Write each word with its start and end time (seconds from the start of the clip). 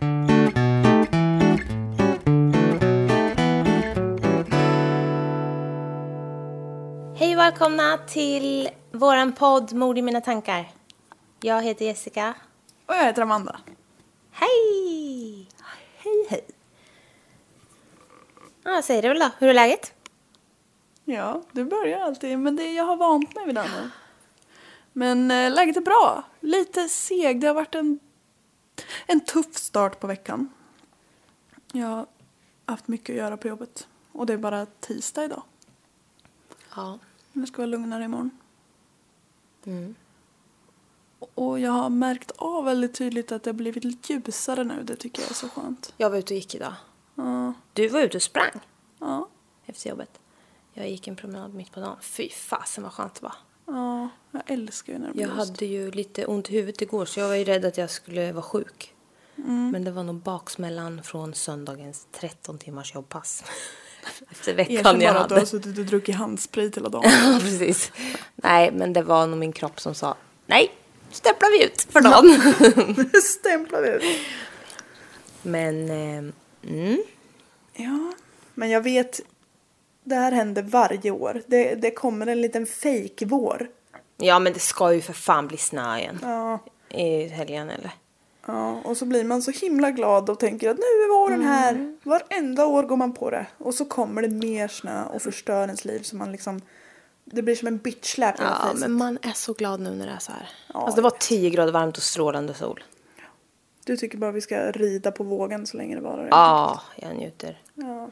Hej 0.00 0.08
och 7.32 7.38
välkomna 7.38 7.98
till 8.08 8.68
våran 8.92 9.32
podd 9.32 9.72
Mord 9.72 9.98
i 9.98 10.02
mina 10.02 10.20
tankar. 10.20 10.70
Jag 11.40 11.62
heter 11.62 11.84
Jessica. 11.84 12.34
Och 12.86 12.94
jag 12.94 13.04
heter 13.04 13.22
Amanda. 13.22 13.60
Hej! 14.32 15.48
Hej 15.96 16.26
hej. 16.28 16.44
Ja, 18.62 18.82
säg 18.84 19.02
det 19.02 19.08
väl 19.08 19.18
då. 19.18 19.30
Hur 19.38 19.48
är 19.48 19.54
läget? 19.54 19.94
Ja, 21.04 21.42
du 21.52 21.64
börjar 21.64 22.00
alltid, 22.00 22.38
men 22.38 22.56
det, 22.56 22.72
jag 22.72 22.84
har 22.84 22.96
vant 22.96 23.34
mig 23.34 23.46
vid 23.46 23.54
det 23.54 23.62
nu. 23.62 23.90
Men 24.92 25.30
eh, 25.30 25.50
läget 25.50 25.76
är 25.76 25.80
bra. 25.80 26.22
Lite 26.40 26.88
seg. 26.88 27.40
Det 27.40 27.46
har 27.46 27.54
varit 27.54 27.74
en, 27.74 27.98
en 29.06 29.20
tuff 29.20 29.56
start 29.56 30.00
på 30.00 30.06
veckan. 30.06 30.48
Jag 31.72 31.86
har 31.86 32.06
haft 32.66 32.88
mycket 32.88 33.12
att 33.12 33.16
göra 33.18 33.36
på 33.36 33.48
jobbet. 33.48 33.88
Och 34.12 34.26
det 34.26 34.32
är 34.32 34.38
bara 34.38 34.66
tisdag 34.66 35.24
idag. 35.24 35.42
Ja. 36.76 36.98
Det 37.32 37.46
ska 37.46 37.56
vara 37.56 37.66
lugnare 37.66 38.04
imorgon. 38.04 38.30
Och 41.34 41.60
jag 41.60 41.70
har 41.72 41.90
märkt 41.90 42.30
av 42.30 42.64
väldigt 42.64 42.94
tydligt 42.94 43.32
att 43.32 43.42
det 43.42 43.50
har 43.50 43.54
blivit 43.54 43.84
lite 43.84 44.12
ljusare 44.12 44.64
nu. 44.64 44.82
Det 44.82 44.96
tycker 44.96 45.22
jag 45.22 45.30
är 45.30 45.34
så 45.34 45.48
skönt. 45.48 45.94
Jag 45.96 46.10
var 46.10 46.16
ute 46.18 46.34
och 46.34 46.36
gick 46.36 46.54
idag. 46.54 46.74
Ja. 47.14 47.52
Du 47.72 47.88
var 47.88 48.00
ute 48.00 48.16
och 48.16 48.22
sprang 48.22 48.60
Ja. 48.98 49.28
efter 49.66 49.90
jobbet. 49.90 50.20
Jag 50.72 50.90
gick 50.90 51.08
en 51.08 51.16
promenad 51.16 51.54
mitt 51.54 51.72
på 51.72 51.80
dagen. 51.80 51.96
Fy 52.00 52.28
fasen 52.28 52.84
vad 52.84 52.92
skönt 52.92 53.14
det 53.14 53.22
var. 53.22 53.34
Ja, 53.70 54.08
jag 54.32 54.42
älskar 54.46 54.92
ju 54.92 54.98
när 54.98 55.06
det 55.06 55.12
blir 55.12 55.22
Jag 55.22 55.30
hade 55.30 55.66
ju 55.66 55.90
lite 55.90 56.26
ont 56.26 56.50
i 56.50 56.52
huvudet 56.52 56.82
igår 56.82 57.04
så 57.04 57.20
jag 57.20 57.28
var 57.28 57.34
ju 57.34 57.44
rädd 57.44 57.64
att 57.64 57.78
jag 57.78 57.90
skulle 57.90 58.32
vara 58.32 58.42
sjuk. 58.42 58.94
Men 59.72 59.84
det 59.84 59.90
var 59.90 60.02
nog 60.02 60.14
baksmällan 60.14 61.02
från 61.02 61.34
söndagens 61.34 62.06
13 62.12 62.58
timmars 62.58 62.94
jobbpass. 62.94 63.44
Efter 64.30 64.54
veckan 64.54 64.76
jag 64.76 64.84
bara 64.84 64.94
att 64.94 65.28
du 65.28 65.34
hade. 65.34 65.34
har 65.34 65.46
suttit 65.46 65.78
och 65.78 65.84
druckit 65.84 66.14
handsprit 66.14 66.76
hela 66.76 66.88
dagen. 66.88 67.10
Ja, 67.10 67.38
precis. 67.42 67.92
Nej, 68.36 68.72
men 68.72 68.92
det 68.92 69.02
var 69.02 69.26
nog 69.26 69.38
min 69.38 69.52
kropp 69.52 69.80
som 69.80 69.94
sa 69.94 70.16
nej, 70.46 70.70
stämplar 71.10 71.50
vi 71.58 71.64
ut 71.64 71.86
för 71.90 72.00
dagen. 72.00 73.10
Stämplar 73.22 73.82
ut. 73.82 74.02
men, 75.42 75.90
eh, 75.90 76.32
mm, 76.70 77.02
Ja, 77.72 78.12
men 78.54 78.70
jag 78.70 78.80
vet, 78.80 79.20
det 80.10 80.16
här 80.16 80.32
händer 80.32 80.62
varje 80.62 81.10
år. 81.10 81.42
Det, 81.46 81.74
det 81.74 81.90
kommer 81.90 82.26
en 82.26 82.40
liten 82.40 82.66
fake-vår. 82.66 83.68
ja 84.16 84.38
men 84.38 84.52
det 84.52 84.58
ska 84.58 84.92
ju 84.94 85.00
för 85.00 85.12
fan 85.12 85.46
bli 85.48 85.56
snö 85.56 85.98
igen. 85.98 86.18
Ja, 86.22 86.58
I 86.88 87.28
helgen 87.28 87.70
eller? 87.70 87.90
ja, 88.46 88.80
och 88.84 88.96
så 88.96 89.04
blir 89.04 89.24
man 89.24 89.42
så 89.42 89.50
himla 89.50 89.90
glad 89.90 90.30
och 90.30 90.40
tänker 90.40 90.70
att 90.70 90.76
nu 90.76 90.82
är 90.82 91.18
våren 91.18 91.42
här. 91.44 91.96
Varenda 92.02 92.66
år 92.66 92.82
går 92.82 92.96
man 92.96 93.12
på 93.12 93.30
det. 93.30 93.46
Och 93.58 93.74
så 93.74 93.84
kommer 93.84 94.22
det 94.22 94.28
mer 94.28 94.68
snö 94.68 95.04
och 95.04 95.22
förstör 95.22 95.62
ens 95.62 95.84
liv 95.84 96.00
så 96.02 96.16
man 96.16 96.32
liksom, 96.32 96.60
det 97.24 97.42
blir 97.42 97.54
som 97.54 97.68
en 97.68 97.78
bitch-släp 97.78 98.38
hela 98.38 98.50
Ja, 98.50 98.72
men 98.74 98.92
man 98.92 99.18
är 99.22 99.32
så 99.32 99.52
glad 99.52 99.80
nu 99.80 99.90
när 99.90 100.06
det 100.06 100.12
är 100.12 100.18
så 100.18 100.32
här. 100.32 100.48
Ja, 100.74 100.80
alltså 100.80 100.96
det 100.96 101.02
var 101.02 101.10
jag 101.10 101.20
10 101.20 101.50
grader 101.50 101.72
varmt 101.72 101.96
och 101.96 102.02
strålande 102.02 102.54
sol. 102.54 102.84
Du 103.84 103.96
tycker 103.96 104.18
bara 104.18 104.32
vi 104.32 104.40
ska 104.40 104.70
rida 104.70 105.10
på 105.10 105.24
vågen 105.24 105.66
så 105.66 105.76
länge 105.76 105.94
det 105.94 106.00
varar. 106.00 106.28
Ja, 106.30 106.80
jag 106.96 107.16
njuter. 107.16 107.60
Ja. 107.74 108.10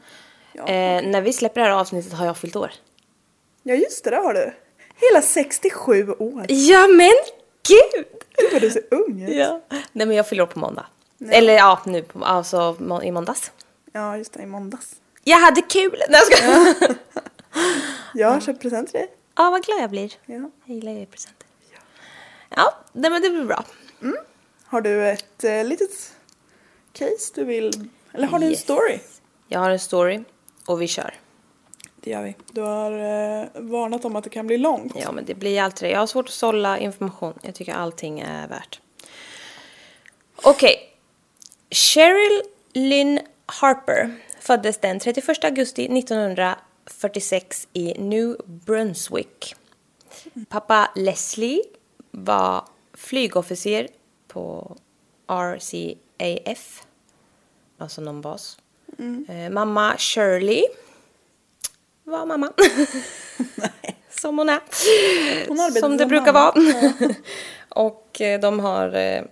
Ja. 0.53 0.67
Eh, 0.67 1.03
när 1.03 1.21
vi 1.21 1.33
släpper 1.33 1.61
det 1.61 1.67
här 1.67 1.73
avsnittet 1.73 2.13
har 2.13 2.25
jag 2.25 2.37
fyllt 2.37 2.55
år. 2.55 2.71
ja, 3.63 3.75
just 3.75 4.03
det, 4.03 4.09
det 4.09 4.15
har 4.17 4.33
du. 4.33 4.53
Hela 4.95 5.21
67 5.21 6.11
år. 6.11 6.45
Ja 6.47 6.87
men 6.87 7.11
gud! 7.67 8.05
Gud 8.37 8.53
vad 8.53 8.61
du 8.61 8.69
ser 8.69 8.83
ung 8.91 9.21
ut. 9.21 9.35
Ja. 9.35 9.61
Nej 9.91 10.07
men 10.07 10.11
jag 10.17 10.27
fyller 10.27 10.43
år 10.43 10.47
på 10.47 10.59
måndag. 10.59 10.85
Eller 11.29 11.53
ja, 11.53 11.79
nu 11.85 12.01
på, 12.01 12.25
alltså 12.25 12.75
må- 12.79 13.03
i 13.03 13.11
måndags. 13.11 13.51
Ja, 13.91 14.17
just 14.17 14.33
det, 14.33 14.41
i 14.43 14.45
måndags. 14.45 14.95
Jag 15.23 15.37
hade 15.37 15.61
kul! 15.61 16.01
Nej, 16.09 16.21
jag 16.29 16.37
ska... 16.37 16.93
Jag 18.13 18.29
har 18.29 18.39
köpt 18.39 18.61
present 18.61 18.89
till 18.89 18.99
dig. 18.99 19.09
Ja, 19.35 19.49
vad 19.49 19.63
glad 19.65 19.81
jag 19.81 19.89
blir. 19.89 20.13
Ja. 20.25 20.49
Jag 20.65 20.75
gillar 20.75 20.91
ju 20.91 21.05
presenter. 21.05 21.47
Ja, 22.55 22.73
nej, 22.93 23.11
men 23.11 23.21
det 23.21 23.29
blir 23.29 23.43
bra. 23.43 23.63
Har 24.65 24.81
du 24.81 25.07
ett 25.07 25.43
eh, 25.43 25.63
litet 25.63 26.13
case 26.93 27.31
du 27.35 27.43
vill... 27.43 27.89
Eller 28.13 28.27
har 28.27 28.39
du 28.39 28.45
en 28.45 28.55
story? 28.55 28.99
Jag 29.47 29.59
har 29.59 29.69
en 29.69 29.79
story 29.79 30.23
och 30.69 30.81
vi 30.81 30.87
kör. 30.87 31.13
Det 31.95 32.09
gör 32.11 32.23
vi. 32.23 32.35
Du 32.51 32.61
har 32.61 32.91
eh, 32.91 33.47
varnat 33.55 34.05
om 34.05 34.15
att 34.15 34.23
det 34.23 34.29
kan 34.29 34.47
bli 34.47 34.57
långt. 34.57 34.93
Ja, 34.95 35.11
men 35.11 35.25
det 35.25 35.35
blir 35.35 35.61
alltid 35.61 35.89
det. 35.89 35.91
Jag 35.91 35.99
har 35.99 36.07
svårt 36.07 36.25
att 36.25 36.33
sålla 36.33 36.79
information. 36.79 37.33
Jag 37.41 37.55
tycker 37.55 37.73
allting 37.73 38.19
är 38.19 38.47
värt. 38.47 38.81
Okej. 40.43 40.95
Cheryl 41.71 42.41
Lynn 42.73 43.19
Harper 43.45 44.15
föddes 44.39 44.77
den 44.77 44.99
31 44.99 45.43
augusti 45.43 45.85
1946 45.99 47.67
i 47.73 47.93
New 47.99 48.37
Brunswick. 48.45 49.55
Pappa 50.49 50.89
Leslie 50.95 51.63
var 52.11 52.65
flygofficer 52.93 53.87
på 54.27 54.75
RCAF, 55.27 56.83
alltså 57.77 58.01
någon 58.01 58.21
bas. 58.21 58.57
Eh, 59.29 59.49
mamma 59.49 59.97
Shirley 59.97 60.63
var 62.03 62.25
mamma. 62.25 62.53
Som 64.09 64.37
hon 64.37 64.49
är. 64.49 64.59
Hon 65.47 65.71
Som 65.71 65.97
det 65.97 66.05
brukar 66.05 66.33
mamma. 66.33 66.53
vara. 66.55 67.13
och 67.85 68.21
eh, 68.21 68.39
de 68.39 68.59
har 68.59 68.95
eh, 68.95 69.23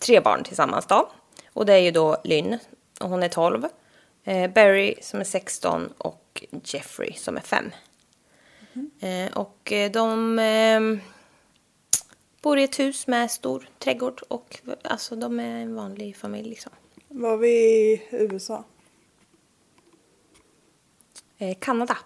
tre 0.00 0.20
barn 0.20 0.44
tillsammans 0.44 0.86
då. 0.86 1.08
Och 1.52 1.66
det 1.66 1.72
är 1.72 1.78
ju 1.78 1.90
då 1.90 2.16
Lynn, 2.24 2.58
och 3.00 3.08
hon 3.08 3.22
är 3.22 3.28
12. 3.28 3.66
Eh, 4.24 4.50
Barry 4.50 4.94
som 5.02 5.20
är 5.20 5.24
16 5.24 5.92
och 5.98 6.44
Jeffrey 6.64 7.12
som 7.12 7.36
är 7.36 7.40
5. 7.40 7.70
Eh, 9.00 9.32
och 9.38 9.72
eh, 9.72 9.90
de 9.90 10.38
eh, 10.38 10.80
bor 12.42 12.58
i 12.58 12.62
ett 12.62 12.78
hus 12.78 13.06
med 13.06 13.30
stor 13.30 13.68
trädgård 13.78 14.22
och 14.28 14.58
alltså 14.82 15.16
de 15.16 15.40
är 15.40 15.62
en 15.62 15.74
vanlig 15.74 16.16
familj 16.16 16.48
liksom. 16.48 16.72
Var 17.08 17.36
vi 17.36 17.48
i 17.48 18.02
USA? 18.10 18.64
Eh, 21.42 21.54
Kanada. 21.58 21.96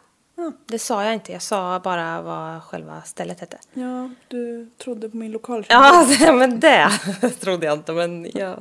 Det 0.66 0.78
sa 0.78 1.04
jag 1.04 1.14
inte, 1.14 1.32
jag 1.32 1.42
sa 1.42 1.80
bara 1.80 2.22
vad 2.22 2.62
själva 2.62 3.02
stället 3.02 3.40
hette. 3.40 3.58
Ja, 3.74 4.10
du 4.28 4.70
trodde 4.78 5.08
på 5.08 5.16
min 5.16 5.32
lokalkännedom. 5.32 6.16
Ja, 6.20 6.32
men 6.32 6.60
det 6.60 6.90
trodde 7.40 7.66
jag 7.66 7.78
inte, 7.78 7.92
men 7.92 8.30
ja, 8.34 8.56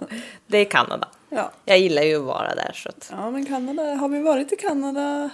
det 0.47 0.57
är 0.57 0.65
Kanada. 0.65 1.07
Ja. 1.29 1.51
Jag 1.65 1.79
gillar 1.79 2.01
ju 2.01 2.15
att 2.15 2.23
vara 2.23 2.55
där 2.55 2.71
så 2.73 2.89
att, 2.89 3.09
ja, 3.11 3.31
men 3.31 3.45
Kanada. 3.45 3.83
Har 3.95 4.09
vi 4.09 4.21
varit 4.21 4.53
i 4.53 4.55
Kanada 4.55 5.29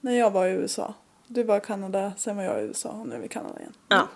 när 0.00 0.12
jag 0.12 0.30
var 0.30 0.46
i 0.46 0.50
USA? 0.50 0.94
Du 1.26 1.42
var 1.42 1.56
i 1.56 1.60
Kanada, 1.60 2.12
sen 2.16 2.36
var 2.36 2.44
jag 2.44 2.60
i 2.60 2.64
USA 2.64 2.88
och 2.88 3.08
nu 3.08 3.14
är 3.14 3.18
vi 3.18 3.24
i 3.26 3.28
Kanada 3.28 3.58
igen. 3.60 3.74
ja. 3.88 4.08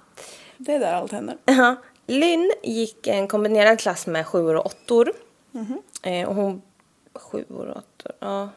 Det 0.56 0.74
är 0.74 0.78
där 0.78 0.94
allt 0.94 1.12
händer. 1.12 1.36
Ja. 1.44 1.76
Lynn 2.06 2.52
gick 2.62 3.06
en 3.06 3.28
kombinerad 3.28 3.80
klass 3.80 4.06
med 4.06 4.26
sjuor 4.26 4.56
och 4.56 4.66
åttor. 4.66 5.12
Eh, 6.02 6.28
och 6.28 6.34
hon... 6.34 6.62
Sjuor 7.14 7.68
och 7.68 7.76
åttor, 7.76 8.12
ja. 8.18 8.48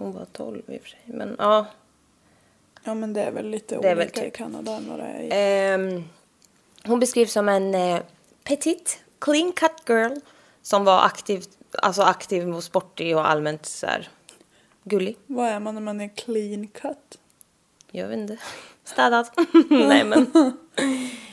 Hon 0.00 0.12
var 0.12 0.24
tolv 0.24 0.62
i 0.68 0.78
och 0.78 0.82
för 0.82 0.88
sig, 0.88 1.00
men 1.04 1.36
ja. 1.38 1.66
Ja, 2.84 2.94
men 2.94 3.12
det 3.12 3.22
är 3.22 3.30
väl 3.30 3.50
lite 3.50 3.78
Det 3.78 3.92
olika 3.94 4.20
i 4.20 4.24
typ. 4.24 4.36
Kanada 4.36 4.72
än 4.72 4.88
vad 4.88 4.98
det 4.98 5.04
är 5.04 5.22
i... 5.22 5.28
Ehm, 5.32 6.04
hon 6.84 7.00
beskrivs 7.00 7.32
som 7.32 7.48
en 7.48 7.74
eh, 7.74 8.02
petit, 8.44 9.04
clean 9.18 9.52
cut 9.52 9.88
girl 9.88 10.12
som 10.62 10.84
var 10.84 11.04
aktiv, 11.04 11.44
alltså 11.72 12.02
aktiv 12.02 12.54
och 12.54 12.64
sportig 12.64 13.16
och 13.16 13.28
allmänt 13.28 13.66
så 13.66 13.86
här 13.86 14.08
gullig. 14.84 15.16
Vad 15.26 15.48
är 15.48 15.60
man 15.60 15.74
när 15.74 15.82
man 15.82 16.00
är 16.00 16.08
clean 16.08 16.68
cut? 16.68 17.18
Jag 17.90 18.08
vet 18.08 18.18
inte. 18.18 18.38
Städad. 18.84 19.28
Nej 19.70 20.04
men. 20.04 20.32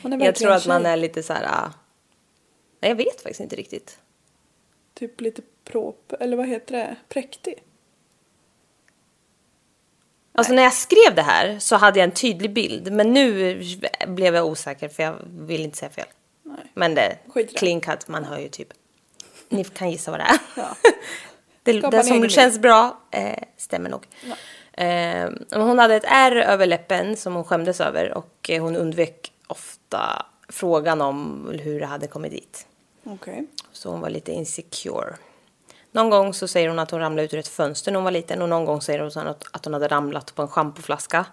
Jag 0.20 0.34
tror 0.34 0.50
att 0.50 0.66
man 0.66 0.86
är 0.86 0.96
lite 0.96 1.22
så 1.22 1.32
här. 1.32 1.70
Nej 2.80 2.90
jag 2.90 2.96
vet 2.96 3.20
faktiskt 3.20 3.40
inte 3.40 3.56
riktigt. 3.56 3.98
Typ 4.94 5.20
lite 5.20 5.42
prop, 5.64 6.12
eller 6.20 6.36
vad 6.36 6.48
heter 6.48 6.76
det? 6.76 6.96
Präktig? 7.08 7.62
Alltså 10.38 10.52
när 10.52 10.62
jag 10.62 10.74
skrev 10.74 11.14
det 11.14 11.22
här 11.22 11.58
så 11.58 11.76
hade 11.76 11.98
jag 11.98 12.04
en 12.04 12.14
tydlig 12.14 12.52
bild. 12.52 12.92
Men 12.92 13.12
nu 13.12 13.54
blev 14.06 14.34
jag 14.34 14.46
osäker 14.46 14.88
för 14.88 15.02
jag 15.02 15.14
vill 15.24 15.60
inte 15.60 15.78
säga 15.78 15.90
fel. 15.90 16.06
Nej. 16.42 16.56
Men 16.74 16.94
det 16.94 17.18
Skit 17.28 17.50
i 17.50 17.52
det. 17.52 17.58
clean 17.58 17.80
cut, 17.80 18.08
man 18.08 18.24
hör 18.24 18.38
ju 18.38 18.48
typ. 18.48 18.68
Ni 19.48 19.64
kan 19.64 19.90
gissa 19.90 20.10
vad 20.10 20.20
det 20.20 20.24
är. 20.24 20.38
Ja. 20.56 20.76
det 21.62 21.80
det 21.80 22.02
som 22.02 22.28
känns 22.28 22.58
bra 22.58 23.00
eh, 23.10 23.42
stämmer 23.56 23.90
nog. 23.90 24.06
Eh, 24.72 25.30
men 25.50 25.60
hon 25.60 25.78
hade 25.78 25.94
ett 25.94 26.04
ärr 26.06 26.36
över 26.36 26.66
läppen 26.66 27.16
som 27.16 27.34
hon 27.34 27.44
skämdes 27.44 27.80
över 27.80 28.12
och 28.18 28.50
eh, 28.50 28.62
hon 28.62 28.76
undvek 28.76 29.32
ofta 29.46 30.26
frågan 30.48 31.00
om 31.00 31.48
hur 31.62 31.80
det 31.80 31.86
hade 31.86 32.06
kommit 32.06 32.32
dit. 32.32 32.66
Okej. 33.04 33.46
Så 33.72 33.90
hon 33.90 34.00
var 34.00 34.10
lite 34.10 34.32
insecure. 34.32 35.16
Någon 35.92 36.10
gång 36.10 36.34
så 36.34 36.48
säger 36.48 36.68
hon 36.68 36.78
att 36.78 36.90
hon 36.90 37.00
ramlade 37.00 37.24
ut 37.24 37.34
ur 37.34 37.38
ett 37.38 37.48
fönster 37.48 37.92
när 37.92 37.96
hon 37.96 38.04
var 38.04 38.10
liten 38.10 38.42
och 38.42 38.48
någon 38.48 38.64
gång 38.64 38.80
säger 38.80 38.98
hon 38.98 39.28
att, 39.52 39.64
hon 39.64 39.74
hade 39.74 39.88
ramlat 39.88 40.34
på 40.34 40.42
en 40.42 40.48
schampoflaska. 40.48 41.26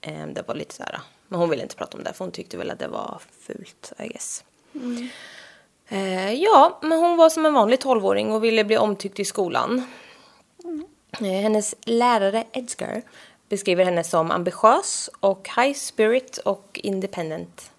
Eh, 0.00 0.26
det 0.26 0.48
var 0.48 0.54
lite 0.54 0.74
så 0.74 0.82
här, 0.82 1.00
men 1.28 1.40
hon 1.40 1.50
ville 1.50 1.62
inte 1.62 1.76
prata 1.76 1.96
om 1.96 2.04
det 2.04 2.12
för 2.12 2.24
hon 2.24 2.32
tyckte 2.32 2.56
väl 2.56 2.70
att 2.70 2.78
det 2.78 2.88
var 2.88 3.20
fult, 3.40 3.92
I 3.98 4.08
guess. 4.08 4.44
Eh, 5.88 6.32
ja, 6.32 6.78
men 6.82 6.98
hon 6.98 7.16
var 7.16 7.30
som 7.30 7.46
en 7.46 7.54
vanlig 7.54 7.80
tolvåring 7.80 8.32
och 8.32 8.44
ville 8.44 8.64
bli 8.64 8.78
omtyckt 8.78 9.20
i 9.20 9.24
skolan. 9.24 9.82
Eh, 11.20 11.26
hennes 11.26 11.74
lärare 11.80 12.44
Edgar 12.52 13.02
beskriver 13.48 13.84
henne 13.84 14.04
som 14.04 14.30
ambitiös 14.30 15.10
och 15.20 15.50
high 15.56 15.74
spirit 15.74 16.38
och 16.38 16.80
independent. 16.82 17.70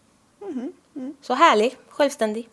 Så 1.21 1.33
härlig, 1.33 1.77
självständig. 1.89 2.49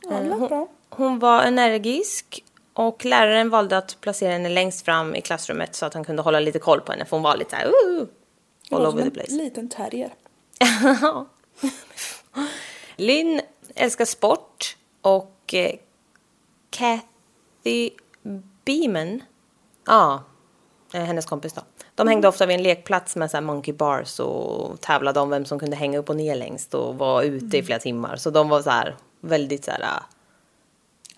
Ja, 0.00 0.16
hon, 0.16 0.68
hon 0.88 1.18
var 1.18 1.42
energisk 1.42 2.44
och 2.74 3.04
läraren 3.04 3.50
valde 3.50 3.78
att 3.78 4.00
placera 4.00 4.32
henne 4.32 4.48
längst 4.48 4.84
fram 4.84 5.14
i 5.14 5.20
klassrummet 5.20 5.74
så 5.74 5.86
att 5.86 5.94
han 5.94 6.04
kunde 6.04 6.22
hålla 6.22 6.40
lite 6.40 6.58
koll 6.58 6.80
på 6.80 6.92
henne 6.92 7.04
för 7.04 7.16
hon 7.16 7.22
var 7.22 7.36
lite 7.36 7.50
såhär 7.50 7.66
uh, 7.66 8.06
all 8.70 8.86
over 8.86 9.00
the 9.00 9.06
en 9.06 9.10
place. 9.10 9.32
liten 9.32 9.68
terrier. 9.68 10.14
Lynn 12.96 13.40
älskar 13.74 14.04
sport 14.04 14.76
och 15.00 15.54
eh, 15.54 15.74
Kathy 16.70 17.90
Beeman, 18.64 19.22
ja, 19.86 20.24
eh, 20.94 21.02
hennes 21.02 21.26
kompis 21.26 21.52
då. 21.52 21.62
De 21.94 22.08
hängde 22.08 22.28
ofta 22.28 22.46
vid 22.46 22.56
en 22.56 22.62
lekplats 22.62 23.16
med 23.16 23.30
så 23.30 23.40
monkey 23.40 23.74
bars 23.74 24.20
och 24.20 24.80
tävlade 24.80 25.20
om 25.20 25.30
vem 25.30 25.44
som 25.44 25.58
kunde 25.58 25.76
hänga 25.76 25.98
upp 25.98 26.10
och 26.10 26.16
ner 26.16 26.36
längst 26.36 26.74
och 26.74 26.94
var 26.98 27.22
ute 27.22 27.58
i 27.58 27.62
flera 27.62 27.78
timmar. 27.78 28.16
Så 28.16 28.30
de 28.30 28.48
var 28.48 28.62
så 28.62 28.70
här 28.70 28.96
väldigt 29.20 29.64
så 29.64 29.70
här, 29.70 30.02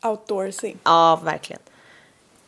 Outdoorsy. 0.04 0.74
ja 0.84 1.20
verkligen. 1.24 1.62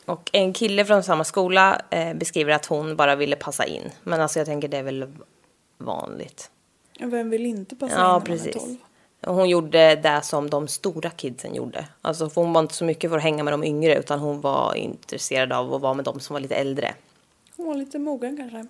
Och 0.05 0.31
en 0.33 0.53
kille 0.53 0.85
från 0.85 1.03
samma 1.03 1.25
skola 1.25 1.81
eh, 1.91 2.15
beskriver 2.15 2.53
att 2.53 2.67
hon 2.67 2.97
bara 2.97 3.17
ville 3.17 3.37
passa 3.37 3.65
in. 3.65 3.91
Men 4.03 4.21
alltså 4.21 4.39
jag 4.41 4.47
tänker 4.47 4.69
det 4.69 4.77
är 4.77 4.83
väl 4.83 5.07
vanligt. 5.79 6.51
Vem 7.01 7.31
vill 7.31 7.47
inte 7.47 7.77
passa 7.77 7.95
in 7.95 8.01
Ja, 8.01 8.07
när 8.07 8.13
man 8.13 8.23
är 8.23 8.27
precis. 8.27 8.55
12? 8.55 8.77
Och 9.27 9.35
Hon 9.35 9.49
gjorde 9.49 9.97
det 9.97 10.21
som 10.23 10.51
de 10.51 10.69
stora 10.69 11.11
kidsen 11.11 11.55
gjorde. 11.55 11.87
Alltså 12.03 12.31
hon 12.35 12.53
var 12.53 12.61
inte 12.61 12.75
så 12.75 12.85
mycket 12.85 13.11
för 13.11 13.17
att 13.17 13.23
hänga 13.23 13.45
med 13.45 13.53
de 13.53 13.65
yngre 13.65 13.97
utan 13.97 14.19
hon 14.19 14.41
var 14.41 14.75
intresserad 14.75 15.53
av 15.53 15.75
att 15.75 15.81
vara 15.81 15.95
med 15.95 16.05
de 16.05 16.21
som 16.21 16.35
var 16.35 16.41
lite 16.41 16.55
äldre. 16.55 16.95
Hon 17.57 17.67
var 17.67 17.75
lite 17.75 17.99
mogen 17.99 18.37
kanske. 18.37 18.67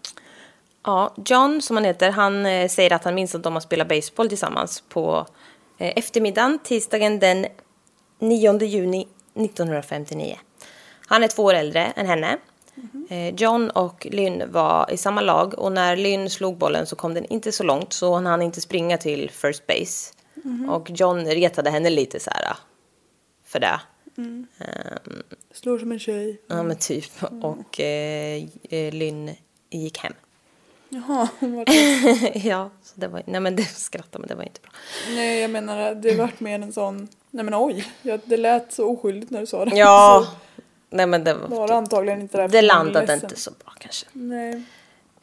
Ja, 0.83 1.15
John 1.27 1.63
som 1.63 1.77
han 1.77 1.85
heter, 1.85 2.11
han 2.11 2.47
eh, 2.47 2.69
säger 2.69 2.93
att 2.93 3.05
han 3.05 3.15
minns 3.15 3.35
att 3.35 3.43
de 3.43 3.53
har 3.53 3.61
spelat 3.61 3.89
baseball 3.89 4.29
tillsammans 4.29 4.85
på 4.89 5.27
eh, 5.79 5.93
eftermiddagen 5.97 6.59
tisdagen 6.59 7.19
den 7.19 7.47
9 8.19 8.59
juni 8.65 9.09
1959. 9.35 10.37
Han 11.07 11.23
är 11.23 11.29
två 11.29 11.43
år 11.43 11.55
äldre 11.55 11.85
än 11.85 12.07
henne. 12.07 12.39
Eh, 13.11 13.35
John 13.35 13.71
och 13.71 14.07
Lynn 14.11 14.43
var 14.53 14.91
i 14.93 14.97
samma 14.97 15.21
lag 15.21 15.59
och 15.59 15.73
när 15.73 15.97
Lynn 15.97 16.31
slog 16.31 16.57
bollen 16.57 16.87
så 16.87 16.97
kom 16.97 17.15
den 17.15 17.25
inte 17.25 17.53
så 17.53 17.65
långt 17.65 17.93
så 17.93 18.15
han 18.15 18.27
hann 18.27 18.43
inte 18.43 18.61
springa 18.61 18.99
till 18.99 19.31
first 19.31 19.67
base. 19.67 20.13
Och 20.69 20.91
John 20.91 21.27
retade 21.27 21.71
henne 21.71 21.91
lite 21.91 22.21
så 22.21 22.31
här 22.31 22.51
ah, 22.51 22.57
för 23.45 23.61
det. 23.61 23.81
Ehm, 24.19 24.47
Slår 25.53 25.79
som 25.79 25.93
en 25.93 25.99
tjej. 25.99 26.41
ja 26.47 26.63
men 26.63 26.77
typ. 26.77 27.13
Och 27.43 27.81
eh, 27.81 28.45
eh, 28.71 28.95
Lynn 28.95 29.31
gick 29.71 29.99
hem. 29.99 30.13
Jaha, 30.89 31.29
hon 31.41 31.57
var 31.57 31.65
trött. 31.65 32.35
ja, 32.45 32.71
så 32.83 33.01
det 33.01 33.09
var, 33.09 33.23
nej 33.27 33.41
men 33.41 33.57
det 33.57 33.65
skrattade 33.65 34.19
men 34.19 34.29
det 34.29 34.35
var 34.35 34.43
inte 34.43 34.61
bra. 34.61 34.71
Nej, 35.09 35.41
jag 35.41 35.51
menar 35.51 35.95
det 35.95 36.15
vart 36.15 36.41
mer 36.41 36.55
en 36.59 36.73
sån... 36.73 37.09
Nej 37.37 37.45
men 37.45 37.55
oj, 37.55 37.87
ja, 38.03 38.19
det 38.25 38.37
lät 38.37 38.73
så 38.73 38.87
oskyldigt 38.87 39.31
när 39.31 39.41
du 39.41 39.47
sa 39.47 39.65
det. 39.65 39.77
Ja, 39.77 40.27
Så 40.57 40.63
nej 40.91 41.07
men 41.07 41.25
det 41.25 41.35
var 41.35 41.49
var, 41.49 41.69
det 41.69 41.75
antagligen 41.75 42.21
inte 42.21 42.47
det 42.47 42.49
var 42.49 42.63
landade 42.63 43.15
inte 43.15 43.37
så 43.37 43.51
bra 43.51 43.73
kanske. 43.79 44.07
Nej. 44.13 44.63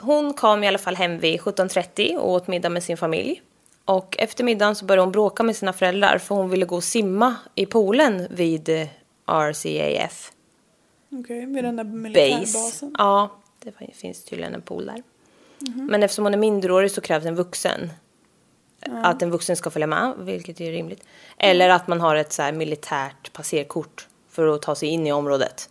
Hon 0.02 0.34
kom 0.34 0.64
i 0.64 0.68
alla 0.68 0.78
fall 0.78 0.96
hem 0.96 1.20
vid 1.20 1.40
17.30 1.40 2.16
och 2.16 2.32
åt 2.32 2.48
middag 2.48 2.70
med 2.70 2.84
sin 2.84 2.98
familj. 2.98 3.42
Och 3.86 4.16
efter 4.20 4.44
middagen 4.44 4.76
så 4.76 4.86
började 4.86 5.02
hon 5.02 5.12
bråka 5.12 5.44
med 5.44 5.56
sina 5.56 5.74
föräldrar 5.74 6.18
för 6.18 6.36
hon 6.36 6.50
ville 6.50 6.66
gå 6.66 6.76
och 6.76 6.84
simma 6.84 7.36
i 7.56 7.66
poolen 7.66 8.28
vid 8.30 8.70
eh, 8.70 8.88
RCAF 9.26 10.32
Okej, 11.12 11.46
vid 11.46 11.64
den 11.64 11.76
där 11.76 11.84
Base. 11.84 11.98
militärbasen. 11.98 12.96
Ja, 12.98 13.30
det 13.60 13.72
finns 13.96 14.24
tydligen 14.24 14.54
en 14.54 14.62
pool 14.62 14.86
där. 14.86 15.04
Men 15.90 16.04
eftersom 16.04 16.26
hon 16.26 16.34
är 16.34 16.38
minderårig 16.38 16.92
så 16.92 17.02
krävs 17.02 17.26
en 17.26 17.36
vuxen. 17.36 17.90
Att 19.04 19.22
en 19.22 19.32
vuxen 19.32 19.56
ska 19.56 19.70
följa 19.70 19.88
med, 19.88 20.14
vilket 20.18 20.62
är 20.62 20.72
rimligt. 20.72 21.04
Eller 21.38 21.70
att 21.70 21.88
man 21.88 22.02
har 22.02 22.16
ett 22.16 22.34
så 22.34 22.52
militärt 22.54 23.34
passerkort 23.34 24.08
för 24.30 24.48
att 24.48 24.62
ta 24.62 24.76
sig 24.76 24.90
in 24.90 25.08
i 25.08 25.12
området. 25.12 25.70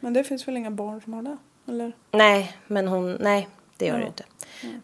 Men 0.00 0.12
det 0.12 0.24
finns 0.24 0.48
väl 0.48 0.56
inga 0.56 0.70
barn 0.70 1.00
som 1.04 1.12
har 1.12 1.22
det? 1.22 1.36
Eller? 1.68 1.92
Nej, 2.10 2.56
men 2.66 2.88
hon, 2.88 3.12
nej, 3.20 3.48
det 3.76 3.86
gör 3.86 3.98
det 3.98 4.06
inte. 4.06 4.24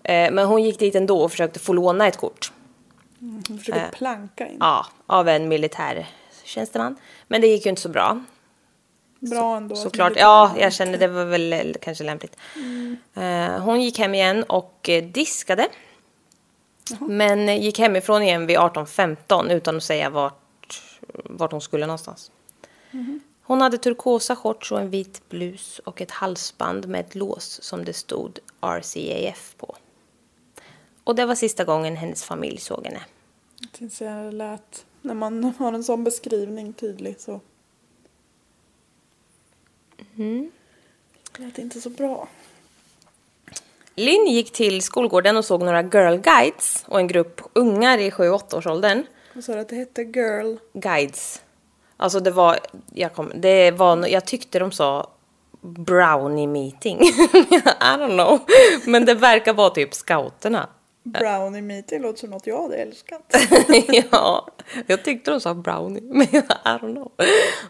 Eh, 0.02 0.32
Men 0.32 0.46
hon 0.46 0.62
gick 0.62 0.78
dit 0.78 0.94
ändå 0.94 1.20
och 1.22 1.30
försökte 1.30 1.58
få 1.58 1.72
låna 1.72 2.06
ett 2.06 2.16
kort. 2.16 2.52
Hon 3.20 3.58
försöker 3.58 3.80
Äh. 3.84 3.90
planka 3.90 4.46
in. 4.48 4.56
Ja, 4.60 4.86
av 5.06 5.28
en 5.28 5.48
militär 5.48 6.06
tjänsteman. 6.44 6.96
Men 7.28 7.40
det 7.40 7.46
gick 7.46 7.64
ju 7.66 7.70
inte 7.70 7.82
så 7.82 7.88
bra. 7.88 8.24
Bra 9.20 9.56
ändå. 9.56 9.72
att 9.72 9.78
Såklart. 9.80 10.12
Ja, 10.16 10.54
jag 10.58 10.72
kände 10.72 10.98
det 10.98 11.08
var 11.08 11.24
väl 11.24 11.52
eh, 11.52 11.60
kanske 11.80 12.04
lämpligt. 12.04 12.36
Eh, 13.14 13.58
hon 13.62 13.82
gick 13.82 13.98
hem 13.98 14.14
igen 14.14 14.42
och 14.42 14.88
eh, 14.88 15.04
diskade. 16.84 17.12
Men 17.12 17.48
eh, 17.48 17.62
gick 17.62 17.78
hemifrån 17.78 18.22
igen 18.22 18.46
vid 18.46 18.58
18.15 18.58 19.52
utan 19.52 19.76
att 19.76 19.82
säga 19.82 20.10
vart, 20.10 20.82
vart 21.24 21.52
hon 21.52 21.60
skulle 21.60 21.86
någonstans. 21.86 22.30
Hon 23.46 23.60
hade 23.60 23.78
turkosa 23.78 24.36
shorts 24.36 24.72
och 24.72 24.80
en 24.80 24.90
vit 24.90 25.28
blus 25.28 25.78
och 25.78 26.00
ett 26.00 26.10
halsband 26.10 26.88
med 26.88 27.00
ett 27.00 27.14
lås 27.14 27.62
som 27.62 27.84
det 27.84 27.92
stod 27.92 28.38
RCAF 28.60 29.54
på. 29.56 29.76
Och 31.04 31.14
det 31.14 31.26
var 31.26 31.34
sista 31.34 31.64
gången 31.64 31.96
hennes 31.96 32.24
familj 32.24 32.58
såg 32.58 32.86
henne. 32.86 33.00
Jag 33.60 33.72
tänkte 33.72 33.96
säga 33.96 34.22
det 34.22 34.32
lät... 34.32 34.86
När 35.02 35.14
man 35.14 35.44
har 35.58 35.72
en 35.72 35.84
sån 35.84 36.04
beskrivning 36.04 36.72
tydlig 36.72 37.20
så... 37.20 37.40
Mm. 40.16 40.50
Det 41.32 41.42
lät 41.42 41.58
inte 41.58 41.80
så 41.80 41.90
bra. 41.90 42.28
Lynn 43.94 44.26
gick 44.26 44.52
till 44.52 44.82
skolgården 44.82 45.36
och 45.36 45.44
såg 45.44 45.62
några 45.62 45.82
girl 45.82 46.16
guides 46.16 46.84
och 46.88 46.98
en 46.98 47.06
grupp 47.06 47.40
ungar 47.52 47.98
i 47.98 48.10
7-8 48.10 48.56
års 48.56 48.66
åldern. 48.66 49.06
Och 49.36 49.44
sa 49.44 49.58
att 49.58 49.68
det 49.68 49.76
hette 49.76 50.02
girl. 50.02 50.56
Guides. 50.72 51.42
Alltså 51.96 52.20
det 52.20 52.30
var, 52.30 52.58
jag, 52.94 53.14
kom, 53.14 53.32
det 53.34 53.70
var, 53.70 54.06
jag 54.06 54.24
tyckte 54.24 54.58
de 54.58 54.72
sa 54.72 55.10
brownie 55.60 56.46
meeting. 56.46 57.00
I 57.02 57.96
don't 57.96 58.14
know. 58.14 58.40
Men 58.86 59.04
det 59.04 59.14
verkar 59.14 59.52
vara 59.52 59.70
typ 59.70 59.94
scouterna. 59.94 60.68
Brownie 61.04 61.62
meeting 61.62 62.02
låter 62.02 62.18
som 62.18 62.30
något 62.30 62.46
jag 62.46 62.62
hade 62.62 62.76
älskat. 62.76 63.36
ja, 64.10 64.48
jag 64.86 65.04
tyckte 65.04 65.30
de 65.30 65.40
sa 65.40 65.54
brownie, 65.54 66.00
men 66.02 66.22
I 66.34 66.40
don't 66.64 66.94
know. 66.94 67.12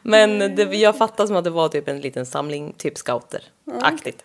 Men 0.02 0.38
det, 0.38 0.62
jag 0.62 0.96
fattar 0.96 1.26
som 1.26 1.36
att 1.36 1.44
det 1.44 1.50
var 1.50 1.68
typ 1.68 1.88
en 1.88 2.00
liten 2.00 2.26
samling, 2.26 2.74
typ 2.78 2.94
scouter-aktigt. 2.98 4.24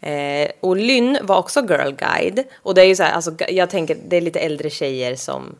Eh, 0.00 0.50
och 0.60 0.76
Lynn 0.76 1.18
var 1.22 1.38
också 1.38 1.60
girl 1.60 1.92
guide. 1.92 2.44
Och 2.54 2.74
det 2.74 2.82
är 2.82 2.86
ju 2.86 2.96
så 2.96 3.02
här, 3.02 3.12
alltså, 3.12 3.34
jag 3.48 3.70
tänker 3.70 3.98
det 4.08 4.16
är 4.16 4.20
lite 4.20 4.40
äldre 4.40 4.70
tjejer 4.70 5.16
som 5.16 5.56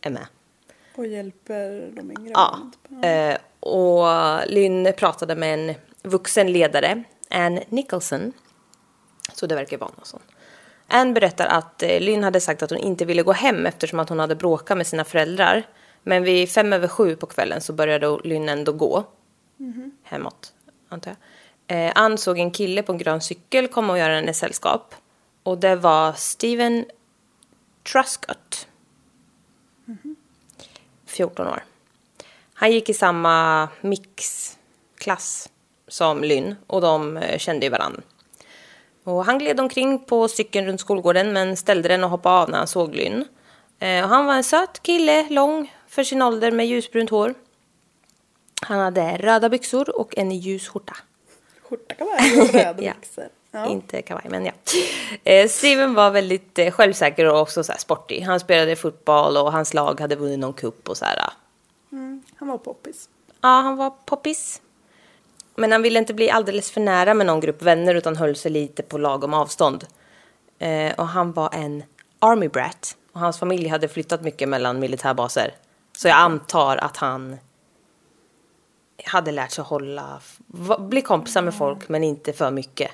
är 0.00 0.10
med. 0.10 0.26
Och 0.96 1.06
hjälper 1.06 1.90
de 1.92 2.10
yngre. 2.10 2.32
Ja. 2.34 2.58
Eh, 3.08 3.36
och 3.60 4.06
Lynn 4.46 4.92
pratade 4.96 5.36
med 5.36 5.54
en 5.54 5.74
vuxen 6.02 6.52
ledare, 6.52 7.04
Ann 7.30 7.60
Nicholson. 7.68 8.32
Så 9.32 9.46
det 9.46 9.54
verkar 9.54 9.78
vara 9.78 9.90
någon 9.96 10.06
sån. 10.06 10.20
Ann 10.88 11.14
berättar 11.14 11.46
att 11.46 11.82
eh, 11.82 12.00
Lynn 12.00 12.24
hade 12.24 12.40
sagt 12.40 12.62
att 12.62 12.70
hon 12.70 12.78
inte 12.78 13.04
ville 13.04 13.22
gå 13.22 13.32
hem 13.32 13.66
eftersom 13.66 14.00
att 14.00 14.08
hon 14.08 14.18
hade 14.18 14.36
bråkat 14.36 14.76
med 14.76 14.86
sina 14.86 15.04
föräldrar. 15.04 15.62
Men 16.02 16.22
vid 16.22 16.50
fem 16.50 16.72
över 16.72 16.88
sju 16.88 17.16
på 17.16 17.26
kvällen 17.26 17.60
så 17.60 17.72
började 17.72 18.18
Lynn 18.24 18.48
ändå 18.48 18.72
gå. 18.72 19.04
Hemåt, 20.02 20.52
antar 20.88 21.10
jag. 21.10 21.16
Eh, 21.66 21.92
Ann 21.94 22.18
såg 22.18 22.38
en 22.38 22.50
kille 22.50 22.82
på 22.82 22.92
en 22.92 22.98
grön 22.98 23.20
cykel 23.20 23.68
komma 23.68 23.92
och 23.92 23.98
göra 23.98 24.14
henne 24.14 24.34
sällskap. 24.34 24.94
Och 25.42 25.58
det 25.58 25.76
var 25.76 26.12
Steven 26.12 26.84
Truscott. 27.92 28.68
14 31.06 31.46
år. 31.46 31.64
Han 32.54 32.72
gick 32.72 32.88
i 32.88 32.94
samma 32.94 33.68
mixklass 33.80 35.48
som 35.88 36.24
Lynn 36.24 36.54
och 36.66 36.80
de 36.80 37.16
eh, 37.16 37.38
kände 37.38 37.66
ju 37.66 37.70
varandra. 37.70 38.02
Och 39.04 39.24
han 39.24 39.38
gled 39.38 39.60
omkring 39.60 39.98
på 39.98 40.28
cykeln 40.28 40.66
runt 40.66 40.80
skolgården 40.80 41.32
men 41.32 41.56
ställde 41.56 41.88
den 41.88 42.04
och 42.04 42.10
hoppade 42.10 42.34
av 42.36 42.50
när 42.50 42.58
han 42.58 42.66
såg 42.66 42.94
Lynn. 42.94 43.24
Eh, 43.78 44.04
och 44.04 44.08
han 44.10 44.26
var 44.26 44.34
en 44.34 44.44
söt 44.44 44.82
kille, 44.82 45.28
lång 45.30 45.74
för 45.88 46.04
sin 46.04 46.22
ålder 46.22 46.50
med 46.50 46.66
ljusbrunt 46.66 47.10
hår. 47.10 47.34
Han 48.62 48.78
hade 48.78 49.16
röda 49.16 49.48
byxor 49.48 50.00
och 50.00 50.18
en 50.18 50.30
ljus 50.30 50.68
skjorta. 50.68 50.96
Skjorta 51.76 51.94
kavaj 51.94 52.40
och 52.40 52.52
röda 52.52 52.82
Ja. 52.82 52.92
Ja. 53.50 53.66
Inte 53.66 54.02
kavaj, 54.02 54.24
men 54.28 54.46
ja. 54.46 54.52
Eh, 55.24 55.48
Steven 55.48 55.94
var 55.94 56.10
väldigt 56.10 56.58
eh, 56.58 56.70
självsäker 56.70 57.32
och 57.32 57.40
också 57.40 57.64
så 57.64 57.72
här 57.72 57.78
sportig. 57.78 58.20
Han 58.20 58.40
spelade 58.40 58.76
fotboll 58.76 59.36
och 59.36 59.52
hans 59.52 59.74
lag 59.74 60.00
hade 60.00 60.16
vunnit 60.16 60.38
någon 60.38 60.52
cup 60.52 60.88
och 60.88 60.96
så 60.96 61.04
här. 61.04 61.30
Mm, 61.92 62.22
han 62.36 62.48
var 62.48 62.58
poppis. 62.58 63.08
Ja, 63.40 63.48
han 63.48 63.76
var 63.76 63.92
poppis. 64.06 64.60
Men 65.54 65.72
han 65.72 65.82
ville 65.82 65.98
inte 65.98 66.14
bli 66.14 66.30
alldeles 66.30 66.70
för 66.70 66.80
nära 66.80 67.14
med 67.14 67.26
någon 67.26 67.40
grupp 67.40 67.62
vänner 67.62 67.94
utan 67.94 68.16
höll 68.16 68.36
sig 68.36 68.50
lite 68.50 68.82
på 68.82 68.98
lagom 68.98 69.34
avstånd. 69.34 69.84
Eh, 70.58 70.92
och 70.94 71.08
han 71.08 71.32
var 71.32 71.54
en 71.54 71.82
army 72.18 72.48
brat. 72.48 72.96
Och 73.12 73.20
hans 73.20 73.38
familj 73.38 73.68
hade 73.68 73.88
flyttat 73.88 74.22
mycket 74.22 74.48
mellan 74.48 74.78
militärbaser. 74.78 75.54
Så 75.98 76.08
jag 76.08 76.16
antar 76.16 76.76
att 76.76 76.96
han 76.96 77.36
hade 79.04 79.32
lärt 79.32 79.50
sig 79.50 79.64
hålla, 79.64 80.20
va- 80.46 80.78
bli 80.78 81.02
kompisar 81.02 81.42
med 81.42 81.54
folk 81.54 81.88
men 81.88 82.04
inte 82.04 82.32
för 82.32 82.50
mycket. 82.50 82.90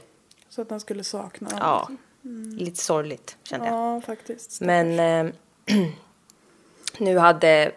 Så 0.49 0.62
att 0.62 0.71
han 0.71 0.80
skulle 0.80 1.04
sakna. 1.04 1.49
Ja, 1.61 1.88
lite 2.59 2.78
sorgligt 2.83 3.37
kände 3.42 3.66
jag. 3.66 3.75
Ja, 3.75 4.00
faktiskt. 4.00 4.61
Men 4.61 4.99
eh, 5.00 5.33
nu 6.99 7.19
hade... 7.19 7.73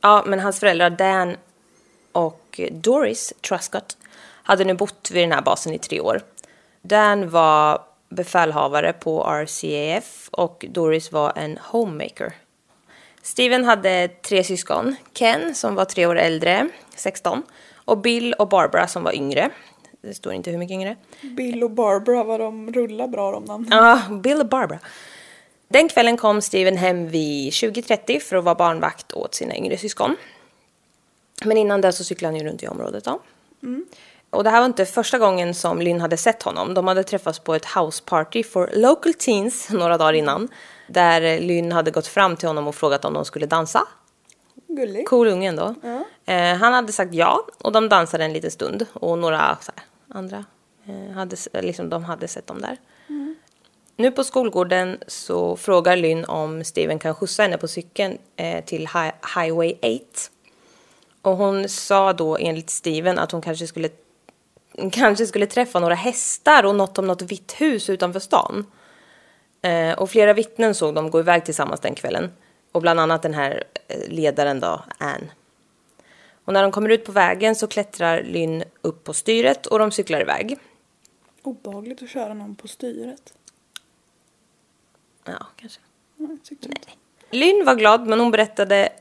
Ja, 0.00 0.24
men 0.26 0.40
hans 0.40 0.60
föräldrar 0.60 0.90
Dan 0.90 1.36
och 2.12 2.60
Doris 2.70 3.32
Truscott 3.48 3.96
hade 4.42 4.64
nu 4.64 4.74
bott 4.74 5.10
vid 5.10 5.22
den 5.22 5.32
här 5.32 5.42
basen 5.42 5.72
i 5.72 5.78
tre 5.78 6.00
år. 6.00 6.20
Dan 6.82 7.30
var 7.30 7.82
befälhavare 8.08 8.92
på 8.92 9.22
RCAF 9.24 10.28
och 10.32 10.64
Doris 10.68 11.12
var 11.12 11.32
en 11.36 11.58
homemaker. 11.58 12.34
Steven 13.22 13.64
hade 13.64 14.08
tre 14.08 14.44
syskon. 14.44 14.96
Ken 15.12 15.54
som 15.54 15.74
var 15.74 15.84
tre 15.84 16.06
år 16.06 16.18
äldre, 16.18 16.68
16. 16.94 17.42
Och 17.74 17.98
Bill 17.98 18.32
och 18.32 18.48
Barbara 18.48 18.86
som 18.86 19.02
var 19.02 19.12
yngre. 19.14 19.50
Det 20.02 20.14
står 20.14 20.32
inte 20.32 20.50
hur 20.50 20.58
mycket 20.58 20.74
yngre. 20.74 20.96
Bill 21.22 21.62
och 21.64 21.70
Barbara, 21.70 22.24
vad 22.24 22.40
de 22.40 22.72
rullar 22.72 23.08
bra 23.08 23.32
de 23.32 23.44
namnen. 23.44 23.68
Ja, 23.72 24.02
Bill 24.10 24.40
och 24.40 24.48
Barbara. 24.48 24.78
Den 25.68 25.88
kvällen 25.88 26.16
kom 26.16 26.42
Steven 26.42 26.76
hem 26.76 27.08
vid 27.08 27.50
20.30 27.50 28.20
för 28.20 28.36
att 28.36 28.44
vara 28.44 28.54
barnvakt 28.54 29.12
åt 29.12 29.34
sina 29.34 29.56
yngre 29.56 29.76
syskon. 29.76 30.16
Men 31.44 31.56
innan 31.56 31.80
det 31.80 31.92
så 31.92 32.04
cyklade 32.04 32.34
han 32.34 32.40
ju 32.40 32.48
runt 32.48 32.62
i 32.62 32.68
området 32.68 33.04
då. 33.04 33.20
Och 34.30 34.44
det 34.44 34.50
här 34.50 34.58
var 34.58 34.66
inte 34.66 34.84
första 34.84 35.18
gången 35.18 35.54
som 35.54 35.80
Lynn 35.80 36.00
hade 36.00 36.16
sett 36.16 36.42
honom. 36.42 36.74
De 36.74 36.86
hade 36.88 37.04
träffats 37.04 37.38
på 37.38 37.54
ett 37.54 37.64
house 37.64 38.02
party 38.06 38.42
for 38.44 38.70
local 38.74 39.14
teens 39.14 39.68
några 39.70 39.98
dagar 39.98 40.12
innan. 40.12 40.48
Där 40.88 41.40
Lynn 41.40 41.72
hade 41.72 41.90
gått 41.90 42.06
fram 42.06 42.36
till 42.36 42.48
honom 42.48 42.68
och 42.68 42.74
frågat 42.74 43.04
om 43.04 43.14
de 43.14 43.24
skulle 43.24 43.46
dansa. 43.46 43.86
Gullig. 44.68 45.06
Cool 45.08 45.28
unge 45.28 45.48
ändå. 45.48 45.74
Eh, 46.26 46.54
han 46.56 46.72
hade 46.72 46.92
sagt 46.92 47.14
ja 47.14 47.46
och 47.58 47.72
de 47.72 47.88
dansade 47.88 48.24
en 48.24 48.32
liten 48.32 48.50
stund. 48.50 48.86
Och 48.92 49.18
några 49.18 49.36
här, 49.36 49.56
andra 50.08 50.44
eh, 50.86 51.14
hade, 51.14 51.36
liksom, 51.62 51.88
de 51.90 52.04
hade 52.04 52.28
sett 52.28 52.46
dem 52.46 52.60
där. 52.60 52.76
Nu 53.96 54.10
på 54.10 54.24
skolgården 54.24 54.98
så 55.06 55.56
frågar 55.56 55.96
Lynn 55.96 56.24
om 56.24 56.64
Steven 56.64 56.98
kan 56.98 57.14
skjutsa 57.14 57.42
henne 57.42 57.58
på 57.58 57.68
cykeln 57.68 58.18
eh, 58.36 58.64
till 58.64 58.86
hi- 58.88 59.40
Highway 59.42 59.72
8. 59.72 60.04
Och 61.22 61.36
hon 61.36 61.68
sa 61.68 62.12
då 62.12 62.36
enligt 62.40 62.70
Steven 62.70 63.18
att 63.18 63.32
hon 63.32 63.42
kanske 63.42 63.66
skulle, 63.66 63.88
kanske 64.92 65.26
skulle 65.26 65.46
träffa 65.46 65.80
några 65.80 65.94
hästar 65.94 66.64
och 66.64 66.74
något 66.74 66.98
om 66.98 67.06
något 67.06 67.22
vitt 67.22 67.52
hus 67.52 67.90
utanför 67.90 68.20
stan. 68.20 68.66
Eh, 69.62 69.92
och 69.92 70.10
flera 70.10 70.32
vittnen 70.32 70.74
såg 70.74 70.94
dem 70.94 71.10
gå 71.10 71.20
iväg 71.20 71.44
tillsammans 71.44 71.80
den 71.80 71.94
kvällen. 71.94 72.32
Och 72.72 72.82
bland 72.82 73.00
annat 73.00 73.22
den 73.22 73.34
här 73.34 73.64
eh, 73.88 74.08
ledaren 74.08 74.60
då, 74.60 74.84
Ann. 74.98 75.30
Och 76.44 76.52
när 76.52 76.62
de 76.62 76.72
kommer 76.72 76.88
ut 76.88 77.04
på 77.04 77.12
vägen 77.12 77.56
så 77.56 77.66
klättrar 77.66 78.22
Lynn 78.22 78.64
upp 78.82 79.04
på 79.04 79.14
styret 79.14 79.66
och 79.66 79.78
de 79.78 79.90
cyklar 79.90 80.20
iväg. 80.20 80.58
Obehagligt 81.42 82.02
att 82.02 82.10
köra 82.10 82.34
någon 82.34 82.56
på 82.56 82.68
styret. 82.68 83.34
Ja, 85.24 85.46
kanske. 85.56 85.80
Nej, 86.16 86.38
inte. 86.50 86.90
Lynn 87.30 87.64
var 87.64 87.74
glad, 87.74 88.06
men 88.06 88.20
hon 88.20 88.30
berättade 88.30 88.92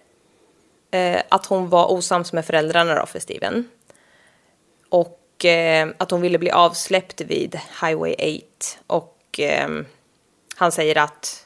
eh, 0.91 1.21
att 1.29 1.45
hon 1.45 1.69
var 1.69 1.91
osams 1.91 2.33
med 2.33 2.45
föräldrarna 2.45 2.95
då 2.95 3.05
för 3.05 3.19
Steven. 3.19 3.69
Och 4.89 5.18
eh, 5.45 5.87
att 5.97 6.11
hon 6.11 6.21
ville 6.21 6.37
bli 6.37 6.51
avsläppt 6.51 7.21
vid 7.21 7.59
Highway 7.81 8.13
8. 8.13 8.23
Och 8.87 9.39
eh, 9.39 9.69
han 10.55 10.71
säger 10.71 10.97
att 10.97 11.45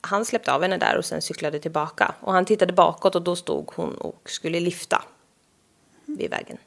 han 0.00 0.24
släppte 0.24 0.52
av 0.52 0.62
henne 0.62 0.76
där 0.76 0.98
och 0.98 1.04
sen 1.04 1.22
cyklade 1.22 1.58
tillbaka. 1.58 2.14
Och 2.20 2.32
han 2.32 2.44
tittade 2.44 2.72
bakåt 2.72 3.14
och 3.14 3.22
då 3.22 3.36
stod 3.36 3.70
hon 3.74 3.94
och 3.94 4.30
skulle 4.30 4.60
lyfta 4.60 5.02
vid 6.04 6.30
vägen. 6.30 6.58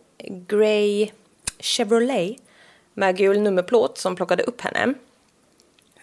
Grey 0.47 1.11
Chevrolet 1.59 2.37
med 2.95 3.17
gul 3.17 3.41
nummerplåt 3.41 3.99
som 3.99 4.17
plockade 4.17 4.43
upp 4.43 4.61
henne. 4.61 4.95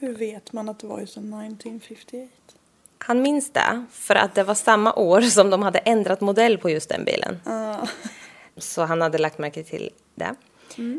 Hur 0.01 0.15
vet 0.15 0.53
man 0.53 0.70
att 0.70 0.79
det 0.79 0.88
var 0.88 1.00
just 1.00 1.17
en 1.17 1.34
1958? 1.34 2.29
Han 2.98 3.22
minns 3.22 3.51
det 3.53 3.86
för 3.91 4.15
att 4.15 4.36
det 4.36 4.43
var 4.43 4.53
samma 4.55 4.93
år 4.93 5.22
som 5.22 5.50
de 5.50 5.63
hade 5.63 5.79
ändrat 5.79 6.22
modell 6.22 6.58
på 6.58 6.70
just 6.70 6.89
den 6.89 7.05
bilen. 7.05 7.39
Ah. 7.46 7.88
Så 8.58 8.81
han 8.81 9.01
hade 9.01 9.17
lagt 9.17 9.38
märke 9.38 9.63
till 9.63 9.89
det. 10.15 10.36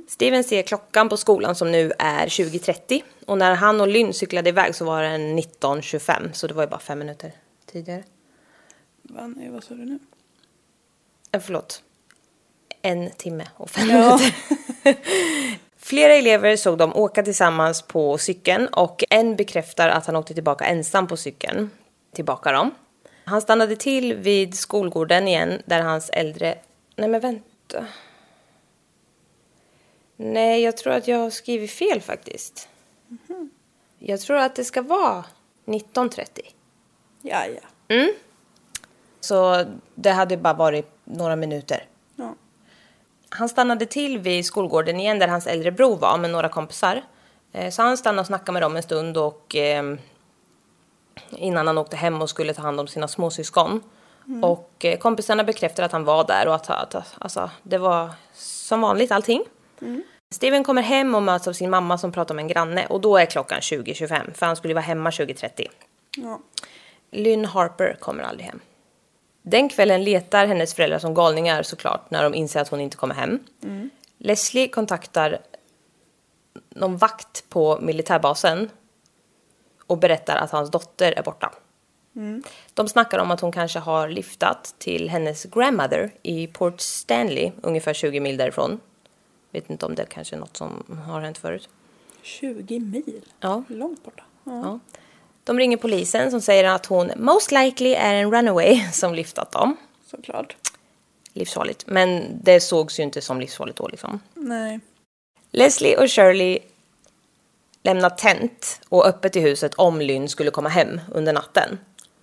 Steven 0.09 0.45
ser 0.45 0.63
klockan 0.63 1.09
på 1.09 1.17
skolan 1.17 1.55
som 1.55 1.73
nu 1.73 1.93
är 1.99 2.27
20.30 2.27 3.03
och 3.27 3.39
när 3.39 3.55
han 3.55 3.81
och 3.81 3.89
Lynn 3.89 4.13
cyklade 4.15 4.49
iväg 4.49 4.75
så 4.75 4.85
var 4.85 5.03
den 5.03 5.39
19.25 5.39 6.33
så 6.33 6.47
det 6.47 6.55
var 6.55 6.63
ju 6.63 6.69
bara 6.69 6.81
fem 6.81 6.99
minuter 6.99 7.33
tidigare. 7.67 8.05
Va, 9.03 9.27
nej, 9.27 9.51
vad 9.51 9.65
sa 9.65 9.75
du 9.75 9.85
nu? 9.85 9.99
Eh, 11.33 11.41
förlåt. 11.41 11.83
En 12.83 13.11
timme 13.11 13.49
och 13.57 13.71
fem 13.71 13.91
Ja. 13.91 14.17
minuter. 14.19 14.35
Flera 15.85 16.15
elever 16.15 16.57
såg 16.57 16.79
dem 16.79 16.97
åka 16.97 17.23
tillsammans 17.23 17.83
på 17.83 18.19
cykeln 18.19 18.67
och 18.67 19.05
en 19.11 19.37
bekräftar 19.37 19.89
att 19.89 20.07
han 20.07 20.17
åkte 20.17 20.35
tillbaka 20.35 20.65
ensam 20.65 21.07
på 21.07 21.17
cykeln. 21.17 21.71
Tillbaka 22.15 22.53
dem. 22.53 22.71
Han 23.25 23.41
stannade 23.41 23.77
till 23.77 24.15
vid 24.15 24.55
skolgården 24.55 25.29
igen 25.29 25.63
där 25.65 25.83
hans 25.83 26.11
äldre... 26.11 26.59
Nej 26.97 27.09
men 27.09 27.21
vänta. 27.21 27.87
Nej, 30.17 30.63
jag 30.63 30.77
tror 30.77 30.93
att 30.93 31.09
jag 31.09 31.19
har 31.19 31.31
skrivit 31.31 31.71
fel 31.71 32.01
faktiskt. 32.01 32.69
Jag 33.99 34.21
tror 34.21 34.37
att 34.37 34.55
det 34.55 34.65
ska 34.65 34.83
vara 34.83 35.25
19.30. 35.67 36.27
Ja, 37.23 37.43
ja. 37.47 38.09
Så 39.21 39.65
det 39.95 40.11
hade 40.11 40.37
bara 40.37 40.55
varit 40.55 40.91
några 41.05 41.37
minuter. 41.37 41.87
Han 43.35 43.49
stannade 43.49 43.87
till 43.87 44.19
vid 44.19 44.47
skolgården 44.47 45.01
igen 45.01 45.19
där 45.19 45.29
hans 45.29 45.47
äldre 45.47 45.71
bror 45.71 45.97
var 45.97 46.19
med 46.19 46.31
några 46.31 46.49
kompisar. 46.49 47.03
Eh, 47.53 47.71
Så 47.71 47.83
han 47.83 47.97
stannade 47.97 48.21
och 48.21 48.27
snackade 48.27 48.53
med 48.53 48.63
dem 48.63 48.77
en 48.77 48.83
stund 48.83 49.17
och 49.17 49.57
eh, 49.57 49.95
innan 51.31 51.67
han 51.67 51.79
åkte 51.79 51.97
hem 51.97 52.23
och 52.23 52.31
skulle 52.31 52.55
ta 52.55 52.63
hand 52.63 52.81
om 52.81 52.87
sina 52.87 53.09
småsyskon. 53.09 53.81
Och 54.43 54.85
eh, 54.85 54.99
kompisarna 54.99 55.45
bekräftar 55.45 55.83
att 55.83 55.93
han 55.93 56.05
var 56.05 56.25
där 56.25 56.49
och 56.49 56.55
att, 56.55 56.71
att 56.71 57.15
alltså, 57.19 57.51
det 57.63 57.79
var 57.79 58.11
som 58.35 58.81
vanligt 58.81 59.13
allting. 59.13 59.45
Steven 60.35 60.65
kommer 60.65 60.83
hem 60.83 61.15
och 61.15 61.23
möts 61.23 61.49
av 61.49 61.53
sin 61.53 61.71
mamma 61.71 61.99
som 61.99 62.13
pratar 62.13 62.35
med 62.35 62.43
en 62.43 62.49
granne 62.49 62.87
och 62.87 63.01
då 63.01 63.17
är 63.17 63.27
klockan 63.27 63.61
20.25 63.61 64.33
för 64.35 64.47
han 64.47 64.57
skulle 64.57 64.75
vara 64.75 64.85
hemma 64.85 65.11
20.30. 65.11 65.67
Ja. 66.17 66.41
Lynn 67.11 67.45
Harper 67.45 67.97
kommer 68.01 68.23
aldrig 68.23 68.47
hem. 68.47 68.61
Den 69.43 69.69
kvällen 69.69 70.05
letar 70.05 70.47
hennes 70.47 70.75
föräldrar 70.75 70.99
som 70.99 71.15
galningar 71.15 71.63
såklart 71.63 72.11
när 72.11 72.23
de 72.23 72.35
inser 72.35 72.61
att 72.61 72.69
hon 72.69 72.81
inte 72.81 72.97
kommer 72.97 73.15
hem. 73.15 73.39
Leslie 74.19 74.69
kontaktar 74.69 75.39
någon 76.69 76.97
vakt 76.97 77.45
på 77.49 77.79
militärbasen 77.81 78.71
och 79.87 79.99
berättar 79.99 80.37
att 80.37 80.51
hans 80.51 80.71
dotter 80.71 81.13
är 81.13 81.23
borta. 81.23 81.53
De 82.75 82.89
snackar 82.89 83.19
om 83.19 83.31
att 83.31 83.41
hon 83.41 83.53
kanske 83.53 83.79
har 83.79 84.09
lyftat 84.09 84.75
till 84.79 85.09
hennes 85.11 85.45
grandmother 85.45 86.11
i 86.23 86.47
Port 86.47 86.81
Stanley, 86.81 87.53
ungefär 87.63 87.95
20 87.95 88.21
mil 88.21 88.37
därifrån. 88.37 88.81
Vet 89.51 89.71
inte 89.71 89.87
om 89.87 89.95
det 89.95 90.05
kanske 90.05 90.37
är 90.37 90.41
något 90.41 90.57
som 90.57 91.01
har 91.07 91.21
hänt 91.21 91.39
förut. 91.39 91.69
20 92.23 92.81
mil? 92.81 93.23
Ja. 93.41 93.65
Långt 93.69 94.05
borta. 94.05 94.23
Ja. 94.45 94.53
Ja. 94.53 94.79
De 95.45 95.59
ringer 95.59 95.77
polisen 95.77 96.31
som 96.31 96.41
säger 96.41 96.65
att 96.65 96.87
hon 96.87 97.13
most 97.17 97.53
likely 97.53 97.95
är 97.95 98.15
en 98.15 98.31
runaway 98.31 98.81
som 98.93 99.15
lyftat 99.15 99.53
dem. 99.53 99.77
Såklart. 100.11 100.57
Livsfarligt. 101.33 101.85
Men 101.87 102.39
det 102.43 102.61
sågs 102.61 102.99
ju 102.99 103.03
inte 103.03 103.21
som 103.21 103.41
livsfarligt 103.41 103.79
då 103.79 103.89
liksom. 103.89 104.21
Nej. 104.35 104.81
Leslie 105.51 105.97
och 105.97 106.11
Shirley 106.11 106.59
lämnar 107.83 108.11
tänt 108.11 108.81
och 108.89 109.07
öppet 109.07 109.37
i 109.37 109.41
huset 109.41 109.75
om 109.75 110.01
Lynn 110.01 110.29
skulle 110.29 110.51
komma 110.51 110.69
hem 110.69 111.01
under 111.13 111.33
natten. 111.33 111.79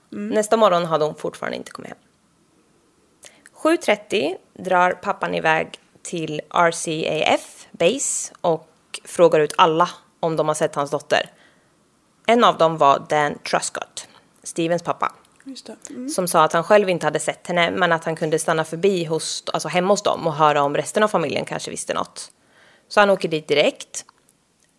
Nästa 0.10 0.58
morgon 0.58 0.86
hade 0.86 1.06
hon 1.06 1.16
fortfarande 1.16 1.58
inte 1.58 1.72
kommit 1.72 1.90
hem. 1.90 1.98
7.30 3.54 4.36
drar 4.54 4.92
pappan 4.92 5.36
iväg 5.36 5.80
till 6.02 6.42
RCAF 6.50 7.68
Base 7.72 8.34
och 8.42 8.70
frågar 9.04 9.40
ut 9.40 9.54
alla 9.58 9.90
om 10.20 10.36
de 10.36 10.48
har 10.48 10.56
sett 10.56 10.76
hans 10.76 10.92
dotter. 10.92 11.30
En 12.30 12.44
av 12.44 12.58
dem 12.58 12.78
var 12.78 13.00
Dan 13.10 13.40
Truscott, 13.40 14.08
Stevens 14.44 14.84
pappa. 14.84 15.12
Mm. 15.90 16.10
som 16.10 16.28
sa 16.28 16.44
att 16.44 16.54
han 16.54 16.64
själv 16.64 16.90
inte 16.90 17.06
hade 17.06 17.20
sett 17.20 17.48
henne 17.48 17.72
men 17.72 17.92
att 17.92 18.04
han 18.06 18.16
kunde 18.16 18.40
stanna 18.40 18.64
förbi 18.64 19.04
hos, 19.04 19.44
alltså 19.54 19.68
hemma 19.68 19.94
hos 19.94 20.04
dem 20.04 20.28
och 20.28 20.34
höra 20.34 20.62
om 20.62 20.76
resten 20.76 21.04
av 21.04 21.08
familjen 21.08 21.46
kanske 21.46 21.72
visste 21.72 21.94
något. 21.94 22.32
Så 22.88 23.00
han 23.00 23.10
åker 23.10 23.30
dit 23.30 23.48
direkt. 23.48 24.06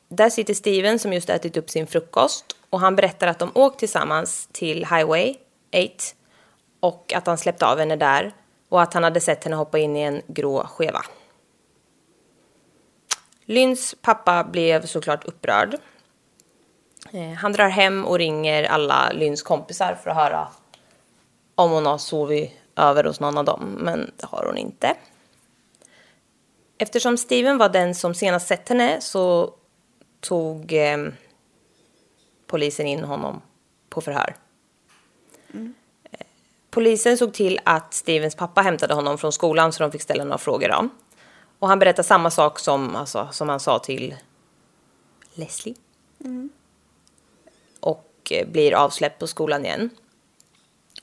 Där 0.08 0.30
sitter 0.30 0.54
Steven 0.54 0.98
som 0.98 1.12
just 1.12 1.30
ätit 1.30 1.56
upp 1.56 1.70
sin 1.70 1.86
frukost 1.86 2.44
och 2.70 2.80
han 2.80 2.96
berättar 2.96 3.26
att 3.26 3.38
de 3.38 3.50
åkt 3.54 3.78
tillsammans 3.78 4.48
till 4.52 4.78
Highway 4.86 5.34
8 5.72 5.88
och 6.80 7.12
att 7.12 7.26
han 7.26 7.38
släppte 7.38 7.66
av 7.66 7.78
henne 7.78 7.96
där 7.96 8.32
och 8.68 8.82
att 8.82 8.94
han 8.94 9.04
hade 9.04 9.20
sett 9.20 9.44
henne 9.44 9.56
hoppa 9.56 9.78
in 9.78 9.96
i 9.96 10.00
en 10.00 10.22
grå 10.26 10.66
skeva. 10.66 11.02
Lynns 13.44 13.94
pappa 14.02 14.44
blev 14.44 14.86
såklart 14.86 15.24
upprörd. 15.24 15.78
Eh, 17.12 17.32
Han 17.32 17.52
drar 17.52 17.68
hem 17.68 18.04
och 18.04 18.18
ringer 18.18 18.64
alla 18.64 19.10
Lynns 19.12 19.42
kompisar 19.42 19.94
för 20.02 20.10
att 20.10 20.16
höra 20.16 20.48
om 21.54 21.70
hon 21.70 21.86
har 21.86 21.98
sovit 21.98 22.52
över 22.76 23.04
hos 23.04 23.20
någon 23.20 23.38
av 23.38 23.44
dem, 23.44 23.76
men 23.78 24.10
det 24.16 24.26
har 24.26 24.44
hon 24.46 24.56
inte. 24.56 24.96
Eftersom 26.78 27.16
Steven 27.16 27.58
var 27.58 27.68
den 27.68 27.94
som 27.94 28.14
senast 28.14 28.48
sett 28.48 28.68
henne 28.68 29.00
så 29.00 29.54
tog 30.20 30.72
eh, 30.72 30.98
polisen 32.46 32.86
in 32.86 33.04
honom 33.04 33.42
på 33.88 34.00
förhör. 34.00 34.36
Eh, 36.10 36.20
Polisen 36.70 37.18
såg 37.18 37.34
till 37.34 37.60
att 37.64 37.94
Stevens 37.94 38.34
pappa 38.34 38.62
hämtade 38.62 38.94
honom 38.94 39.18
från 39.18 39.32
skolan 39.32 39.72
så 39.72 39.82
de 39.82 39.92
fick 39.92 40.02
ställa 40.02 40.24
några 40.24 40.38
frågor 40.38 40.70
om. 40.70 40.90
Och 41.58 41.68
han 41.68 41.78
berättar 41.78 42.02
samma 42.02 42.30
sak 42.30 42.58
som, 42.58 42.96
alltså, 42.96 43.28
som 43.32 43.48
han 43.48 43.60
sa 43.60 43.78
till 43.78 44.14
Leslie. 45.34 45.74
Och 48.30 48.36
eh, 48.36 48.46
blir 48.46 48.74
avsläppt 48.74 49.18
på 49.18 49.26
skolan 49.26 49.64
igen. 49.64 49.90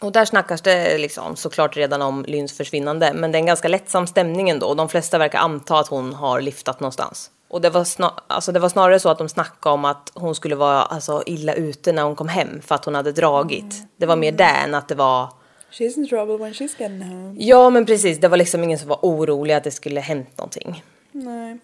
Och 0.01 0.11
där 0.11 0.25
snackas 0.25 0.61
det 0.61 0.97
liksom 0.97 1.35
såklart 1.35 1.77
redan 1.77 2.01
om 2.01 2.25
Lynns 2.27 2.57
försvinnande, 2.57 3.13
men 3.13 3.31
det 3.31 3.37
är 3.37 3.39
en 3.39 3.45
ganska 3.45 3.67
lättsam 3.67 4.07
stämning 4.07 4.49
ändå. 4.49 4.73
De 4.73 4.89
flesta 4.89 5.17
verkar 5.17 5.39
anta 5.39 5.79
att 5.79 5.87
hon 5.87 6.13
har 6.13 6.41
lyftat 6.41 6.79
någonstans. 6.79 7.31
Och 7.49 7.61
det 7.61 7.69
var, 7.69 7.83
snar- 7.83 8.19
alltså 8.27 8.51
det 8.51 8.59
var 8.59 8.69
snarare 8.69 8.99
så 8.99 9.09
att 9.09 9.17
de 9.17 9.29
snackade 9.29 9.73
om 9.73 9.85
att 9.85 10.11
hon 10.13 10.35
skulle 10.35 10.55
vara 10.55 10.81
alltså, 10.83 11.23
illa 11.25 11.53
ute 11.53 11.91
när 11.91 12.03
hon 12.03 12.15
kom 12.15 12.27
hem 12.27 12.61
för 12.61 12.75
att 12.75 12.85
hon 12.85 12.95
hade 12.95 13.11
dragit. 13.11 13.75
Det 13.97 14.05
var 14.05 14.15
mer 14.15 14.31
det 14.31 14.43
än 14.43 14.75
att 14.75 14.87
det 14.87 14.95
var... 14.95 15.29
She's 15.71 15.97
in 15.97 16.07
trouble 16.09 16.37
when 16.37 16.53
she's 16.53 16.75
getting 16.77 17.01
home. 17.01 17.35
Ja, 17.39 17.69
men 17.69 17.85
precis. 17.85 18.19
Det 18.19 18.27
var 18.27 18.37
liksom 18.37 18.63
ingen 18.63 18.79
som 18.79 18.87
var 18.87 18.99
orolig 19.01 19.53
att 19.53 19.63
det 19.63 19.71
skulle 19.71 19.99
hänt 19.99 20.37
någonting. 20.37 20.83
Nej. 21.11 21.57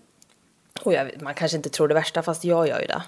Och 0.81 0.93
jag 0.93 1.21
man 1.21 1.33
kanske 1.33 1.57
inte 1.57 1.69
tror 1.69 1.87
det 1.87 1.93
värsta, 1.93 2.21
fast 2.21 2.43
jag 2.43 2.67
gör 2.67 2.79
ju 2.79 2.87
det. 2.87 3.03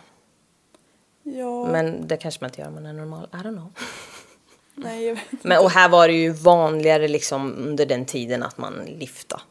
Ja. 1.28 1.66
Men 1.72 2.08
det 2.08 2.18
kanske 2.18 2.42
man 2.44 2.50
inte 2.50 2.62
gör 2.62 2.68
om 2.68 2.74
man 2.74 2.86
är 2.86 2.94
normal. 2.94 3.28
I 3.34 3.36
don't 3.36 3.54
know. 3.58 3.72
Nej, 4.76 5.06
jag 5.06 5.16
vet 5.16 5.24
inte. 5.34 5.48
Men, 5.48 5.60
och 5.64 5.72
här 5.72 5.90
var 5.90 6.08
det 6.08 6.14
ju 6.14 6.30
vanligare 6.32 7.08
liksom 7.08 7.56
under 7.58 7.86
den 7.86 8.06
tiden 8.06 8.44
att 8.44 8.58
man 8.58 8.74
lyfta. 8.86 9.42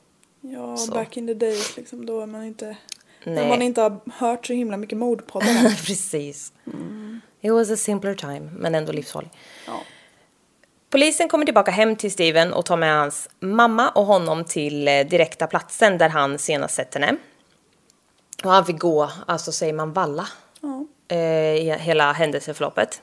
Ja, 0.41 0.77
Så. 0.77 0.93
back 0.93 1.17
in 1.17 1.27
the 1.27 1.35
days 1.35 1.77
liksom. 1.77 2.07
Då 2.07 2.21
är 2.21 2.27
man 2.27 2.45
inte... 2.45 2.77
När 3.25 3.35
Nej. 3.35 3.49
man 3.49 3.63
inte 3.63 3.81
har 3.81 4.01
hört 4.13 4.47
så 4.47 4.53
himla 4.53 4.77
mycket 4.77 4.99
mordpoddar. 4.99 5.85
Precis. 5.87 6.53
It 7.41 7.53
was 7.53 7.71
a 7.71 7.77
simpler 7.77 8.15
time, 8.15 8.51
men 8.57 8.75
ändå 8.75 8.93
livsfarlig. 8.93 9.31
ja. 9.67 9.81
Polisen 10.91 11.29
kommer 11.29 11.45
tillbaka 11.45 11.71
hem 11.71 11.97
till 11.97 12.13
Steven 12.13 12.53
och 12.53 12.65
tar 12.67 12.77
med 12.77 12.97
hans 12.99 13.29
mamma 13.41 13.89
och 13.91 14.07
honom 14.07 14.45
till 14.45 14.89
eh, 14.89 15.01
direkta 15.07 15.47
platsen 15.47 15.99
där 15.99 16.09
han 16.09 16.39
senast 16.39 16.75
sett 16.75 16.95
henne. 16.95 17.17
Och 18.45 18.51
han 18.51 18.67
fick 18.67 18.79
gå, 18.79 19.11
alltså 19.27 19.53
säger 19.53 19.73
man 19.73 19.93
valla, 19.93 20.29
Ja. 20.61 20.87
Eh, 21.15 21.57
i 21.57 21.77
hela 21.79 22.13
händelseförloppet. 22.13 23.03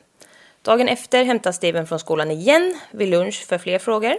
Dagen 0.61 0.87
efter 0.87 1.23
hämtas 1.23 1.55
Steven 1.55 1.87
från 1.87 1.99
skolan 1.99 2.31
igen 2.31 2.79
vid 2.91 3.09
lunch 3.09 3.45
för 3.47 3.57
fler 3.57 3.79
frågor. 3.79 4.13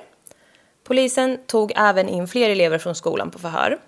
Polisen 0.85 1.39
tog 1.47 1.73
även 1.77 2.09
in 2.09 2.29
fler 2.29 2.51
elever 2.51 2.79
från 2.79 2.95
skolan 2.95 3.31
på 3.31 3.39
förhör. 3.39 3.79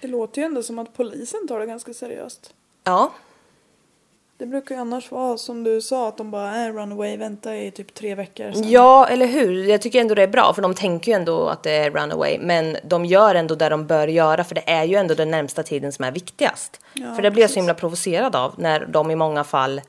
Det 0.00 0.08
låter 0.08 0.40
ju 0.40 0.46
ändå 0.46 0.62
som 0.62 0.78
att 0.78 0.96
polisen 0.96 1.48
tar 1.48 1.60
det 1.60 1.66
ganska 1.66 1.94
seriöst. 1.94 2.54
Ja, 2.84 3.12
Det 4.36 4.46
brukar 4.46 4.74
ju 4.74 4.80
annars 4.80 5.10
vara 5.10 5.38
som 5.38 5.64
du 5.64 5.80
sa 5.80 6.08
att 6.08 6.16
de 6.16 6.30
bara 6.30 6.50
är 6.50 6.72
runaway, 6.72 7.16
vänta 7.16 7.56
i 7.56 7.70
typ 7.70 7.94
tre 7.94 8.14
veckor 8.14 8.52
sen. 8.52 8.70
Ja, 8.70 9.06
eller 9.08 9.26
hur? 9.26 9.64
Jag 9.64 9.80
tycker 9.82 10.00
ändå 10.00 10.14
det 10.14 10.22
är 10.22 10.28
bra, 10.28 10.54
för 10.54 10.62
de 10.62 10.74
tänker 10.74 11.12
ju 11.12 11.16
ändå 11.16 11.48
att 11.48 11.62
det 11.62 11.70
är 11.70 11.90
runaway, 11.90 12.38
men 12.40 12.76
de 12.84 13.04
gör 13.04 13.34
ändå 13.34 13.54
det 13.54 13.68
de 13.68 13.86
bör 13.86 14.08
göra, 14.08 14.44
för 14.44 14.54
det 14.54 14.70
är 14.70 14.84
ju 14.84 14.94
ändå 14.96 15.14
den 15.14 15.30
närmsta 15.30 15.62
tiden 15.62 15.92
som 15.92 16.04
är 16.04 16.12
viktigast. 16.12 16.80
Ja, 16.94 17.14
för 17.14 17.22
det 17.22 17.30
blir 17.30 17.42
jag 17.42 17.50
så 17.50 17.56
himla 17.56 17.74
provocerad 17.74 18.36
av, 18.36 18.54
när 18.58 18.86
de 18.86 19.10
i 19.10 19.16
många 19.16 19.44
fall 19.44 19.80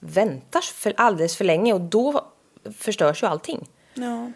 väntar 0.00 0.60
för 0.60 0.92
alldeles 0.96 1.36
för 1.36 1.44
länge 1.44 1.72
och 1.72 1.80
då 1.80 2.24
förstörs 2.78 3.22
ju 3.22 3.26
allting. 3.26 3.68
Ja. 3.94 4.30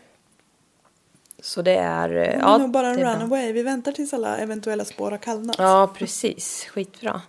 Så 1.43 1.63
det 1.63 1.77
är... 1.77 2.09
eh, 2.09 2.15
Det 2.15 2.23
är 2.33 2.59
nog 2.59 2.71
bara 2.71 2.89
en 2.89 2.99
runaway. 3.01 3.53
Vi 3.53 3.63
väntar 3.63 3.93
tills 3.93 4.15
alla 4.15 4.37
eventuella 4.37 4.85
spår 4.85 5.11
har 5.11 5.19
kallnat. 5.19 5.57
Ja, 5.59 5.91
precis. 5.99 6.67
Skitbra. 6.71 7.21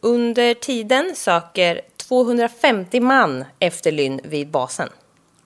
Under 0.00 0.54
tiden 0.54 1.12
söker 1.16 1.80
250 1.96 3.00
man 3.00 3.44
efter 3.58 3.92
Lynn 3.92 4.20
vid 4.24 4.50
basen. 4.50 4.88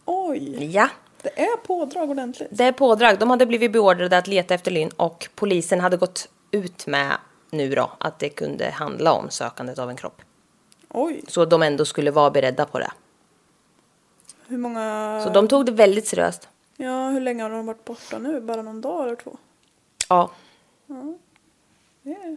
Oj! 0.05 0.65
Ja, 0.75 0.89
Det 1.23 1.41
är 1.41 1.57
pådrag 1.57 2.11
ordentligt. 2.11 2.49
Det 2.53 2.65
är 2.65 2.73
pådrag. 2.73 3.19
De 3.19 3.31
hade 3.31 3.47
blivit 3.47 3.73
beordrade 3.73 4.19
att 4.19 4.27
leta 4.27 4.55
efter 4.55 4.71
Lynn 4.71 4.91
och 4.97 5.29
polisen 5.35 5.81
hade 5.81 5.97
gått 5.97 6.29
ut 6.51 6.87
med 6.87 7.17
nu 7.51 7.75
då 7.75 7.91
att 7.99 8.19
det 8.19 8.29
kunde 8.29 8.71
handla 8.71 9.13
om 9.13 9.31
sökandet 9.31 9.79
av 9.79 9.91
en 9.91 9.97
kropp. 9.97 10.23
Oj! 10.89 11.25
Så 11.29 11.45
de 11.45 11.63
ändå 11.63 11.85
skulle 11.85 12.11
vara 12.11 12.31
beredda 12.31 12.65
på 12.65 12.79
det. 12.79 12.91
Hur 14.47 14.59
många... 14.59 15.21
Så 15.25 15.31
de 15.31 15.49
tog 15.49 15.67
det 15.67 15.73
väldigt 15.73 16.07
seriöst. 16.07 16.49
Ja, 16.77 17.09
hur 17.09 17.21
länge 17.21 17.43
har 17.43 17.51
de 17.51 17.67
varit 17.67 17.85
borta 17.85 18.19
nu? 18.19 18.41
Bara 18.41 18.63
någon 18.63 18.81
dag 18.81 19.05
eller 19.05 19.17
två? 19.17 19.37
Ja, 20.09 20.31
Det 22.03 22.11
är, 22.11 22.37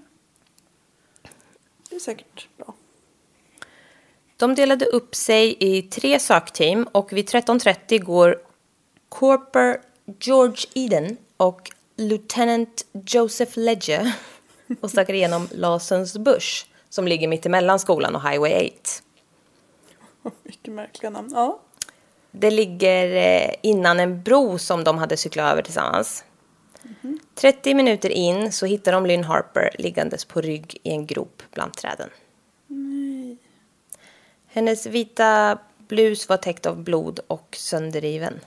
det 1.95 1.99
är 1.99 2.01
säkert 2.01 2.47
bra. 2.57 2.73
de 4.37 4.55
delade 4.55 4.85
upp 4.85 5.15
sig 5.15 5.57
i 5.59 5.81
tre 5.81 6.19
sökteam 6.19 6.87
och 6.91 7.13
vid 7.13 7.29
13.30 7.29 7.99
går 7.99 8.37
Corper 9.09 9.81
George 10.19 10.65
Eden 10.73 11.17
och 11.37 11.71
Lieutenant 11.95 12.85
Joseph 12.91 13.59
Ledger 13.59 14.13
och 14.81 14.91
söker 14.91 15.13
igenom 15.13 15.47
Lawsons 15.51 16.17
Bush 16.17 16.65
som 16.89 17.07
ligger 17.07 17.27
mitt 17.27 17.45
emellan 17.45 17.79
skolan 17.79 18.15
och 18.15 18.29
Highway 18.29 18.69
8. 20.23 20.31
Mycket 20.43 20.73
märkliga 20.73 21.09
namn. 21.09 21.31
Ja. 21.33 21.59
Det 22.31 22.51
ligger 22.51 23.15
eh, 23.15 23.55
innan 23.63 23.99
en 23.99 24.23
bro 24.23 24.57
som 24.57 24.83
de 24.83 24.97
hade 24.97 25.17
cyklat 25.17 25.51
över 25.51 25.61
tillsammans. 25.61 26.23
30 27.35 27.73
minuter 27.73 28.09
in 28.09 28.51
så 28.51 28.65
hittar 28.65 28.91
de 28.91 29.05
Lynn 29.05 29.23
Harper 29.23 29.69
liggandes 29.79 30.25
på 30.25 30.41
rygg 30.41 30.77
i 30.83 30.89
en 30.91 31.05
grop 31.05 31.43
bland 31.51 31.73
träden. 31.73 32.09
Hennes 34.47 34.85
vita 34.85 35.57
blus 35.77 36.29
var 36.29 36.37
täckt 36.37 36.65
av 36.65 36.83
blod 36.83 37.19
och 37.27 37.55
sönderriven. 37.59 38.39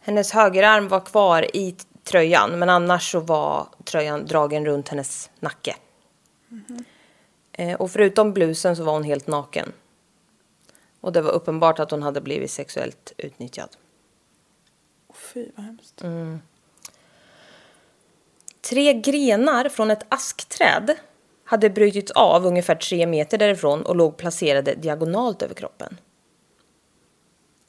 Hennes 0.00 0.32
högerarm 0.32 0.88
var 0.88 1.00
kvar 1.00 1.56
i 1.56 1.76
tröjan 2.04 2.58
men 2.58 2.68
annars 2.70 3.12
så 3.12 3.20
var 3.20 3.68
tröjan 3.84 4.26
dragen 4.26 4.66
runt 4.66 4.88
hennes 4.88 5.30
nacke. 5.40 5.76
Eh, 7.52 7.74
Och 7.80 7.90
förutom 7.90 8.32
blusen 8.32 8.76
så 8.76 8.84
var 8.84 8.92
hon 8.92 9.04
helt 9.04 9.26
naken. 9.26 9.72
Och 11.00 11.12
det 11.12 11.20
var 11.20 11.30
uppenbart 11.30 11.78
att 11.78 11.90
hon 11.90 12.02
hade 12.02 12.20
blivit 12.20 12.50
sexuellt 12.50 13.12
utnyttjad. 13.16 13.68
Åh, 15.08 15.16
Fy 15.16 15.46
vad 15.56 15.66
hemskt. 15.66 16.02
Tre 18.60 18.92
grenar 18.94 19.68
från 19.68 19.90
ett 19.90 20.06
askträd 20.08 20.94
hade 21.44 21.70
brutits 21.70 22.12
av 22.12 22.46
ungefär 22.46 22.74
tre 22.74 23.06
meter 23.06 23.38
därifrån 23.38 23.82
och 23.82 23.96
låg 23.96 24.16
placerade 24.16 24.74
diagonalt 24.74 25.42
över 25.42 25.54
kroppen. 25.54 25.96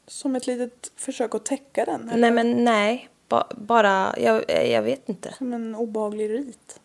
Som 0.07 0.35
ett 0.35 0.47
litet 0.47 0.91
försök 0.95 1.35
att 1.35 1.45
täcka 1.45 1.85
den. 1.85 2.09
eller? 2.09 2.21
Nej 2.21 2.31
men 2.31 2.63
nej, 2.63 3.09
ba, 3.27 3.43
bara, 3.57 4.15
jag, 4.17 4.51
jag 4.67 4.81
vet 4.81 5.09
inte. 5.09 5.33
Som 5.37 5.53
en 5.53 5.75
obehaglig 5.75 6.29
rit. 6.29 6.79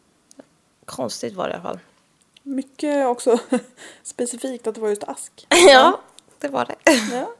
Konstigt 0.84 1.34
var 1.34 1.48
det 1.48 1.50
i 1.50 1.54
alla 1.54 1.62
fall. 1.62 1.78
Mycket 2.42 3.06
också 3.06 3.38
specifikt 4.02 4.66
att 4.66 4.74
det 4.74 4.80
var 4.80 4.88
just 4.88 5.04
ask. 5.04 5.46
Ja, 5.68 6.00
det 6.38 6.48
var 6.48 6.64
det. 6.64 6.92
Ja. 7.12 7.30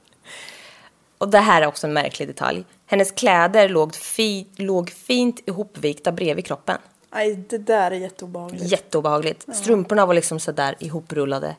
Och 1.19 1.29
det 1.29 1.39
här 1.39 1.63
är 1.63 1.67
också 1.67 1.87
en 1.87 1.93
märklig 1.93 2.29
detalj. 2.29 2.65
Hennes 2.95 3.11
kläder 3.13 3.69
låg, 3.69 3.95
fi, 3.95 4.47
låg 4.57 4.91
fint 4.91 5.49
ihopvikta 5.49 6.13
bredvid 6.13 6.47
kroppen. 6.47 6.79
Nej, 7.15 7.35
det 7.49 7.59
där 7.59 7.91
är 7.91 7.95
jätteobehagligt. 7.97 8.65
Jätteobehagligt. 8.65 9.47
Strumporna 9.57 10.07
var 10.07 10.15
liksom 10.15 10.41
sådär 10.41 10.75
ihoprullade. 10.79 11.57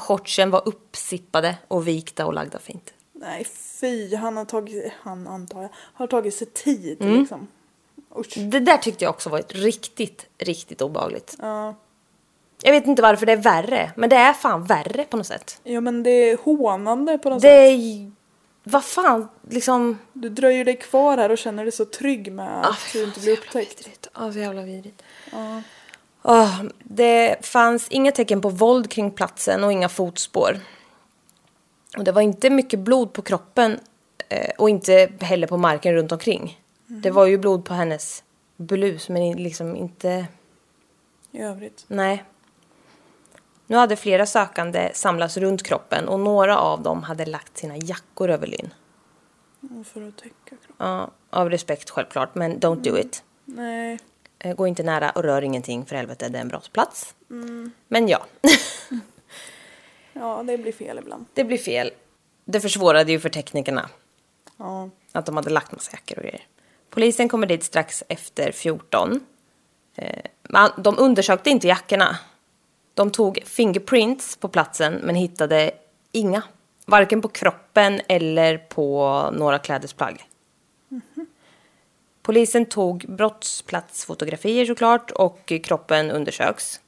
Shortsen 0.00 0.50
var 0.50 0.62
uppsippade 0.68 1.54
och 1.68 1.88
vikta 1.88 2.26
och 2.26 2.34
lagda 2.34 2.58
fint. 2.58 2.94
Nej, 3.12 3.46
fy. 3.80 4.16
Han 4.16 4.36
har 4.36 4.44
tagit, 4.44 4.92
han 5.02 5.26
antar 5.28 5.62
jag, 5.62 5.70
har 5.94 6.06
tagit 6.06 6.34
sig 6.34 6.46
tid 6.46 6.96
Mm. 7.02 7.20
liksom. 7.20 7.48
Usch. 8.18 8.38
Det 8.38 8.60
där 8.60 8.76
tyckte 8.76 9.04
jag 9.04 9.10
också 9.10 9.30
var 9.30 9.42
riktigt, 9.48 10.26
riktigt 10.38 10.82
obehagligt. 10.82 11.36
Ja. 11.40 11.74
Jag 12.62 12.72
vet 12.72 12.86
inte 12.86 13.02
varför 13.02 13.26
det 13.26 13.32
är 13.32 13.36
värre, 13.36 13.92
men 13.96 14.10
det 14.10 14.16
är 14.16 14.32
fan 14.32 14.64
värre 14.64 15.04
på 15.04 15.16
något 15.16 15.26
sätt. 15.26 15.60
ja, 15.64 15.80
men 15.80 16.02
det 16.02 16.10
är 16.10 16.36
hånande 16.44 17.18
på 17.18 17.30
något 17.30 17.42
Det 17.42 17.48
sätt. 17.70 17.80
Vad 18.68 18.84
fan, 18.84 19.28
liksom... 19.48 19.98
Du 20.12 20.28
dröjer 20.28 20.64
dig 20.64 20.76
kvar 20.76 21.16
här 21.16 21.30
och 21.30 21.38
känner 21.38 21.62
dig 21.62 21.72
så 21.72 21.84
trygg 21.84 22.32
med 22.32 22.64
Ah, 22.64 22.68
att 22.68 22.92
du 22.92 23.04
inte 23.04 23.20
blir 23.20 23.32
upptäckt. 23.32 24.08
Ja, 24.14 24.32
så 24.32 24.38
jävla 24.38 24.62
vidrigt. 24.62 25.02
Åh, 26.22 26.62
det 26.78 27.46
fanns 27.46 27.88
inga 27.88 28.12
tecken 28.12 28.40
på 28.40 28.48
våld 28.48 28.90
kring 28.90 29.10
platsen 29.10 29.64
och 29.64 29.72
inga 29.72 29.88
fotspår. 29.88 30.60
Och 31.96 32.04
det 32.04 32.12
var 32.12 32.22
inte 32.22 32.50
mycket 32.50 32.80
blod 32.80 33.12
på 33.12 33.22
kroppen 33.22 33.80
eh, 34.28 34.50
och 34.58 34.70
inte 34.70 35.12
heller 35.20 35.46
på 35.46 35.56
marken 35.56 35.94
runt 35.94 36.12
omkring. 36.12 36.60
Det 36.86 37.10
var 37.10 37.26
ju 37.26 37.38
blod 37.38 37.64
på 37.64 37.74
hennes 37.74 38.24
blus 38.56 39.08
men 39.08 39.32
liksom 39.32 39.76
inte... 39.76 40.26
I 41.32 41.40
övrigt. 41.40 41.84
Nej. 41.88 42.24
Nu 43.66 43.76
hade 43.76 43.96
flera 43.96 44.26
sökande 44.26 44.90
samlats 44.94 45.36
runt 45.36 45.62
kroppen 45.62 46.08
och 46.08 46.20
några 46.20 46.58
av 46.58 46.82
dem 46.82 47.02
hade 47.02 47.26
lagt 47.26 47.58
sina 47.58 47.76
jackor 47.76 48.30
över 48.30 48.46
Lynn. 48.46 48.74
För 49.84 50.08
att 50.08 50.16
täcka 50.16 50.34
kroppen. 50.48 50.74
Ja, 50.78 51.10
av 51.30 51.50
respekt 51.50 51.90
självklart, 51.90 52.34
men 52.34 52.60
don't 52.60 52.80
do 52.82 52.98
it. 52.98 53.22
Nej. 53.44 53.98
Eh, 54.38 54.54
Gå 54.56 54.66
inte 54.66 54.82
nära 54.82 55.10
och 55.10 55.22
rör 55.22 55.42
ingenting 55.42 55.86
för 55.86 55.96
helvete, 55.96 56.28
det 56.28 56.38
är 56.38 56.42
en 56.42 56.48
brottsplats. 56.48 57.14
Men 57.88 58.08
ja, 58.08 58.26
Ja, 60.12 60.42
det 60.42 60.58
blir 60.58 60.72
fel 60.72 60.98
ibland. 60.98 61.26
det 61.34 61.44
blir 61.44 61.58
fel. 61.58 61.90
Det 62.44 62.60
försvårade 62.60 63.12
ju 63.12 63.20
för 63.20 63.28
teknikerna 63.28 63.88
Ja. 64.56 64.90
att 65.12 65.26
de 65.26 65.36
hade 65.36 65.50
lagt 65.50 65.72
massa 65.72 65.92
jackor 65.92 66.16
och 66.18 66.22
grejer. 66.24 66.46
Polisen 66.90 67.28
kommer 67.28 67.46
dit 67.46 67.64
strax 67.64 68.02
efter 68.08 68.52
14. 68.52 69.20
Eh, 69.94 70.22
de 70.76 70.98
undersökte 70.98 71.50
inte 71.50 71.66
jackorna. 71.68 72.18
De 72.96 73.10
tog 73.10 73.42
fingerprints 73.44 74.36
på 74.36 74.48
platsen 74.48 74.94
men 75.02 75.14
hittade 75.14 75.70
inga. 76.12 76.42
Varken 76.86 77.22
på 77.22 77.28
kroppen 77.28 78.00
eller 78.08 78.58
på 78.58 79.30
några 79.32 79.58
klädesplagg. 79.58 80.28
Polisen 82.22 82.66
tog 82.66 83.04
brottsplatsfotografier 83.08 84.66
såklart 84.66 85.10
och 85.10 85.52
kroppen 85.64 86.10
undersöks. 86.10 86.80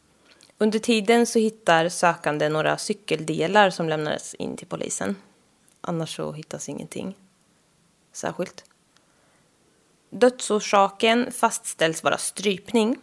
Under 0.59 0.79
tiden 0.79 1.27
så 1.27 1.39
hittar 1.39 1.89
sökande 1.89 2.49
några 2.49 2.79
cykeldelar 2.79 3.71
som 3.71 3.89
lämnades 3.89 4.35
in 4.35 4.57
till 4.57 4.67
polisen. 4.67 5.17
Annars 5.81 6.17
så 6.17 6.33
hittas 6.33 6.69
ingenting 6.69 7.15
särskilt. 8.13 8.65
Dödsorsaken 10.11 11.33
fastställs 11.33 12.05
vara 12.05 12.19
strypning. 12.19 12.97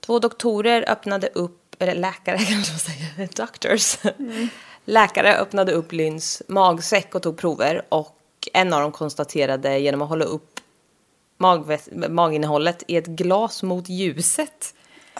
Två 0.00 0.18
doktorer 0.18 0.90
öppnade 0.90 1.28
upp, 1.34 1.59
eller 1.82 1.94
läkare 1.94 2.38
kanske 2.48 2.72
man 2.72 2.78
säger, 2.78 3.28
doctors. 3.36 3.96
Läkare 4.84 5.36
öppnade 5.36 5.72
upp 5.72 5.92
Lynns 5.92 6.42
magsäck 6.48 7.14
och 7.14 7.22
tog 7.22 7.38
prover 7.38 7.82
och 7.88 8.16
en 8.52 8.72
av 8.72 8.80
dem 8.80 8.92
konstaterade 8.92 9.78
genom 9.78 10.02
att 10.02 10.08
hålla 10.08 10.24
upp 10.24 10.60
maginnehållet 12.08 12.82
i 12.86 12.96
ett 12.96 13.06
glas 13.06 13.62
mot 13.62 13.88
ljuset. 13.88 14.74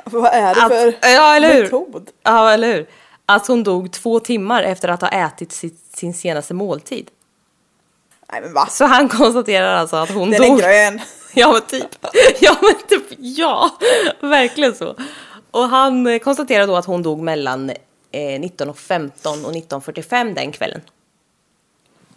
Vad 0.04 0.32
är 0.32 0.54
det 0.54 0.62
Att, 0.62 0.68
för 0.72 0.94
ja, 1.08 1.36
eller 1.36 1.54
hur? 1.54 1.62
metod? 1.62 2.10
Ja, 2.22 2.50
eller 2.52 2.72
hur? 2.74 2.88
Att 3.26 3.46
hon 3.46 3.62
dog 3.64 3.92
två 3.92 4.20
timmar 4.20 4.62
efter 4.62 4.88
att 4.88 5.00
ha 5.00 5.08
ätit 5.08 5.52
sitt, 5.52 5.80
sin 5.96 6.14
senaste 6.14 6.54
måltid. 6.54 7.10
Nej 8.32 8.40
men 8.40 8.52
va? 8.52 8.66
Så 8.70 8.84
han 8.84 9.08
konstaterar 9.08 9.74
alltså 9.74 9.96
att 9.96 10.10
hon 10.10 10.30
Den 10.30 10.42
är 10.42 10.48
dog... 10.48 10.58
grön. 10.60 11.00
Ja 11.34 11.52
men 11.52 11.62
typ. 11.62 12.06
Ja 12.40 12.56
men 12.62 12.74
typ, 12.88 13.06
ja. 13.18 13.70
Verkligen 14.20 14.74
så. 14.74 14.96
Och 15.50 15.62
han 15.62 16.06
eh, 16.06 16.18
konstaterar 16.18 16.66
då 16.66 16.76
att 16.76 16.84
hon 16.84 17.02
dog 17.02 17.20
mellan 17.20 17.70
eh, 17.70 17.74
19.15 18.12 19.44
och 19.44 19.52
19.45 19.52 20.34
den 20.34 20.52
kvällen. 20.52 20.80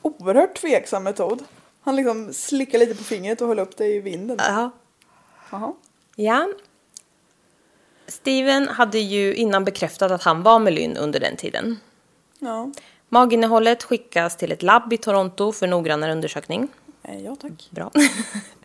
Oerhört 0.01 0.55
tveksam 0.55 1.03
metod. 1.03 1.43
Han 1.81 1.95
liksom 1.95 2.33
slickar 2.33 2.79
lite 2.79 2.95
på 2.95 3.03
fingret 3.03 3.41
och 3.41 3.47
höll 3.47 3.59
upp 3.59 3.77
det 3.77 3.87
i 3.87 3.99
vinden. 3.99 4.37
Ja. 4.39 4.71
Jaha. 5.49 5.73
Ja. 6.15 6.49
Steven 8.07 8.67
hade 8.67 8.99
ju 8.99 9.35
innan 9.35 9.65
bekräftat 9.65 10.11
att 10.11 10.23
han 10.23 10.43
var 10.43 10.59
med 10.59 10.73
Lynn 10.73 10.97
under 10.97 11.19
den 11.19 11.35
tiden. 11.35 11.79
Ja. 12.39 12.71
Maginnehållet 13.09 13.83
skickas 13.83 14.37
till 14.37 14.51
ett 14.51 14.63
labb 14.63 14.93
i 14.93 14.97
Toronto 14.97 15.51
för 15.51 15.67
noggrannare 15.67 16.11
undersökning. 16.11 16.67
Eh, 17.03 17.19
ja 17.19 17.35
tack. 17.35 17.67
Bra. 17.69 17.91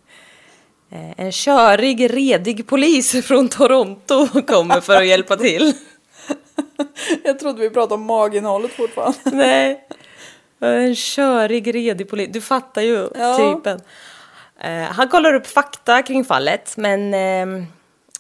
Eh, 0.91 1.11
En 1.17 1.33
körig, 1.33 2.15
redig 2.17 2.67
polis 2.67 3.27
från 3.27 3.49
Toronto 3.49 4.43
kommer 4.43 4.81
för 4.81 4.97
att 4.97 5.07
hjälpa 5.07 5.37
till. 5.37 5.73
Jag 7.25 7.39
trodde 7.39 7.61
vi 7.61 7.71
pratade 7.71 7.95
om 7.95 8.03
maginnehållet 8.03 8.73
fortfarande. 8.73 9.19
Nej. 9.33 9.87
En 10.61 10.95
körig, 10.97 11.75
redig 11.75 12.09
polis. 12.09 12.29
Du 12.33 12.41
fattar 12.41 12.83
ju 12.83 13.09
Ja. 13.15 13.37
typen. 13.55 13.81
Eh, 14.61 14.83
han 14.83 15.09
kollar 15.09 15.35
upp 15.35 15.47
fakta 15.47 16.03
kring 16.03 16.25
fallet, 16.25 16.77
men 16.77 17.15
eh, 17.15 17.65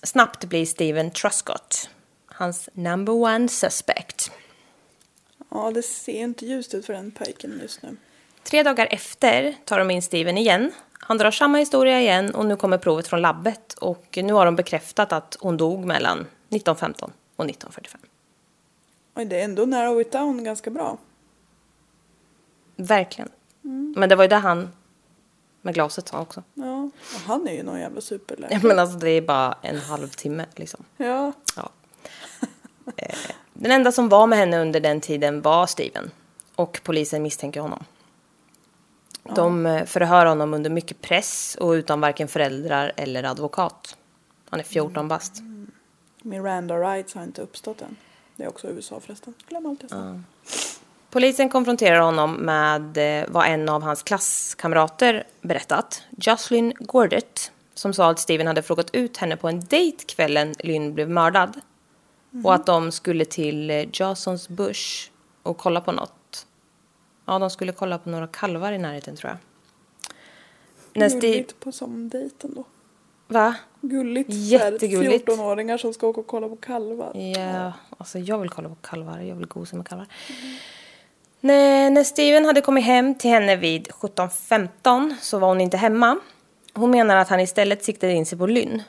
snabbt 0.02 0.44
blir 0.44 0.66
Steven 0.66 1.10
Truscott 1.10 1.90
hans 2.26 2.68
number 2.72 3.12
one 3.12 3.48
suspect. 3.48 4.30
Ja, 5.50 5.70
det 5.74 5.82
ser 5.82 6.12
inte 6.12 6.46
ljust 6.46 6.74
ut 6.74 6.86
för 6.86 6.92
den 6.92 7.10
pojken 7.10 7.58
just 7.62 7.82
nu. 7.82 7.96
Tre 8.50 8.62
dagar 8.62 8.88
efter 8.90 9.56
tar 9.64 9.78
de 9.78 9.90
in 9.90 10.02
Steven 10.02 10.38
igen. 10.38 10.72
Han 10.92 11.18
drar 11.18 11.30
samma 11.30 11.58
historia 11.58 12.00
igen 12.00 12.34
och 12.34 12.46
nu 12.46 12.56
kommer 12.56 12.78
provet 12.78 13.08
från 13.08 13.20
labbet 13.22 13.72
och 13.74 14.18
nu 14.22 14.32
har 14.32 14.44
de 14.44 14.56
bekräftat 14.56 15.12
att 15.12 15.36
hon 15.40 15.56
dog 15.56 15.84
mellan 15.84 16.18
1915 16.18 17.12
och 17.36 17.44
1945. 17.44 18.00
Oj, 19.14 19.24
det 19.24 19.40
är 19.40 19.44
ändå 19.44 19.66
narrow 19.66 20.00
it 20.00 20.12
down 20.12 20.44
ganska 20.44 20.70
bra. 20.70 20.98
Verkligen. 22.76 23.28
Men 23.96 24.08
det 24.08 24.16
var 24.16 24.24
ju 24.24 24.28
det 24.28 24.36
han 24.36 24.68
med 25.62 25.74
glaset 25.74 26.08
sa 26.08 26.20
också. 26.20 26.42
Ja, 26.54 26.90
och 27.14 27.20
han 27.26 27.48
är 27.48 27.52
ju 27.52 27.62
någon 27.62 27.80
jävla 27.80 28.00
superläkare. 28.00 28.60
Men 28.62 28.78
alltså 28.78 28.98
det 28.98 29.10
är 29.10 29.22
bara 29.22 29.56
en 29.62 29.78
halvtimme 29.78 30.46
liksom. 30.56 30.84
Ja, 30.96 31.32
Ja. 31.56 31.70
Eh, 32.96 33.14
Den 33.52 33.72
enda 33.72 33.92
som 33.92 34.08
var 34.08 34.26
med 34.26 34.38
henne 34.38 34.58
under 34.60 34.80
den 34.80 35.00
tiden 35.00 35.42
var 35.42 35.66
Steven. 35.66 36.10
Och 36.54 36.80
polisen 36.84 37.22
misstänker 37.22 37.60
honom. 37.60 37.84
De 39.34 39.66
eh, 39.66 39.84
förhör 39.84 40.26
honom 40.26 40.54
under 40.54 40.70
mycket 40.70 41.00
press 41.00 41.56
och 41.60 41.70
utan 41.70 42.00
varken 42.00 42.28
föräldrar 42.28 42.92
eller 42.96 43.24
advokat. 43.24 43.96
Han 44.50 44.60
är 44.60 44.64
14 44.64 45.08
bast. 45.08 45.42
Miranda 46.22 46.76
rights 46.76 47.14
har 47.14 47.22
inte 47.22 47.42
uppstått 47.42 47.82
än. 47.82 47.96
Det 48.36 48.44
är 48.44 48.48
också 48.48 48.68
USA 48.68 49.00
förresten. 49.00 49.34
Glöm 49.48 49.66
allt 49.66 49.82
jag 49.82 49.90
sa. 49.90 50.20
Polisen 51.10 51.48
konfronterar 51.48 52.00
honom 52.00 52.32
med 52.32 53.20
eh, 53.20 53.28
vad 53.28 53.46
en 53.46 53.68
av 53.68 53.82
hans 53.82 54.02
klasskamrater 54.02 55.24
berättat. 55.40 56.02
Jocelyn 56.10 56.72
Gordett. 56.80 57.52
Som 57.74 57.92
sa 57.92 58.10
att 58.10 58.18
Steven 58.18 58.46
hade 58.46 58.62
frågat 58.62 58.90
ut 58.94 59.16
henne 59.16 59.36
på 59.36 59.48
en 59.48 59.64
dejt 59.64 60.04
kvällen 60.04 60.54
Lynn 60.58 60.94
blev 60.94 61.10
mördad. 61.10 61.60
Och 62.44 62.54
att 62.54 62.66
de 62.66 62.92
skulle 62.92 63.24
till 63.24 63.70
eh, 63.70 63.84
Jasons 63.92 64.48
Bush 64.48 65.10
och 65.42 65.58
kolla 65.58 65.80
på 65.80 65.92
något. 65.92 66.12
Ja, 67.28 67.38
de 67.38 67.50
skulle 67.50 67.72
kolla 67.72 67.98
på 67.98 68.10
några 68.10 68.26
kalvar 68.26 68.72
i 68.72 68.78
närheten 68.78 69.16
tror 69.16 69.30
jag. 69.30 69.38
När 70.92 71.08
Steve... 71.08 71.26
Gulligt 71.26 71.60
på 71.60 71.72
sån 71.72 72.08
dejt 72.08 72.46
ändå. 72.46 72.64
Va? 73.26 73.54
Gulligt. 73.80 74.28
Jättegulligt. 74.32 75.28
14-åringar 75.28 75.78
som 75.78 75.94
ska 75.94 76.06
åka 76.06 76.20
och 76.20 76.26
kolla 76.26 76.48
på 76.48 76.56
kalvar. 76.56 77.16
Ja, 77.16 77.72
alltså 77.98 78.18
jag 78.18 78.38
vill 78.38 78.50
kolla 78.50 78.68
på 78.68 78.74
kalvar. 78.74 79.20
Jag 79.20 79.34
vill 79.34 79.46
gosa 79.46 79.76
med 79.76 79.88
kalvar. 79.88 80.06
När, 81.40 81.90
när 81.90 82.04
Steven 82.04 82.44
hade 82.44 82.60
kommit 82.60 82.84
hem 82.84 83.14
till 83.14 83.30
henne 83.30 83.56
vid 83.56 83.88
17.15 83.88 85.14
så 85.20 85.38
var 85.38 85.48
hon 85.48 85.60
inte 85.60 85.76
hemma. 85.76 86.18
Hon 86.72 86.90
menar 86.90 87.16
att 87.16 87.28
han 87.28 87.40
istället 87.40 87.84
siktade 87.84 88.12
in 88.12 88.26
sig 88.26 88.38
på 88.38 88.46
Lynn. 88.46 88.82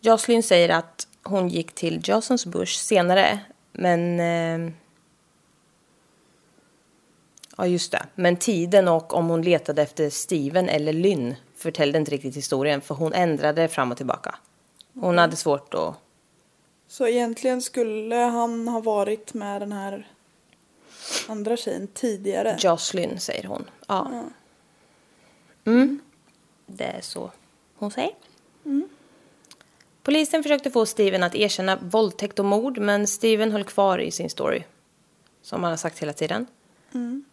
Jocelyn 0.00 0.42
säger 0.42 0.68
att 0.68 1.08
hon 1.22 1.48
gick 1.48 1.72
till 1.72 2.00
Jasons 2.04 2.46
Bush 2.46 2.78
senare, 2.78 3.38
men... 3.72 4.20
Eh, 4.20 4.72
ja, 7.56 7.66
just 7.66 7.92
det. 7.92 8.06
Men 8.14 8.36
tiden 8.36 8.88
och 8.88 9.14
om 9.14 9.28
hon 9.28 9.42
letade 9.42 9.82
efter 9.82 10.10
Steven 10.10 10.68
eller 10.68 10.92
Lynn 10.92 11.34
förtällde 11.56 11.98
inte 11.98 12.10
riktigt 12.10 12.36
historien, 12.36 12.80
för 12.80 12.94
hon 12.94 13.12
ändrade 13.12 13.68
fram 13.68 13.90
och 13.90 13.96
tillbaka. 13.96 14.34
Hon 14.94 15.18
hade 15.18 15.36
svårt 15.36 15.74
att... 15.74 15.94
Så 16.88 17.06
egentligen 17.06 17.62
skulle 17.62 18.16
han 18.16 18.68
ha 18.68 18.80
varit 18.80 19.34
med 19.34 19.62
den 19.62 19.72
här 19.72 20.08
andra 21.28 21.56
tjejen 21.56 21.86
tidigare. 21.86 22.56
Jocelyn, 22.60 23.20
säger 23.20 23.44
hon. 23.44 23.70
Ja. 23.88 24.24
Mm. 25.64 26.00
Det 26.66 26.84
är 26.84 27.00
så 27.00 27.30
hon 27.76 27.90
säger. 27.90 28.14
Polisen 30.02 30.42
försökte 30.42 30.70
få 30.70 30.86
Steven 30.86 31.22
att 31.22 31.34
erkänna 31.34 31.76
våldtäkt 31.76 32.38
och 32.38 32.44
mord, 32.44 32.78
men 32.78 33.06
Steven 33.06 33.52
höll 33.52 33.64
kvar 33.64 33.98
i 33.98 34.10
sin 34.10 34.30
story. 34.30 34.62
Som 35.42 35.62
han 35.62 35.72
har 35.72 35.76
sagt 35.76 35.98
hela 35.98 36.12
tiden. 36.12 36.46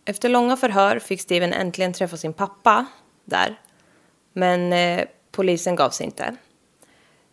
Efter 0.05 0.29
långa 0.29 0.57
förhör 0.57 0.99
fick 0.99 1.21
Steven 1.21 1.53
äntligen 1.53 1.93
träffa 1.93 2.17
sin 2.17 2.33
pappa 2.33 2.85
där. 3.25 3.59
Men 4.33 4.73
eh, 4.73 5.05
polisen 5.31 5.75
gav 5.75 5.89
sig 5.89 6.05
inte. 6.05 6.35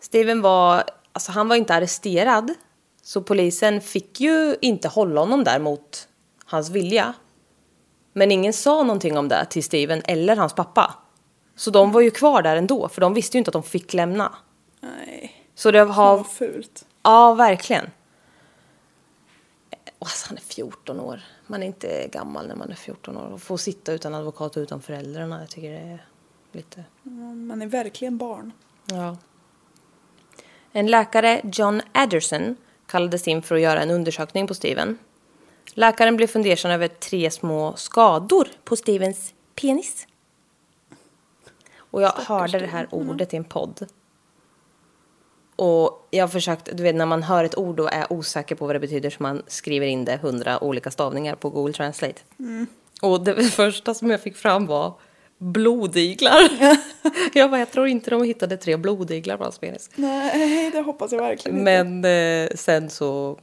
Steven 0.01 0.41
var, 0.43 0.85
alltså 1.12 1.33
han 1.33 1.49
var 1.49 1.57
inte 1.57 1.75
arresterad. 1.75 2.55
Så 3.03 3.23
polisen 3.23 3.81
fick 3.81 4.21
ju 4.21 4.57
inte 4.61 4.88
hålla 4.88 5.21
honom 5.21 5.45
där 5.45 5.59
mot 5.59 6.09
hans 6.45 6.71
vilja. 6.71 7.14
Men 8.12 8.33
ingen 8.33 8.53
sa 8.53 8.83
någonting 8.83 9.19
om 9.19 9.29
det 9.29 9.47
till 9.51 9.64
Steven 9.64 10.03
eller 10.05 10.37
hans 10.37 10.55
pappa. 10.55 10.95
Så 11.57 11.71
de 11.71 11.93
var 11.93 12.01
ju 12.01 12.11
kvar 12.11 12.43
där 12.43 12.57
ändå, 12.57 12.88
för 12.88 13.01
de 13.01 13.14
visste 13.14 13.37
ju 13.37 13.38
inte 13.38 13.49
att 13.49 13.53
de 13.53 13.62
fick 13.62 13.95
lämna. 13.95 14.33
Nej. 14.81 15.45
Så 15.55 15.71
det 15.71 15.79
har... 15.79 16.17
vad 16.17 16.27
fult. 16.27 16.85
Ja, 17.03 17.35
verkligen. 17.35 17.91
Och 19.99 20.07
Alltså, 20.07 20.29
han 20.29 20.37
är 20.37 20.41
14 20.43 21.01
år. 21.01 21.21
Man 21.47 21.63
är 21.63 21.67
inte 21.67 22.09
gammal 22.13 22.49
när 22.49 22.55
man 22.55 22.71
är 22.71 22.75
14 22.75 23.17
år. 23.17 23.33
Och 23.33 23.43
få 23.43 23.59
sitta 23.59 23.93
utan 23.93 24.15
advokat 24.15 24.57
och 24.57 24.61
utan 24.61 24.83
föräldrarna, 24.83 25.41
jag 25.41 25.51
tycker 25.51 25.71
det 25.71 25.79
är 25.79 26.07
lite... 26.53 26.85
Man 27.35 27.63
är 27.63 27.67
verkligen 27.67 28.19
barn. 28.19 28.53
Ja. 28.87 29.17
En 30.73 30.87
läkare, 30.87 31.41
John 31.53 31.83
Adderson, 31.93 32.57
kallades 32.87 33.29
in 33.29 33.43
för 33.43 33.55
att 33.55 33.61
göra 33.61 33.83
en 33.83 33.91
undersökning 33.91 34.47
på 34.47 34.55
Steven. 34.55 34.99
Läkaren 35.75 36.17
blev 36.17 36.27
fundersam 36.27 36.71
över 36.71 36.89
tre 36.89 37.31
små 37.31 37.77
skador 37.77 38.49
på 38.65 38.77
Stevens 38.77 39.35
penis. 39.55 40.07
Och 41.77 42.03
jag 42.03 42.13
hörde 42.13 42.59
det 42.59 42.67
här 42.67 42.89
ordet 42.91 43.35
i 43.35 43.37
en 43.37 43.45
podd. 43.45 43.87
Och 45.59 46.09
jag 46.11 46.23
har 46.23 46.29
försökt, 46.29 46.77
du 46.77 46.83
vet 46.83 46.94
när 46.94 47.07
man 47.07 47.23
hör 47.23 47.44
ett 47.44 47.59
ord 47.59 47.81
och 47.81 47.92
är 47.92 48.12
osäker 48.12 48.55
på 48.55 48.66
vad 48.66 48.75
det 48.75 48.81
betyder 48.81 49.11
så 49.11 49.23
man 49.23 49.42
skriver 49.47 49.87
in 49.87 50.05
det 50.05 50.16
hundra 50.16 50.64
olika 50.64 50.90
stavningar 50.90 51.35
på 51.35 51.51
Google 51.51 51.73
Translate. 51.73 52.21
Och 53.03 53.25
det 53.25 53.44
första 53.44 53.94
som 53.94 54.11
jag 54.11 54.21
fick 54.21 54.37
fram 54.37 54.66
var 54.66 54.94
blodiglar. 55.38 56.51
jag 57.35 57.51
bara, 57.51 57.59
jag 57.59 57.71
tror 57.71 57.88
inte 57.88 58.11
de 58.11 58.23
hittade 58.23 58.57
tre 58.57 58.77
blodiglar 58.77 59.37
på 59.37 59.44
hans 59.44 59.59
penis. 59.59 59.90
Nej, 59.94 60.71
det 60.71 60.81
hoppas 60.81 61.12
jag 61.12 61.18
verkligen 61.18 61.59
inte. 61.59 61.85
Men 61.85 62.05
eh, 62.44 62.51
sen 62.55 62.90
så 62.90 63.38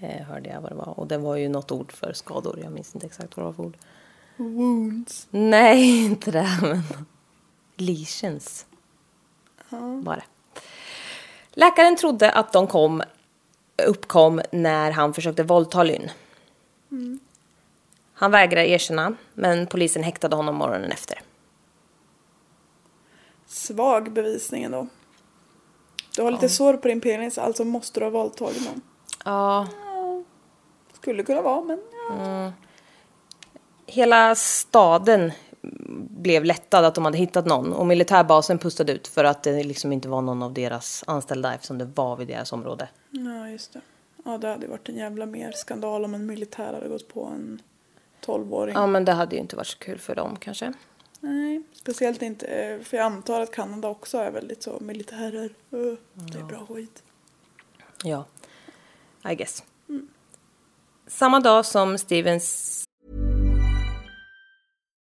eh, 0.00 0.22
hörde 0.26 0.48
jag 0.48 0.60
vad 0.60 0.70
det 0.70 0.76
var. 0.76 0.98
Och 1.00 1.06
det 1.06 1.18
var 1.18 1.36
ju 1.36 1.48
något 1.48 1.72
ord 1.72 1.92
för 1.92 2.12
skador. 2.12 2.58
Jag 2.62 2.72
minns 2.72 2.94
inte 2.94 3.06
exakt 3.06 3.36
vad 3.36 3.42
det 3.42 3.46
var 3.46 3.52
för 3.52 3.62
ord. 3.62 3.76
Wounds. 4.36 5.26
Nej, 5.30 6.04
inte 6.04 6.30
det. 6.30 6.58
Men 6.62 6.82
lesions 7.76 8.66
var 10.04 10.16
det. 10.16 10.31
Läkaren 11.52 11.96
trodde 11.96 12.30
att 12.30 12.52
de 12.52 12.66
kom, 12.66 13.02
uppkom 13.86 14.40
när 14.52 14.90
han 14.90 15.14
försökte 15.14 15.42
våldta 15.42 15.82
Lynn. 15.82 16.10
Han 18.14 18.30
vägrade 18.30 18.68
erkänna, 18.68 19.14
men 19.34 19.66
polisen 19.66 20.02
häktade 20.02 20.36
honom 20.36 20.54
morgonen 20.54 20.92
efter. 20.92 21.20
Svag 23.46 24.12
bevisning 24.12 24.64
ändå. 24.64 24.86
Du 26.16 26.22
har 26.22 26.30
lite 26.30 26.48
sår 26.48 26.74
på 26.76 26.88
din 26.88 27.00
penis, 27.00 27.38
alltså 27.38 27.64
måste 27.64 28.00
du 28.00 28.06
ha 28.06 28.10
våldtagit 28.10 28.64
någon. 28.64 28.80
Ja, 29.24 29.66
Skulle 30.92 31.22
kunna 31.22 31.42
vara, 31.42 31.60
men 31.64 31.80
ja. 32.08 32.52
hela 33.86 34.34
staden 34.34 35.32
blev 36.10 36.44
lättad 36.44 36.84
att 36.84 36.94
de 36.94 37.04
hade 37.04 37.18
hittat 37.18 37.46
någon 37.46 37.72
och 37.72 37.86
militärbasen 37.86 38.58
pustade 38.58 38.92
ut 38.92 39.08
för 39.08 39.24
att 39.24 39.42
det 39.42 39.64
liksom 39.64 39.92
inte 39.92 40.08
var 40.08 40.22
någon 40.22 40.42
av 40.42 40.52
deras 40.52 41.04
anställda 41.06 41.54
eftersom 41.54 41.78
det 41.78 41.84
var 41.84 42.16
vid 42.16 42.28
deras 42.28 42.52
område. 42.52 42.88
Ja, 43.10 43.48
just 43.48 43.72
det. 43.72 43.80
Ja, 44.24 44.38
det 44.38 44.48
hade 44.48 44.66
varit 44.66 44.88
en 44.88 44.96
jävla 44.96 45.26
mer 45.26 45.52
skandal 45.52 46.04
om 46.04 46.14
en 46.14 46.26
militär 46.26 46.72
hade 46.72 46.88
gått 46.88 47.08
på 47.08 47.24
en 47.24 47.62
12-åring. 48.24 48.74
Ja, 48.74 48.86
men 48.86 49.04
det 49.04 49.12
hade 49.12 49.36
ju 49.36 49.40
inte 49.40 49.56
varit 49.56 49.66
så 49.66 49.78
kul 49.78 49.98
för 49.98 50.14
dem 50.14 50.36
kanske. 50.40 50.72
Nej, 51.20 51.62
speciellt 51.72 52.22
inte, 52.22 52.46
eh, 52.46 52.80
för 52.80 52.96
jag 52.96 53.06
antar 53.06 53.40
att 53.40 53.50
Kanada 53.50 53.88
också 53.88 54.18
är 54.18 54.30
väldigt 54.30 54.62
så 54.62 54.78
militärer. 54.80 55.54
Uh, 55.72 55.94
det 56.12 56.38
är 56.38 56.44
bra 56.44 56.66
skit. 56.66 57.02
Ja, 58.04 58.24
I 59.30 59.34
guess. 59.34 59.64
Samma 61.06 61.40
dag 61.40 61.66
som 61.66 61.98
Stevens 61.98 62.84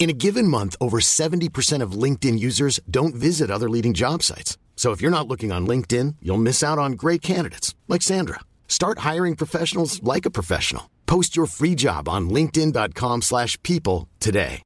In 0.00 0.08
a 0.08 0.14
given 0.14 0.48
month, 0.48 0.76
over 0.80 0.98
70% 0.98 1.82
of 1.82 1.92
LinkedIn 1.92 2.38
users 2.38 2.80
don't 2.90 3.14
visit 3.14 3.50
other 3.50 3.68
leading 3.68 3.92
job 3.92 4.22
sites. 4.22 4.56
So 4.74 4.92
if 4.92 5.02
you're 5.02 5.10
not 5.10 5.28
looking 5.28 5.52
on 5.52 5.66
LinkedIn, 5.66 6.16
you'll 6.22 6.38
miss 6.42 6.62
out 6.62 6.78
on 6.78 6.92
great 6.92 7.20
candidates 7.20 7.74
like 7.86 8.00
Sandra. 8.00 8.40
Start 8.66 9.00
hiring 9.00 9.36
professionals 9.36 10.02
like 10.02 10.24
a 10.24 10.30
professional. 10.30 10.88
Post 11.04 11.36
your 11.36 11.46
free 11.46 11.74
job 11.74 12.08
on 12.08 12.30
linkedin.com/people 12.30 13.20
slash 13.20 13.58
people 13.62 14.08
today. 14.18 14.62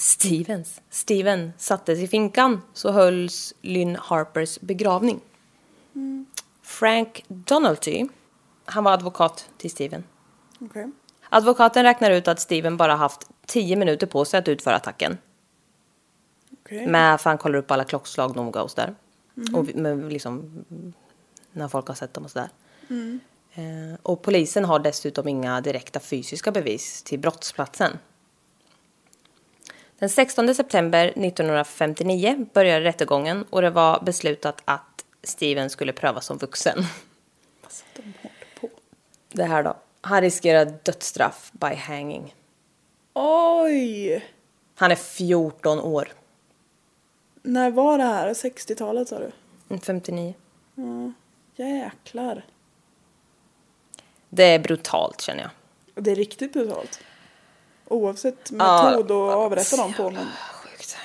Stevens, 0.00 0.80
Steven 0.90 1.52
sattes 1.58 1.98
i 1.98 2.06
finkan 2.06 2.60
så 2.72 2.92
hölls 2.92 3.54
Lynn 3.62 3.96
Harpers 3.96 4.60
begravning. 4.60 5.20
Mm. 5.94 6.26
Frank 6.62 7.24
Donalty, 7.28 8.04
han 8.64 8.84
var 8.84 8.92
advokat 8.92 9.48
till 9.58 9.70
Steven. 9.70 10.04
Okej. 10.60 10.90
Advokaten 11.30 11.82
räknar 11.82 12.10
ut 12.10 12.28
att 12.28 12.40
Steven 12.40 12.76
bara 12.76 12.94
haft 12.94 13.28
10 13.46 13.76
minuter 13.76 14.06
på 14.06 14.24
sig 14.24 14.38
att 14.38 14.48
utföra 14.48 14.76
attacken. 14.76 15.18
Okej. 16.64 16.86
Med, 16.86 17.20
för 17.20 17.30
han 17.30 17.38
kollar 17.38 17.58
upp 17.58 17.70
alla 17.70 17.84
klockslag 17.84 18.36
noga 18.36 18.62
och 18.62 18.70
sådär. 18.70 18.94
Och 19.54 19.68
vi- 19.68 19.74
med 19.74 20.12
liksom, 20.12 20.64
när 21.52 21.68
folk 21.68 21.88
har 21.88 21.94
sett 21.94 22.14
dem 22.14 22.24
och 22.24 22.30
sådär. 22.30 22.48
Eh, 23.54 23.98
och 24.02 24.22
polisen 24.22 24.64
har 24.64 24.78
dessutom 24.78 25.28
inga 25.28 25.60
direkta 25.60 26.00
fysiska 26.00 26.50
bevis 26.52 27.02
till 27.02 27.18
brottsplatsen. 27.18 27.98
Den 29.98 30.08
16 30.08 30.54
september 30.54 31.06
1959 31.06 32.46
började 32.52 32.84
rättegången 32.84 33.44
och 33.50 33.62
det 33.62 33.70
var 33.70 34.00
beslutat 34.04 34.62
att 34.64 35.04
Steven 35.22 35.70
skulle 35.70 35.92
prövas 35.92 36.26
som 36.26 36.38
vuxen. 36.38 36.78
Alltså, 37.64 37.84
de 37.96 38.02
håller 38.02 38.46
på. 38.60 38.68
Det 39.32 39.44
här 39.44 39.62
då. 39.62 39.76
Han 40.00 40.20
riskerar 40.20 40.78
dödsstraff 40.84 41.50
by 41.52 41.74
hanging. 41.74 42.34
Oj! 43.14 44.24
Han 44.74 44.90
är 44.90 44.96
14 44.96 45.80
år. 45.80 46.08
När 47.42 47.70
var 47.70 47.98
det 47.98 48.04
här? 48.04 48.34
60-talet 48.34 49.08
sa 49.08 49.18
du? 49.18 49.30
Mm, 49.68 49.80
59. 49.80 50.34
Jäklar. 51.56 52.44
Det 54.28 54.44
är 54.44 54.58
brutalt 54.58 55.20
känner 55.20 55.42
jag. 55.42 55.50
Det 56.04 56.10
är 56.10 56.14
riktigt 56.14 56.52
brutalt. 56.52 57.00
Oavsett 57.88 58.50
Ja, 58.58 58.90
metod 58.90 59.10
att 59.10 59.34
avrätta 59.34 59.76
dem 59.76 59.92
på. 59.92 60.10
Men... 60.10 60.26
Sjukt. 60.52 60.96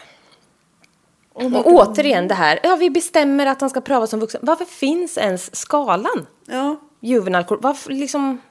Och 1.33 1.43
Och 1.43 1.67
återigen 1.67 2.27
det 2.27 2.33
här, 2.33 2.59
ja 2.63 2.75
vi 2.75 2.89
bestämmer 2.89 3.45
att 3.45 3.61
han 3.61 3.69
ska 3.69 3.81
prövas 3.81 4.09
som 4.09 4.19
vuxen. 4.19 4.41
Varför 4.43 4.65
finns 4.65 5.17
ens 5.17 5.55
skalan? 5.55 6.27
Ja, 6.45 6.75
Juvenile 6.99 7.43
court, 7.43 7.59
varför 7.63 7.91
liksom... 7.91 8.41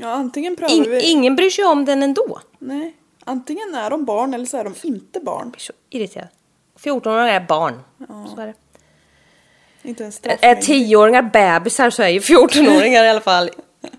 ja 0.00 0.08
antingen 0.08 0.56
prövar 0.56 0.74
In, 0.74 0.90
vi... 0.90 1.10
ingen 1.10 1.36
bryr 1.36 1.50
sig 1.50 1.64
om 1.64 1.84
den 1.84 2.02
ändå. 2.02 2.40
Nej. 2.58 2.96
Antingen 3.24 3.74
är 3.74 3.90
de 3.90 4.04
barn 4.04 4.34
eller 4.34 4.46
så 4.46 4.56
är 4.56 4.64
de 4.64 4.74
inte 4.82 5.20
barn. 5.20 5.42
Jag 5.42 5.50
blir 5.50 5.60
så 5.60 5.72
irriterad. 5.90 6.28
14-åringar 6.78 7.28
är 7.28 7.40
barn. 7.40 7.80
Så 8.34 8.40
är 8.40 8.46
det. 8.46 8.54
Inte 9.82 10.04
en 10.04 10.08
Är 10.08 10.12
straffmängd. 10.12 10.58
10-åringar 10.58 11.22
bebisar 11.22 11.90
så 11.90 12.02
är 12.02 12.08
ju 12.08 12.18
14-åringar 12.20 13.04
i 13.04 13.08
alla 13.08 13.20
fall 13.20 13.50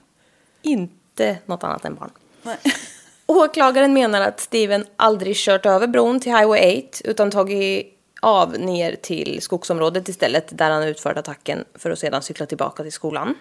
inte 0.62 1.38
något 1.46 1.64
annat 1.64 1.86
än 1.86 1.96
barn. 1.96 2.12
Nej. 2.44 2.58
Åklagaren 3.26 3.94
menar 3.94 4.22
att 4.22 4.40
Steven 4.40 4.86
aldrig 4.96 5.36
kört 5.36 5.66
över 5.66 5.88
bron 5.88 6.20
till 6.20 6.32
Highway 6.32 6.80
8 6.80 7.10
utan 7.10 7.32
tagit 7.32 7.96
av 8.22 8.60
ner 8.60 8.96
till 8.96 9.42
skogsområdet 9.42 10.10
istället 10.10 10.58
där 10.58 10.72
han 10.72 10.84
utfört 10.84 11.18
attacken 11.18 11.66
för 11.76 11.92
att 11.92 12.00
sedan 12.00 12.22
cykla 12.22 12.46
tillbaka 12.46 12.84
till 12.84 12.92
skolan. 12.92 13.36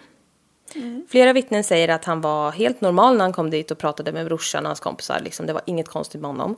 Flera 1.09 1.33
vittnen 1.33 1.63
säger 1.63 1.87
att 1.89 2.05
han 2.05 2.21
var 2.21 2.51
helt 2.51 2.81
normal 2.81 3.17
när 3.17 3.21
han 3.25 3.33
kom 3.33 3.49
dit 3.49 3.71
och 3.71 3.77
pratade 3.77 4.11
med 4.11 4.25
brorsan 4.25 4.63
och 4.65 4.69
hans 4.69 4.79
kompisar. 4.79 5.19
Liksom, 5.19 5.45
det 5.45 5.53
var 5.53 5.61
inget 5.65 5.87
konstigt 5.87 6.21
med 6.21 6.29
honom. 6.29 6.55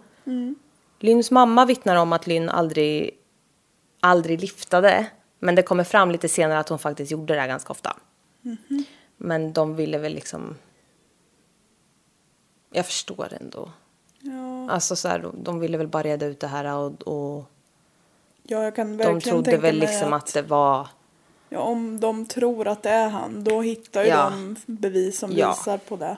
Lynns 1.00 1.32
mamma 1.32 1.66
vittnar 1.66 1.96
om 1.96 2.14
att 2.14 2.28
Lynn 2.28 2.50
aldrig, 2.50 3.12
aldrig 4.00 4.42
liftade. 4.42 5.06
Men 5.40 5.56
det 5.56 5.62
kommer 5.64 5.84
fram 5.84 6.12
lite 6.12 6.30
senare 6.30 6.60
att 6.60 6.70
hon 6.70 6.80
faktiskt 6.80 7.12
gjorde 7.12 7.36
det 7.36 7.48
ganska 7.48 7.72
ofta. 7.72 7.98
Men 9.18 9.54
de 9.54 9.76
ville 9.76 9.98
väl 9.98 10.14
liksom... 10.14 10.56
Jag 12.74 12.86
förstår 12.86 13.28
ändå. 13.42 13.72
Ja, 14.20 14.72
Alltså 14.72 14.96
så 14.96 15.08
här, 15.08 15.26
de- 15.34 15.60
ville 15.60 15.78
väl 15.78 15.88
bara 15.88 16.04
reda 16.04 16.26
ut 16.26 16.40
det 16.40 16.48
här 16.48 16.76
och, 16.78 17.02
och 17.08 17.46
ja, 18.44 18.64
jag 18.64 18.76
kan 18.76 18.98
verkligen 18.98 19.20
de 19.20 19.30
trodde 19.30 19.52
tänka 19.52 19.62
väl 19.62 19.76
liksom 19.76 20.14
att 20.14 20.34
det 20.34 20.42
var... 20.42 20.88
Ja, 21.54 21.60
om 21.60 22.00
de 22.00 22.26
tror 22.26 22.68
att 22.68 22.84
det 22.84 22.90
är 22.90 23.10
han, 23.10 23.44
då 23.44 23.62
hittar 23.62 24.04
ju 24.04 24.10
Ja. 24.10 24.30
de 24.30 24.56
bevis 24.66 25.20
som 25.20 25.32
Ja. 25.32 25.50
visar 25.50 25.78
på 25.78 25.96
det. 25.96 26.18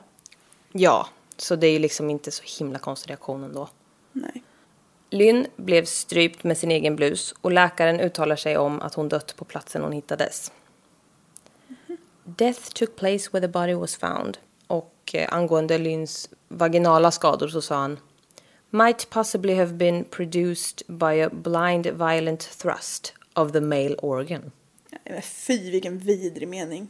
Ja, 0.72 1.08
så 1.38 1.56
det 1.56 1.68
är 1.68 1.72
ju 1.72 1.80
liksom 1.80 2.10
inte 2.10 2.32
så 2.32 2.44
himla 2.60 2.80
konstig 2.80 3.10
reaktion 3.10 3.44
ändå. 3.44 3.70
Nej. 4.12 4.44
Lynn 5.10 5.48
blev 5.56 5.86
strypt 5.86 6.44
med 6.44 6.58
sin 6.58 6.72
egen 6.72 6.96
blus 6.96 7.34
och 7.42 7.52
läkaren 7.52 8.00
uttalar 8.00 8.36
sig 8.36 8.58
om 8.58 8.82
att 8.82 8.94
hon 8.94 9.10
dött 9.10 9.36
på 9.36 9.46
platsen 9.46 9.82
hon 9.82 9.92
hittades. 9.92 10.52
Death 12.24 12.70
took 12.74 12.96
place 12.96 13.30
where 13.32 13.42
the 13.48 13.52
body 13.52 13.74
was 13.74 13.96
found. 13.96 14.38
Och 14.68 14.94
eh, 15.14 15.34
angående 15.34 15.78
Lynns 15.78 16.30
vaginala 16.48 17.12
skador 17.12 17.48
så 17.48 17.62
sa 17.62 17.76
han 17.76 18.00
Might 18.70 19.10
possibly 19.10 19.56
have 19.56 19.74
been 19.74 20.04
produced 20.04 20.82
by 20.88 21.22
a 21.22 21.30
blind 21.32 21.88
violent 21.88 22.40
thrust 22.58 23.14
of 23.34 23.52
the 23.52 23.62
male 23.62 23.96
organ. 23.96 24.52
Fy, 25.24 25.72
vilken 25.72 25.98
vidrig 25.98 26.48
mening. 26.48 26.88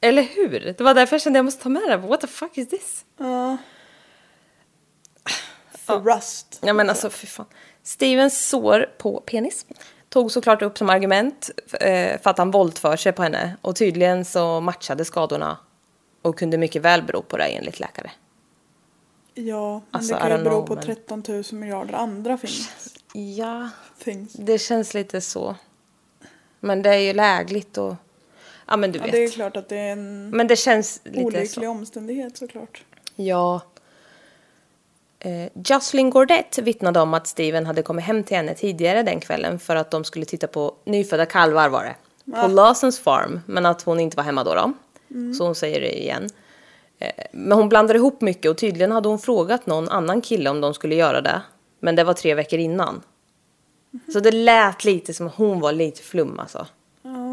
Eller 0.00 0.22
hur? 0.22 0.74
Det 0.78 0.80
var 0.80 0.94
därför 0.94 1.14
jag 1.14 1.22
kände 1.22 1.36
att 1.36 1.38
jag 1.38 1.44
måste 1.44 1.62
ta 1.62 1.68
med 1.68 1.82
det. 1.88 1.96
What 1.96 2.20
the 2.20 2.26
fuck 2.26 2.58
is 2.58 2.68
this? 2.68 3.04
Ja. 3.16 3.56
Thrust. 5.86 6.60
Ja 6.62 6.72
men 6.72 6.88
alltså 6.90 7.10
fy 7.10 7.26
fan. 7.26 7.46
Stevens 7.82 8.48
sår 8.48 8.86
på 8.98 9.20
penis 9.20 9.66
tog 10.08 10.32
såklart 10.32 10.62
upp 10.62 10.78
som 10.78 10.90
argument 10.90 11.50
eh, 11.80 12.20
för 12.20 12.30
att 12.30 12.38
han 12.38 12.50
våldför 12.50 12.96
sig 12.96 13.12
på 13.12 13.22
henne. 13.22 13.56
Och 13.62 13.76
tydligen 13.76 14.24
så 14.24 14.60
matchade 14.60 15.04
skadorna 15.04 15.58
och 16.22 16.38
kunde 16.38 16.58
mycket 16.58 16.82
väl 16.82 17.02
bero 17.02 17.22
på 17.22 17.36
det 17.36 17.44
enligt 17.44 17.80
läkare. 17.80 18.10
Ja, 19.34 19.72
men 19.72 19.82
Alltså, 19.90 20.14
det 20.14 20.20
kan 20.20 20.38
ju 20.38 20.44
bero 20.44 20.66
på 20.66 20.74
men- 20.74 20.84
13 20.84 21.22
000 21.28 21.44
miljarder 21.52 21.94
andra 21.94 22.38
things. 22.38 22.68
Ja, 23.12 23.68
things. 24.04 24.32
det 24.32 24.58
känns 24.58 24.94
lite 24.94 25.20
så. 25.20 25.56
Men 26.60 26.82
det 26.82 26.90
är 26.90 26.98
ju 26.98 27.12
lägligt 27.12 27.78
och... 27.78 27.94
Ja 28.66 28.76
men 28.76 28.92
du 28.92 28.98
Ja, 28.98 29.04
vet. 29.04 29.12
det 29.12 29.24
är 29.24 29.28
klart 29.30 29.56
att 29.56 29.68
det 29.68 29.76
är 29.76 29.92
en 29.92 30.30
Men 30.30 30.46
det 30.46 30.56
känns 30.56 31.00
lite 31.04 31.18
olycklig 31.24 31.50
så. 31.50 31.68
omständighet 31.68 32.36
såklart. 32.36 32.84
Ja. 33.16 33.60
Eh, 35.18 35.48
Jocelyn 35.64 36.10
Gordet 36.10 36.58
vittnade 36.58 37.00
om 37.00 37.14
att 37.14 37.26
Steven 37.26 37.66
hade 37.66 37.82
kommit 37.82 38.04
hem 38.04 38.24
till 38.24 38.36
henne 38.36 38.54
tidigare 38.54 39.02
den 39.02 39.20
kvällen 39.20 39.58
för 39.58 39.76
att 39.76 39.90
de 39.90 40.04
skulle 40.04 40.24
titta 40.24 40.46
på 40.46 40.74
nyfödda 40.84 41.26
kalvar 41.26 41.68
var 41.68 41.84
det. 41.84 41.94
På 42.40 42.46
Lawsons 42.48 42.98
farm, 42.98 43.40
men 43.46 43.66
att 43.66 43.82
hon 43.82 44.00
inte 44.00 44.16
var 44.16 44.24
hemma 44.24 44.44
då. 44.44 44.54
då. 44.54 44.72
Så 45.38 45.44
hon 45.44 45.54
säger 45.54 45.80
det 45.80 46.00
igen. 46.02 46.28
Eh, 46.98 47.10
men 47.32 47.58
hon 47.58 47.68
blandade 47.68 47.98
ihop 47.98 48.20
mycket 48.20 48.50
och 48.50 48.58
tydligen 48.58 48.92
hade 48.92 49.08
hon 49.08 49.18
frågat 49.18 49.66
någon 49.66 49.88
annan 49.88 50.20
kille 50.20 50.50
om 50.50 50.60
de 50.60 50.74
skulle 50.74 50.94
göra 50.94 51.20
det. 51.20 51.42
Men 51.80 51.96
det 51.96 52.04
var 52.04 52.14
tre 52.14 52.34
veckor 52.34 52.58
innan. 52.58 53.02
Så 54.12 54.20
det 54.20 54.30
lät 54.32 54.84
lite 54.84 55.14
som 55.14 55.26
att 55.26 55.34
hon 55.34 55.60
var 55.60 55.72
lite 55.72 56.02
flum 56.02 56.38
alltså. 56.38 56.66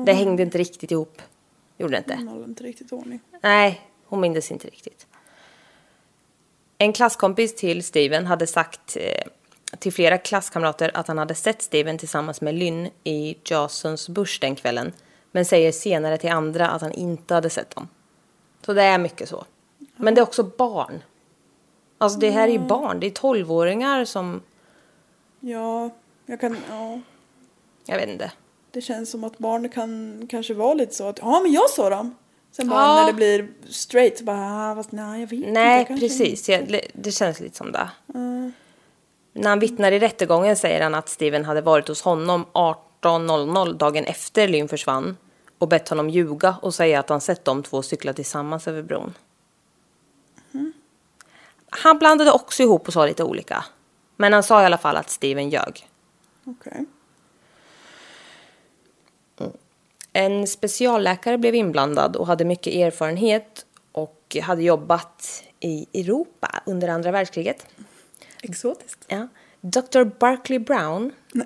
Det 0.05 0.13
hängde 0.13 0.43
inte 0.43 0.57
riktigt 0.57 0.91
ihop. 0.91 1.21
Gjorde 1.77 1.91
det 1.93 1.97
inte. 1.97 2.15
Hon 2.15 2.27
håller 2.27 2.45
inte 2.45 2.63
riktigt 2.63 2.91
ordning. 2.91 3.19
Nej, 3.41 3.81
hon 4.05 4.21
mindes 4.21 4.51
inte 4.51 4.67
riktigt. 4.67 5.07
En 6.77 6.93
klasskompis 6.93 7.55
till 7.55 7.83
Steven 7.83 8.25
hade 8.25 8.47
sagt 8.47 8.97
eh, 8.99 9.31
till 9.79 9.93
flera 9.93 10.17
klasskamrater 10.17 10.91
att 10.93 11.07
han 11.07 11.17
hade 11.17 11.35
sett 11.35 11.61
Steven 11.61 11.97
tillsammans 11.97 12.41
med 12.41 12.55
Lynn 12.55 12.89
i 13.03 13.37
Jasons 13.43 14.09
bush 14.09 14.39
den 14.41 14.55
kvällen. 14.55 14.91
Men 15.31 15.45
säger 15.45 15.71
senare 15.71 16.17
till 16.17 16.29
andra 16.29 16.69
att 16.69 16.81
han 16.81 16.91
inte 16.91 17.33
hade 17.33 17.49
sett 17.49 17.75
dem. 17.75 17.87
Så 18.65 18.73
det 18.73 18.83
är 18.83 18.97
mycket 18.97 19.29
så. 19.29 19.45
Men 19.95 20.15
det 20.15 20.21
är 20.21 20.23
också 20.23 20.43
barn. 20.43 21.03
Alltså 21.97 22.19
det 22.19 22.29
här 22.29 22.47
är 22.47 22.51
ju 22.51 22.59
barn, 22.59 22.99
det 22.99 23.07
är 23.07 23.11
tolvåringar 23.11 24.05
som, 24.05 24.41
Ja, 25.39 25.89
jag 26.29 26.39
kan, 26.39 26.57
ja. 26.69 26.99
jag 27.85 27.97
vet 27.97 28.09
inte. 28.09 28.31
Det 28.71 28.81
känns 28.81 29.11
som 29.11 29.23
att 29.23 29.37
barn 29.37 29.69
kan 29.69 30.21
kanske 30.29 30.53
vara 30.53 30.73
lite 30.73 30.95
så 30.95 31.09
att 31.09 31.19
ja 31.21 31.39
men 31.39 31.51
jag 31.51 31.69
såg 31.69 31.91
dem. 31.91 32.15
Sen 32.51 32.69
bara 32.69 32.81
Ja. 32.81 32.95
när 32.95 33.07
det 33.07 33.13
blir 33.13 33.49
straight 33.69 34.17
så 34.17 34.23
bara 34.23 34.71
ah, 34.71 34.75
fast 34.75 34.91
nej 34.91 35.19
jag 35.19 35.27
vet 35.27 35.39
inte. 35.39 35.51
Nej, 35.51 35.85
kanske 35.85 36.07
precis. 36.07 36.49
inte." 36.49 36.73
Ja, 36.75 36.81
det 36.93 37.11
känns 37.11 37.39
lite 37.39 37.57
som 37.57 37.71
det. 37.71 37.89
När 39.33 39.49
han 39.49 39.59
vittnar 39.59 39.91
i 39.91 39.99
rättegången 39.99 40.55
säger 40.55 40.81
han 40.83 40.95
att 40.95 41.09
Steven 41.09 41.45
hade 41.45 41.61
varit 41.61 41.87
hos 41.87 42.01
honom 42.01 42.45
18.00 42.53 43.73
dagen 43.77 44.05
efter 44.05 44.47
Lynn 44.47 44.67
försvann 44.67 45.17
och 45.57 45.67
bett 45.67 45.89
honom 45.89 46.09
ljuga 46.09 46.55
och 46.61 46.73
säga 46.73 46.99
att 46.99 47.09
han 47.09 47.21
sett 47.21 47.45
de 47.45 47.63
två 47.63 47.81
cykla 47.81 48.13
tillsammans 48.13 48.67
över 48.67 48.81
bron. 48.81 49.13
Han 51.69 51.99
blandade 51.99 52.31
också 52.31 52.63
ihop 52.63 52.87
och 52.87 52.93
sa 52.93 53.05
lite 53.05 53.23
olika. 53.23 53.65
Men 54.15 54.33
han 54.33 54.43
sa 54.43 54.61
i 54.61 54.65
alla 54.65 54.77
fall 54.77 54.97
att 54.97 55.09
Steven 55.09 55.49
ljög. 55.49 55.86
Okej. 56.47 56.85
En 60.13 60.47
specialläkare 60.47 61.37
blev 61.37 61.55
inblandad 61.55 62.15
och 62.15 62.27
hade 62.27 62.45
mycket 62.45 62.73
erfarenhet 62.73 63.65
och 63.91 64.37
hade 64.41 64.63
jobbat 64.63 65.43
i 65.59 65.85
Europa 65.93 66.63
under 66.65 66.87
andra 66.87 67.11
världskriget. 67.11 67.67
Exotiskt. 68.41 69.05
Ja. 69.07 69.27
Dr. 69.61 70.03
Barkley 70.03 70.59
Brown. 70.59 71.11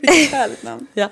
Vilket 0.00 0.32
härligt 0.32 0.62
namn. 0.62 0.86
Ja. 0.94 1.08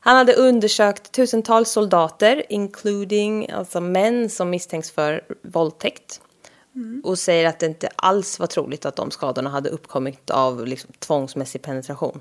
Han 0.00 0.16
hade 0.16 0.32
undersökt 0.32 1.12
tusentals 1.12 1.70
soldater, 1.70 2.42
including 2.48 3.50
alltså 3.50 3.80
män 3.80 4.30
som 4.30 4.50
misstänks 4.50 4.90
för 4.90 5.24
våldtäkt. 5.42 6.20
Och 7.04 7.18
säger 7.18 7.48
att 7.48 7.58
det 7.58 7.66
inte 7.66 7.88
alls 7.96 8.38
var 8.38 8.46
troligt 8.46 8.86
att 8.86 8.96
de 8.96 9.10
skadorna 9.10 9.50
hade 9.50 9.68
uppkommit 9.68 10.30
av 10.30 10.66
liksom, 10.66 10.90
tvångsmässig 10.98 11.62
penetration. 11.62 12.20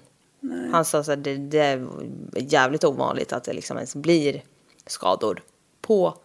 Han 0.72 0.86
sa 0.86 1.00
att 1.00 1.24
det, 1.24 1.38
det 1.38 1.60
är 1.60 1.88
jävligt 2.34 2.84
ovanligt 2.84 3.34
att 3.34 3.44
det 3.44 3.54
liksom 3.54 3.78
ens 3.78 3.96
blir 3.96 4.44
skador 4.88 5.44
på 5.82 6.18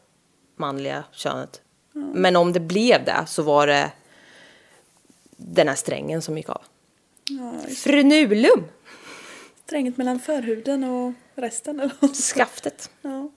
manliga 0.57 1.05
könet. 1.13 1.61
Men 1.93 2.37
om 2.37 2.53
det 2.53 2.61
blev 2.61 3.05
det 3.05 3.25
så 3.27 3.43
var 3.43 3.67
det 3.67 3.93
den 5.37 5.69
här 5.69 5.75
strängen 5.75 6.23
som 6.23 6.37
gick 6.37 6.49
av. 6.49 6.63
Frenulum! 7.77 8.65
Stränget 9.67 9.97
mellan 9.97 10.21
förhuden 10.21 10.85
och 10.85 11.13
resten 11.35 11.81
eller. 11.81 12.15
Skaftet. 12.15 12.91
Ja. 13.03 13.31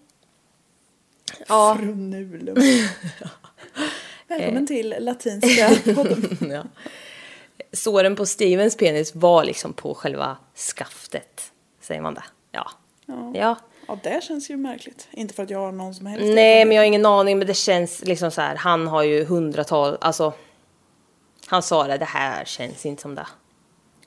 Ja. 1.48 1.76
Frenulum. 1.80 2.58
Välkommen 4.28 4.67
till 4.67 4.95
latinska 4.99 5.71
ja. 6.49 6.63
Såren 7.71 8.15
på 8.15 8.26
Stevens 8.26 8.78
penis 8.78 9.15
var 9.15 9.43
liksom 9.43 9.74
på 9.74 9.93
själva 9.93 10.38
skaftet. 10.76 11.51
Säger 11.82 12.01
man 12.01 12.13
det? 12.13 12.24
Ja. 12.51 12.71
Ja. 13.34 13.55
Ja, 13.88 13.99
det 14.03 14.24
känns 14.24 14.49
ju 14.49 14.57
märkligt. 14.57 15.07
Inte 15.11 15.34
för 15.34 15.43
att 15.43 15.49
jag 15.49 15.59
har 15.59 15.71
någon 15.71 15.95
som 15.95 16.05
helst 16.05 16.26
Nej, 16.36 16.65
men 16.65 16.76
jag 16.76 16.82
har 16.82 16.88
ingen 16.88 17.05
aning. 17.05 17.38
Men 17.38 17.47
det 17.47 17.53
känns 17.53 18.05
liksom 18.05 18.32
så 18.32 18.41
här. 18.41 18.55
Han 18.55 18.88
har 18.88 19.03
ju 19.03 19.26
hundratal, 19.26 19.97
alltså. 20.01 20.34
Han 21.45 21.63
sa 21.63 21.88
det, 21.88 21.97
det 21.97 22.05
här 22.05 22.45
känns 22.45 22.86
inte 22.86 23.01
som 23.01 23.15
det. 23.15 23.28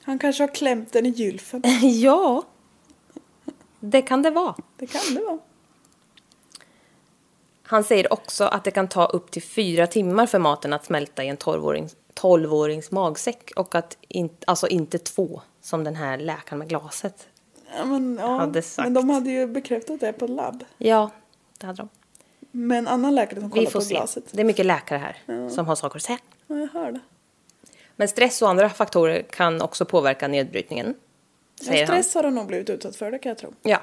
Han 0.01 0.19
kanske 0.19 0.43
har 0.43 0.55
klämt 0.55 0.93
den 0.93 1.05
i 1.05 1.09
gylfen. 1.09 1.63
ja. 1.81 2.43
Det 3.79 4.01
kan 4.01 4.21
det 4.21 4.29
vara. 4.29 4.55
Det 4.77 4.87
kan 4.87 5.15
det 5.15 5.21
vara. 5.21 5.39
Han 7.69 7.83
säger 7.83 8.13
också 8.13 8.43
att 8.43 8.63
det 8.63 8.71
kan 8.71 8.87
ta 8.87 9.05
upp 9.05 9.31
till 9.31 9.43
fyra 9.43 9.87
timmar 9.87 10.25
för 10.25 10.39
maten 10.39 10.73
att 10.73 10.85
smälta 10.85 11.23
i 11.23 11.27
en 11.27 11.37
12-årings, 11.37 11.95
12-årings 12.15 12.93
magsäck. 12.93 13.51
Och 13.55 13.75
att 13.75 13.97
in, 14.07 14.29
alltså 14.47 14.67
inte 14.67 14.97
två, 14.97 15.41
som 15.61 15.83
den 15.83 15.95
här 15.95 16.17
läkaren 16.17 16.59
med 16.59 16.69
glaset. 16.69 17.27
Ja, 17.77 17.85
men, 17.85 18.17
ja, 18.21 18.37
Hade 18.37 18.61
sagt. 18.61 18.85
men 18.85 18.93
de 18.93 19.09
hade 19.09 19.29
ju 19.31 19.47
bekräftat 19.47 19.99
det 19.99 20.13
på 20.13 20.27
labb. 20.27 20.63
Ja, 20.77 21.11
det 21.57 21.65
hade 21.65 21.77
de. 21.77 21.89
Men 22.51 22.77
en 22.77 22.87
annan 22.87 23.15
läkare 23.15 23.39
som 23.39 23.51
får 23.51 23.65
på 23.71 23.81
se. 23.81 23.93
glaset. 23.93 24.23
Det 24.31 24.41
är 24.41 24.45
mycket 24.45 24.65
läkare 24.65 24.97
här 24.97 25.49
som 25.49 25.67
har 25.67 25.75
saker 25.75 25.95
att 25.97 26.03
säga. 26.03 26.19
Ja, 26.47 26.55
jag 26.55 26.67
hör 26.67 26.91
det. 26.91 26.99
Men 27.95 28.07
stress 28.07 28.41
och 28.41 28.49
andra 28.49 28.69
faktorer 28.69 29.21
kan 29.21 29.61
också 29.61 29.85
påverka 29.85 30.27
nedbrytningen. 30.27 30.95
Ja, 31.61 31.85
stress 31.85 32.15
har 32.15 32.23
de 32.23 32.35
nog 32.35 32.47
blivit 32.47 32.69
utsatt 32.69 32.95
för, 32.95 33.11
det 33.11 33.19
kan 33.19 33.29
jag 33.29 33.37
tro. 33.37 33.49
han. 33.49 33.71
Ja. 33.71 33.81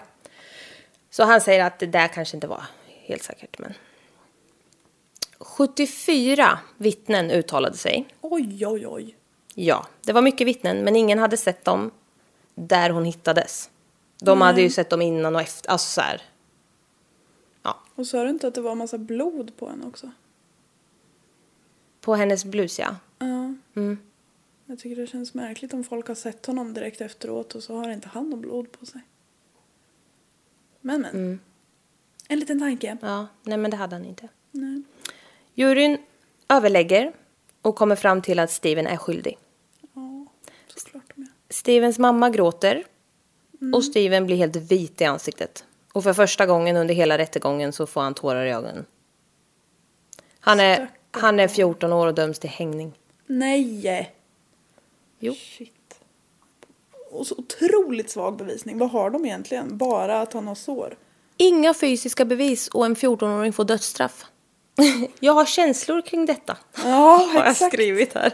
Så 1.11 1.25
han 1.25 1.41
säger 1.41 1.65
att 1.65 1.79
det 1.79 1.87
där 1.87 2.09
kanske 2.09 2.37
inte 2.37 2.47
var 2.47 2.65
helt 3.05 3.23
säkert. 3.23 3.59
Men... 3.59 3.75
74 5.39 6.59
vittnen 6.77 7.31
uttalade 7.31 7.77
sig. 7.77 8.09
Oj, 8.21 8.67
oj, 8.67 8.87
oj. 8.87 9.17
Ja, 9.55 9.87
det 10.03 10.13
var 10.13 10.23
mycket 10.23 10.47
vittnen, 10.47 10.85
men 10.85 10.97
ingen 10.97 11.19
hade 11.19 11.37
sett 11.37 11.65
dem 11.65 11.91
där 12.55 12.91
hon 12.91 13.05
hittades. 13.05 13.71
De 14.19 14.41
hade 14.41 14.63
ju 14.63 14.71
sett 14.71 14.91
dem 14.91 15.03
innan 15.03 15.35
och 15.35 15.41
efter. 15.41 15.71
Alltså 15.71 15.91
så 15.91 16.01
här. 16.01 16.23
Ja, 17.63 17.81
Och 17.95 18.07
sa 18.07 18.25
du 18.25 18.31
inte 18.31 18.49
att 18.49 18.55
det 18.55 18.61
var 18.61 18.73
en 18.73 18.79
massa 18.79 18.99
blod 18.99 19.57
på 19.57 19.69
henne 19.69 19.87
också? 19.87 20.11
på 22.05 22.15
hennes 22.15 22.45
blus 22.45 22.79
ja. 22.79 22.97
Ja. 23.19 23.55
Mm. 23.75 23.99
Jag 24.67 24.79
tycker 24.79 25.01
det 25.01 25.07
känns 25.07 25.35
märkligt 25.35 25.75
om 25.75 25.85
folk 25.85 26.09
har 26.09 26.15
sett 26.15 26.47
honom 26.47 26.75
direkt 26.75 27.01
efteråt 27.01 27.55
och 27.55 27.63
så 27.63 27.77
har 27.77 27.91
inte 27.91 28.09
han 28.09 28.31
någon 28.31 28.41
blod 28.41 28.73
på 28.73 28.87
sig. 28.87 29.01
Men 30.81 31.01
men. 31.01 31.15
Mm. 31.15 31.41
En 32.29 32.39
liten 32.39 32.59
tanke. 32.59 32.97
Ja, 33.03 33.27
nej 33.43 33.59
men 33.59 33.71
det 33.71 33.77
hade 33.77 33.97
han 33.97 34.05
inte. 34.05 34.29
Nej. 34.51 34.83
Juryn 35.55 35.99
överlägger 36.49 37.13
och 37.63 37.77
kommer 37.77 37.97
fram 37.97 38.23
till 38.23 38.39
att 38.39 38.51
Steven 38.51 38.87
är 38.87 38.97
skyldig. 38.97 39.39
Ja, 39.95 40.27
såklart 40.75 41.13
de 41.15 41.23
är. 41.23 41.29
Stevens 41.49 41.99
mamma 41.99 42.31
gråter 42.31 42.85
och 43.75 43.85
Steven 43.85 44.27
blir 44.27 44.37
helt 44.37 44.57
vit 44.57 45.01
i 45.01 45.05
ansiktet. 45.05 45.65
Och 45.93 46.03
för 46.03 46.13
första 46.13 46.47
gången 46.47 46.77
under 46.77 46.95
hela 46.95 47.19
rättegången 47.19 47.73
så 47.73 47.87
får 47.87 48.01
han 48.01 48.15
tårar 48.15 48.47
i 48.47 48.51
ögonen. 48.51 48.87
Han 50.41 50.61
är, 50.61 50.91
han 51.11 51.41
är 51.41 51.49
14 51.49 51.93
år 51.93 52.07
och 52.07 52.15
döms 52.15 52.39
till 52.39 52.51
hängning. 52.51 52.93
Nej! 53.27 54.15
Jo. 55.19 55.35
Shit. 55.35 56.01
Och 57.11 57.27
så 57.27 57.35
otroligt 57.39 58.11
svag 58.11 58.37
bevisning. 58.37 58.79
Vad 58.79 58.91
har 58.91 59.11
de 59.11 59.25
egentligen? 59.25 59.79
Bara 59.79 60.21
att 60.21 60.33
han 60.33 60.47
har 60.47 60.55
sår? 60.55 60.97
Inga 61.37 61.75
fysiska 61.75 62.25
bevis 62.25 62.69
och 62.69 62.87
en 62.87 62.97
14-åring 62.97 63.53
får 63.53 63.65
dödsstraff. 63.65 64.25
jag 65.21 65.33
har 65.33 65.45
känslor 65.45 66.03
kring 66.03 66.27
detta. 66.27 66.57
Ja, 66.77 66.83
Har 67.33 67.41
jag 67.41 67.51
exakt. 67.51 67.73
skrivit 67.75 68.15
här. 68.15 68.33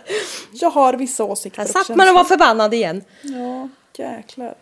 Jag 0.52 0.70
har 0.70 0.94
vissa 0.94 1.24
åsikter 1.24 1.58
Här 1.62 1.68
satt 1.68 1.96
man 1.96 2.08
och 2.08 2.14
var 2.14 2.24
förbannad 2.24 2.74
igen. 2.74 3.04
Ja, 3.22 3.68
jäklar. 4.04 4.54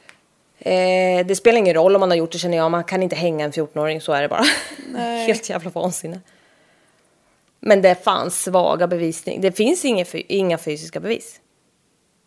Eh, 0.58 1.26
det 1.26 1.36
spelar 1.36 1.58
ingen 1.58 1.74
roll 1.74 1.94
om 1.94 2.00
man 2.00 2.10
har 2.10 2.16
gjort 2.16 2.32
det 2.32 2.38
känner 2.38 2.56
jag. 2.56 2.70
Man 2.70 2.84
kan 2.84 3.02
inte 3.02 3.16
hänga 3.16 3.44
en 3.44 3.52
14-åring, 3.52 4.00
så 4.00 4.12
är 4.12 4.22
det 4.22 4.28
bara. 4.28 4.44
Nej. 4.92 5.26
Helt 5.26 5.50
jävla 5.50 5.70
vansinne. 5.70 6.20
Men 7.60 7.82
det 7.82 8.04
fanns 8.04 8.42
svaga 8.42 8.86
bevisning. 8.86 9.40
Det 9.40 9.52
finns 9.52 9.84
inga, 9.84 10.04
inga 10.12 10.58
fysiska 10.58 11.00
bevis. 11.00 11.40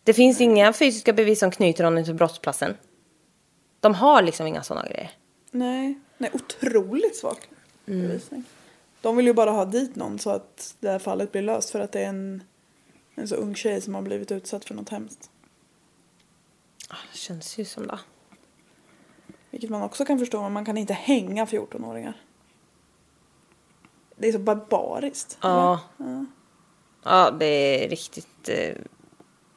Det 0.04 0.12
finns 0.12 0.40
inga 0.40 0.72
fysiska 0.72 1.12
bevis 1.12 1.38
som 1.38 1.50
knyter 1.50 1.84
honom 1.84 2.04
till 2.04 2.14
brottsplatsen. 2.14 2.76
De 3.80 3.94
har 3.94 4.22
liksom 4.22 4.46
inga 4.46 4.62
sådana 4.62 4.88
grejer. 4.88 5.10
Nej, 5.54 5.98
nej 6.18 6.30
otroligt 6.34 7.16
svag 7.16 7.36
Mm. 7.86 8.00
bevisning. 8.08 8.44
De 9.00 9.16
vill 9.16 9.26
ju 9.26 9.32
bara 9.32 9.50
ha 9.50 9.64
dit 9.64 9.96
någon 9.96 10.18
så 10.18 10.30
att 10.30 10.74
det 10.80 10.88
här 10.88 10.98
fallet 10.98 11.32
blir 11.32 11.42
löst 11.42 11.70
för 11.70 11.80
att 11.80 11.92
det 11.92 12.00
är 12.00 12.08
en, 12.08 12.42
en 13.14 13.28
så 13.28 13.34
ung 13.34 13.54
tjej 13.54 13.80
som 13.80 13.94
har 13.94 14.02
blivit 14.02 14.32
utsatt 14.32 14.64
för 14.64 14.74
något 14.74 14.88
hemskt. 14.88 15.30
Ah, 16.88 16.96
Det 17.12 17.18
känns 17.18 17.58
ju 17.58 17.64
som 17.64 17.86
det. 17.86 17.98
Vilket 19.50 19.70
man 19.70 19.82
också 19.82 20.04
kan 20.04 20.18
förstå, 20.18 20.42
men 20.42 20.52
man 20.52 20.64
kan 20.64 20.76
inte 20.78 20.92
hänga 20.94 21.44
14-åringar. 21.44 22.22
Det 24.16 24.28
är 24.28 24.32
så 24.32 24.38
barbariskt. 24.38 25.38
Ja. 25.42 25.80
Ja, 27.04 27.30
det 27.30 27.84
är 27.84 27.88
riktigt 27.88 28.48
eh, 28.48 28.74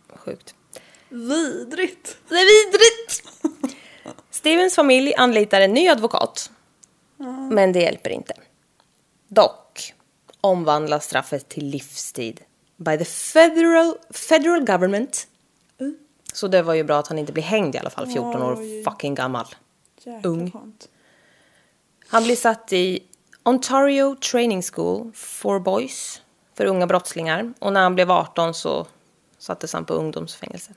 sjukt. 0.09 0.55
Vidrigt! 1.09 2.17
Det 2.29 2.35
är 2.35 2.65
vidrigt! 2.65 3.23
Stevens 4.35 4.75
familj 4.75 5.13
anlitar 5.17 5.61
en 5.61 5.73
ny 5.73 5.89
advokat. 5.89 6.51
Men 7.51 7.71
det 7.71 7.79
hjälper 7.79 8.09
inte. 8.09 8.33
Dock 9.27 9.93
omvandlas 10.41 11.05
straffet 11.05 11.49
till 11.49 11.65
livstid 11.65 12.41
by 12.77 12.97
the 12.97 13.05
federal, 13.05 13.97
federal 14.09 14.65
government. 14.65 15.27
Så 16.33 16.47
det 16.47 16.61
var 16.61 16.73
ju 16.73 16.83
bra 16.83 16.99
att 16.99 17.07
han 17.07 17.19
inte 17.19 17.33
blir 17.33 17.43
hängd 17.43 17.75
i 17.75 17.77
alla 17.77 17.89
fall, 17.89 18.07
14 18.07 18.41
år 18.41 18.55
Oj. 18.59 18.83
fucking 18.83 19.15
gammal. 19.15 19.45
Jäkla 20.03 20.29
Ung. 20.29 20.51
skönt. 20.51 20.89
Han 22.07 22.23
blir 22.23 22.35
satt 22.35 22.73
i 22.73 23.03
Ontario 23.43 24.15
Training 24.15 24.61
School 24.61 25.11
for 25.13 25.59
Boys 25.59 26.21
för 26.53 26.65
unga 26.65 26.87
brottslingar. 26.87 27.53
Och 27.59 27.73
när 27.73 27.81
han 27.83 27.95
blev 27.95 28.11
18 28.11 28.53
så 28.53 28.87
sattes 29.37 29.73
han 29.73 29.85
på 29.85 29.93
ungdomsfängelse. 29.93 30.73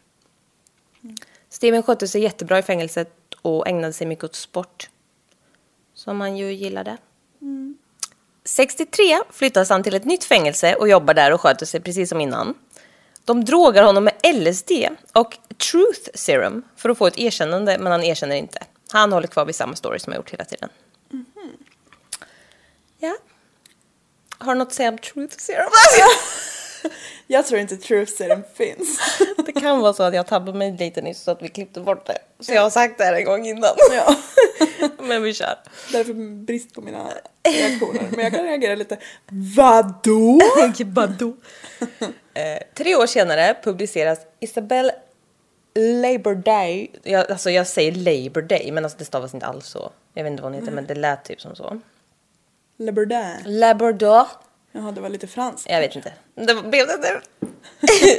Steven 1.48 1.82
skötte 1.82 2.08
sig 2.08 2.22
jättebra 2.22 2.58
i 2.58 2.62
fängelset 2.62 3.17
och 3.42 3.68
ägnade 3.68 3.92
sig 3.92 4.06
mycket 4.06 4.24
åt 4.24 4.34
sport. 4.34 4.90
Som 5.94 6.20
han 6.20 6.36
ju 6.36 6.52
gillade. 6.52 6.96
63 8.44 9.18
flyttas 9.30 9.70
han 9.70 9.82
till 9.82 9.94
ett 9.94 10.04
nytt 10.04 10.24
fängelse 10.24 10.74
och 10.74 10.88
jobbar 10.88 11.14
där 11.14 11.32
och 11.32 11.40
sköter 11.40 11.66
sig 11.66 11.80
precis 11.80 12.08
som 12.08 12.20
innan. 12.20 12.54
De 13.24 13.44
drogar 13.44 13.82
honom 13.82 14.04
med 14.04 14.14
LSD 14.34 14.70
och 15.12 15.38
truth 15.72 16.10
serum 16.14 16.62
för 16.76 16.88
att 16.88 16.98
få 16.98 17.06
ett 17.06 17.18
erkännande, 17.18 17.78
men 17.78 17.92
han 17.92 18.02
erkänner 18.04 18.36
inte. 18.36 18.58
Han 18.90 19.12
håller 19.12 19.28
kvar 19.28 19.44
vid 19.44 19.54
samma 19.54 19.76
story 19.76 19.98
som 19.98 20.12
jag 20.12 20.18
gjort 20.18 20.30
hela 20.30 20.44
tiden. 20.44 20.68
Ja. 22.98 23.16
Har 24.38 24.52
du 24.52 24.58
något 24.58 24.68
att 24.68 24.74
säga 24.74 24.88
om 24.88 24.98
truth 24.98 25.36
serum? 25.38 25.68
Jag 27.26 27.46
tror 27.46 27.60
inte 27.60 27.76
truth 27.76 28.12
serum 28.12 28.42
finns. 28.54 29.00
det 29.46 29.52
kan 29.52 29.80
vara 29.80 29.92
så 29.92 30.02
att 30.02 30.14
jag 30.14 30.26
tabbade 30.26 30.58
mig 30.58 30.76
lite 30.78 31.02
nyss 31.02 31.22
så 31.22 31.30
att 31.30 31.42
vi 31.42 31.48
klippte 31.48 31.80
bort 31.80 32.06
det. 32.06 32.18
Så 32.40 32.52
jag 32.52 32.62
har 32.62 32.70
sagt 32.70 32.98
det 32.98 33.04
här 33.04 33.14
en 33.14 33.24
gång 33.24 33.46
innan. 33.46 33.74
ja. 33.92 34.16
Men 34.98 35.22
vi 35.22 35.34
kör. 35.34 35.58
Därför 35.92 36.12
brist 36.44 36.74
på 36.74 36.80
mina 36.80 37.12
reaktioner. 37.44 38.08
Men 38.10 38.20
jag 38.20 38.32
kan 38.32 38.44
reagera 38.44 38.74
lite. 38.74 38.98
Vadå? 39.56 40.40
Badoo. 40.84 41.36
eh, 42.34 42.58
tre 42.74 42.96
år 42.96 43.06
senare 43.06 43.56
publiceras 43.62 44.18
Isabel 44.40 44.90
Labor 45.74 46.34
Day. 46.34 46.90
Jag, 47.02 47.30
alltså 47.30 47.50
jag 47.50 47.66
säger 47.66 47.92
Labor 47.92 48.42
Day 48.42 48.72
men 48.72 48.84
alltså 48.84 48.98
det 48.98 49.04
stavas 49.04 49.34
inte 49.34 49.46
alls 49.46 49.66
så. 49.66 49.90
Jag 50.14 50.24
vet 50.24 50.30
inte 50.30 50.42
vad 50.42 50.52
hon 50.52 50.60
heter 50.60 50.72
men 50.74 50.86
det 50.86 50.94
lät 50.94 51.24
typ 51.24 51.40
som 51.40 51.56
så. 51.56 51.80
Le 52.76 52.92
Bourdain. 52.92 53.42
Labrador. 53.44 54.26
Jaha, 54.78 54.92
det 54.92 55.00
var 55.00 55.08
lite 55.08 55.26
franskt. 55.26 55.70
Jag 55.70 55.80
vet 55.80 55.96
inte. 55.96 56.12
Det 56.34 56.54
blev 56.54 56.86
det 56.86 56.96
nu. 57.02 57.20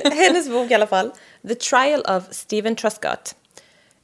Hennes 0.16 0.49
bok 0.49 0.72
i 0.72 0.74
alla 0.74 0.88
fall. 0.88 1.12
The 1.47 1.55
Trial 1.55 2.01
of 2.01 2.24
Stephen 2.32 2.76
Truscott. 2.76 3.36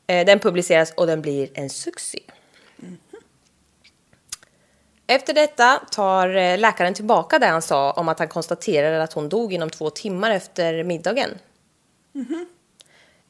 Eh, 0.07 0.25
Den 0.25 0.39
publiceras 0.39 0.91
och 0.91 1.07
den 1.07 1.21
blir 1.21 1.49
en 1.53 1.69
succé. 1.69 2.19
Efter 5.07 5.33
detta 5.33 5.81
tar 5.91 6.35
eh, 6.35 6.57
läkaren 6.57 6.93
tillbaka 6.93 7.39
det 7.39 7.45
han 7.45 7.61
sa 7.61 7.91
om 7.91 8.09
att 8.09 8.19
han 8.19 8.27
konstaterade 8.27 9.03
att 9.03 9.13
hon 9.13 9.29
dog 9.29 9.53
inom 9.53 9.69
två 9.69 9.89
timmar 9.89 10.31
efter 10.31 10.83
middagen. 10.83 11.29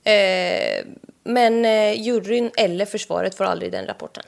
Eh, 0.03 0.85
Men 1.23 1.63
juryn 2.03 2.51
eller 2.57 2.85
försvaret 2.85 3.35
får 3.35 3.43
aldrig 3.45 3.71
den 3.71 3.85
rapporten. 3.85 4.23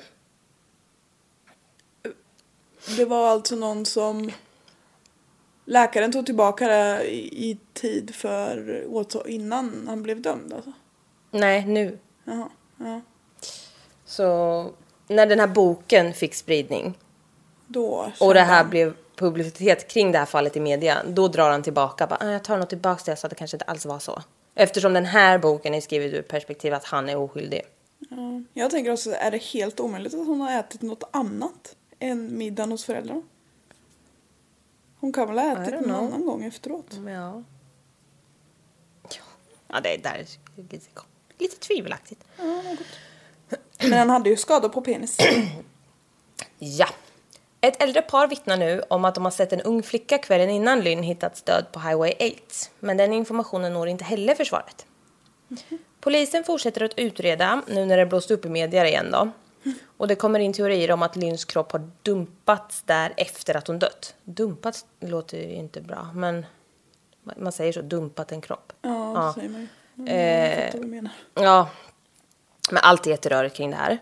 Det 2.97 3.05
var 3.05 3.29
alltså 3.29 3.55
någon 3.55 3.85
som 3.85 4.31
läkaren 5.67 6.11
tog 6.11 6.25
tillbaka 6.25 6.67
det 6.67 7.03
i, 7.11 7.49
i 7.51 7.57
tid 7.73 8.15
för 8.15 8.83
åtal 8.89 9.29
innan 9.29 9.83
han 9.87 10.03
blev 10.03 10.21
dömd 10.21 10.53
alltså. 10.53 10.71
Nej, 11.31 11.65
nu. 11.65 11.97
Jaha, 12.23 12.49
ja. 12.77 13.01
Så 14.05 14.25
när 15.07 15.25
den 15.25 15.39
här 15.39 15.47
boken 15.47 16.13
fick 16.13 16.35
spridning 16.35 16.97
Då 17.67 18.11
Och 18.19 18.33
det 18.33 18.39
här 18.41 18.57
han- 18.57 18.69
blev 18.69 18.93
publicitet 19.15 19.87
kring 19.87 20.11
det 20.11 20.17
här 20.17 20.25
fallet 20.25 20.55
i 20.57 20.59
media, 20.59 20.97
då 21.07 21.27
drar 21.27 21.49
han 21.51 21.63
tillbaka. 21.63 22.07
Bara, 22.07 22.17
"Ah, 22.21 22.31
jag 22.31 22.43
tar 22.43 22.57
nog 22.57 22.69
tillbaka 22.69 23.01
det 23.05 23.11
jag 23.11 23.19
sa, 23.19 23.27
det 23.27 23.35
kanske 23.35 23.55
inte 23.55 23.65
alls 23.65 23.85
var 23.85 23.99
så. 23.99 24.21
Eftersom 24.55 24.93
den 24.93 25.05
här 25.05 25.37
boken 25.37 25.73
är 25.73 25.81
skriven 25.81 26.13
ur 26.13 26.21
perspektiv 26.21 26.73
att 26.73 26.85
han 26.85 27.09
är 27.09 27.17
oskyldig. 27.17 27.61
Ja. 28.09 28.17
Jag 28.53 28.71
tänker 28.71 28.91
också, 28.93 29.11
är 29.11 29.31
det 29.31 29.37
helt 29.43 29.79
omöjligt 29.79 30.13
att 30.13 30.27
hon 30.27 30.41
har 30.41 30.59
ätit 30.59 30.81
något 30.81 31.03
annat 31.11 31.75
än 31.99 32.37
middagen 32.37 32.71
hos 32.71 32.85
föräldrarna? 32.85 33.21
Hon 35.07 35.13
kan 35.13 35.27
väl 35.27 35.37
ha 35.37 35.63
ätit 35.63 35.73
någon 35.73 35.83
know. 35.83 36.03
annan 36.03 36.25
gång 36.25 36.43
efteråt? 36.43 36.99
Ja. 37.07 37.43
Ja, 39.67 39.79
det 39.79 39.97
där 39.97 40.13
är 40.15 40.25
lite, 40.55 40.89
lite 41.37 41.57
tvivelaktigt. 41.59 42.23
Men 43.79 43.93
han 43.93 44.09
hade 44.09 44.29
ju 44.29 44.37
skador 44.37 44.69
på 44.69 44.81
penis. 44.81 45.17
Ja. 46.59 46.87
Ett 47.61 47.83
äldre 47.83 48.01
par 48.01 48.27
vittnar 48.27 48.57
nu 48.57 48.83
om 48.89 49.05
att 49.05 49.15
de 49.15 49.23
har 49.23 49.31
sett 49.31 49.53
en 49.53 49.61
ung 49.61 49.83
flicka 49.83 50.17
kvällen 50.17 50.49
innan 50.49 50.79
Lynn 50.79 51.03
hittats 51.03 51.41
död 51.41 51.65
på 51.71 51.79
Highway 51.79 52.13
8. 52.13 52.25
Men 52.79 52.97
den 52.97 53.13
informationen 53.13 53.73
når 53.73 53.87
inte 53.87 54.03
heller 54.03 54.35
försvaret. 54.35 54.85
Polisen 55.99 56.43
fortsätter 56.43 56.83
att 56.83 56.99
utreda 56.99 57.61
nu 57.67 57.85
när 57.85 57.97
det 57.97 58.05
blåst 58.05 58.31
upp 58.31 58.45
i 58.45 58.49
media 58.49 58.87
igen 58.87 59.11
då. 59.11 59.31
Och 59.97 60.07
det 60.07 60.15
kommer 60.15 60.39
in 60.39 60.53
teorier 60.53 60.91
om 60.91 61.01
att 61.03 61.15
Lynns 61.15 61.45
kropp 61.45 61.71
har 61.71 61.89
dumpats 62.03 62.81
där 62.85 63.13
efter 63.17 63.57
att 63.57 63.67
hon 63.67 63.79
dött. 63.79 64.15
Dumpats 64.23 64.85
låter 64.99 65.37
ju 65.37 65.53
inte 65.53 65.81
bra, 65.81 66.09
men 66.13 66.45
man 67.37 67.51
säger 67.51 67.73
så, 67.73 67.81
dumpat 67.81 68.31
en 68.31 68.41
kropp. 68.41 68.73
Ja, 68.81 69.33
det 69.35 69.41
säger 69.41 69.49
man 69.53 69.61
ju. 69.61 69.67
Mm, 69.97 70.07
Eh, 70.13 70.75
jag 70.75 70.85
menar. 70.87 71.11
Ja, 71.33 71.69
men 72.71 72.79
allt 72.83 73.07
är 73.07 73.11
jätterörigt 73.11 73.55
kring 73.55 73.71
det 73.71 73.77
här. 73.77 73.97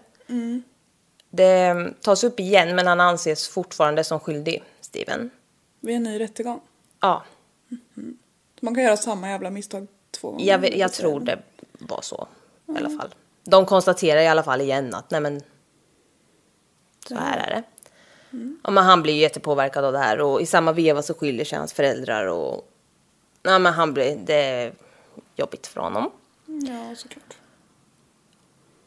Det 1.30 1.76
tas 2.01 2.24
upp 2.24 2.39
igen, 2.39 2.76
men 2.76 2.88
han 2.88 2.99
anses 2.99 3.47
fortfarande 3.47 4.03
som 4.03 4.20
skyldig, 4.20 4.63
Steven. 4.82 5.30
Vid 5.80 5.95
en 5.95 6.03
ny 6.03 6.20
rättegång. 6.20 6.59
Ja, 6.99 7.24
Man 8.59 8.76
kan 8.76 8.84
göra 8.84 8.97
samma 8.97 9.30
jävla 9.30 9.49
misstag 9.49 9.88
två 10.11 10.32
gånger. 10.32 10.45
jag, 10.45 10.78
jag 10.78 10.93
tror 10.93 11.20
det 11.20 11.39
var 11.80 12.01
så 12.01 12.28
i 12.68 12.78
alla 12.78 12.89
fall. 12.89 13.16
De 13.43 13.66
konstaterar 13.66 14.22
i 14.22 14.28
alla 14.28 14.43
fall 14.43 14.61
igen 14.61 14.95
att 14.95 15.11
nej 15.11 15.22
men, 15.22 15.41
så 17.08 17.16
här 17.16 17.38
är 17.38 17.56
det. 17.56 17.64
Ja, 18.64 18.72
men 18.72 18.84
han 18.84 19.01
blir 19.01 19.14
ju 19.14 19.20
jättepåverkad 19.20 19.86
av 19.86 19.93
det 19.93 19.99
här 19.99 20.22
och 20.22 20.41
i 20.41 20.45
samma 20.45 20.72
veva 20.72 21.01
så 21.01 21.14
skiljer 21.14 21.45
sig 21.45 21.58
hans 21.58 21.74
föräldrar 21.74 22.26
och 22.26 22.72
nej, 23.43 23.60
men 23.60 23.74
han 23.74 23.93
blir, 23.93 24.18
det 24.26 24.43
är 24.43 24.74
jobbigt 25.36 25.68
för 25.68 25.82
honom. 25.82 26.12
Ja, 26.45 26.95
såklart. 26.95 27.38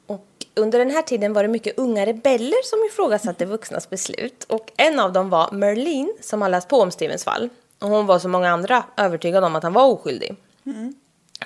Och 0.06 0.26
under 0.54 0.78
den 0.78 0.90
här 0.90 1.02
tiden 1.02 1.32
var 1.32 1.42
det 1.42 1.48
mycket 1.48 1.78
unga 1.78 2.06
rebeller 2.06 2.62
som 2.64 2.84
ifrågasatte 2.84 3.44
vuxnas 3.44 3.90
beslut. 3.90 4.44
Och 4.44 4.72
en 4.76 5.00
av 5.00 5.12
dem 5.12 5.30
var 5.30 5.52
Merlin 5.52 6.14
som 6.20 6.42
har 6.42 6.48
läst 6.48 6.68
på 6.68 6.80
om 6.80 6.90
Stevens 6.90 7.24
fall. 7.24 7.48
Och 7.78 7.88
hon 7.88 8.06
var 8.06 8.18
som 8.18 8.30
många 8.30 8.50
andra 8.50 8.84
övertygad 8.96 9.44
om 9.44 9.56
att 9.56 9.62
han 9.62 9.72
var 9.72 9.86
oskyldig. 9.86 10.36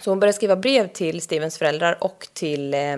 Så 0.01 0.11
hon 0.11 0.21
började 0.21 0.37
skriva 0.37 0.57
brev 0.57 0.89
till 0.89 1.23
Stevens 1.23 1.59
föräldrar 1.59 1.99
och 2.01 2.29
till... 2.33 2.75
Eh, 2.75 2.97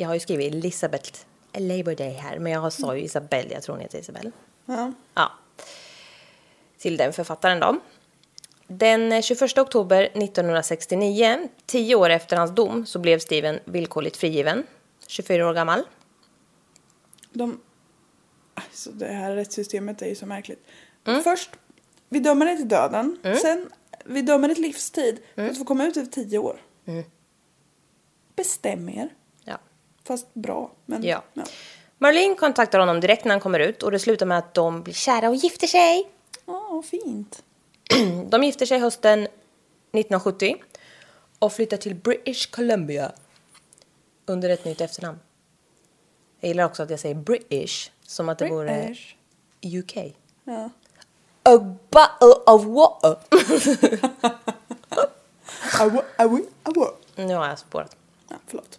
jag 0.00 0.06
har 0.08 0.14
ju 0.14 0.20
skrivit 0.20 0.54
Elisabeth 0.54 1.10
Labor 1.52 1.94
Day 1.94 2.12
här, 2.12 2.38
men 2.38 2.52
jag 2.52 2.72
sa 2.72 2.96
ju 2.96 3.02
Isabelle, 3.02 3.52
jag 3.52 3.62
tror 3.62 3.74
hon 3.74 3.82
heter 3.82 3.98
Isabelle. 3.98 4.30
Ja. 4.66 4.92
Ja. 5.14 5.32
Till 6.78 6.96
den 6.96 7.12
författaren 7.12 7.60
då. 7.60 7.80
Den 8.66 9.22
21 9.22 9.58
oktober 9.58 10.02
1969, 10.02 11.48
tio 11.66 11.94
år 11.94 12.10
efter 12.10 12.36
hans 12.36 12.50
dom, 12.50 12.86
så 12.86 12.98
blev 12.98 13.18
Steven 13.18 13.60
villkorligt 13.64 14.16
frigiven. 14.16 14.66
24 15.06 15.48
år 15.48 15.54
gammal. 15.54 15.82
De... 17.32 17.60
Alltså 18.54 18.90
det 18.90 19.06
här 19.06 19.34
rättssystemet 19.36 20.02
är 20.02 20.06
ju 20.06 20.14
så 20.14 20.26
märkligt. 20.26 20.66
Mm. 21.06 21.22
Först, 21.22 21.50
vi 22.08 22.18
dömer 22.18 22.46
dig 22.46 22.56
till 22.56 22.68
döden. 22.68 23.18
Sen, 23.42 23.70
vi 24.04 24.22
dömer 24.22 24.48
dig 24.48 24.54
till 24.54 24.64
livstid. 24.64 25.20
För 25.34 25.40
Mm. 25.42 25.50
att 25.50 25.54
du 25.54 25.58
får 25.58 25.64
komma 25.64 25.84
ut 25.86 25.96
efter 25.96 26.12
tio 26.24 26.38
år. 26.38 26.60
Bestäm 28.36 28.88
er. 28.88 29.08
Ja. 30.08 30.16
Fast 30.16 30.34
bra. 30.34 30.70
Men, 30.86 31.02
Ja. 31.02 31.22
Marlene 31.98 32.34
kontaktar 32.34 32.78
honom 32.78 33.00
direkt 33.00 33.24
när 33.24 33.30
han 33.30 33.40
kommer 33.40 33.60
ut 33.60 33.82
och 33.82 33.90
det 33.90 33.98
slutar 33.98 34.26
med 34.26 34.38
att 34.38 34.54
de 34.54 34.82
blir 34.82 34.94
kära 34.94 35.28
och 35.28 35.36
gifter 35.36 35.66
sig. 35.66 36.08
Ja, 36.46 36.82
fint. 36.90 37.42
De 38.30 38.44
gifter 38.44 38.66
sig 38.66 38.78
hösten 38.78 39.22
1970 39.22 40.56
och 41.38 41.52
flyttar 41.52 41.76
till 41.76 41.94
British 41.94 42.50
Columbia 42.50 43.12
under 44.26 44.50
ett 44.50 44.64
nytt 44.64 44.80
efternamn. 44.80 45.18
Jag 46.40 46.48
gillar 46.48 46.64
också 46.64 46.82
att 46.82 46.90
jag 46.90 47.00
säger 47.00 47.14
British 47.14 47.90
som 48.06 48.28
att 48.28 48.38
det 48.38 48.48
vore 48.48 48.84
British. 48.84 49.16
UK. 49.78 49.96
Ja. 50.44 50.70
A 51.42 51.58
bottle 51.90 52.52
of 52.52 52.64
water. 52.64 53.16
Awo, 55.80 56.02
awo, 56.16 56.38
awo. 56.62 56.86
nu 57.16 57.34
har 57.34 57.48
jag 57.48 57.58
spårat. 57.58 57.96
Ja, 58.28 58.36
förlåt. 58.46 58.77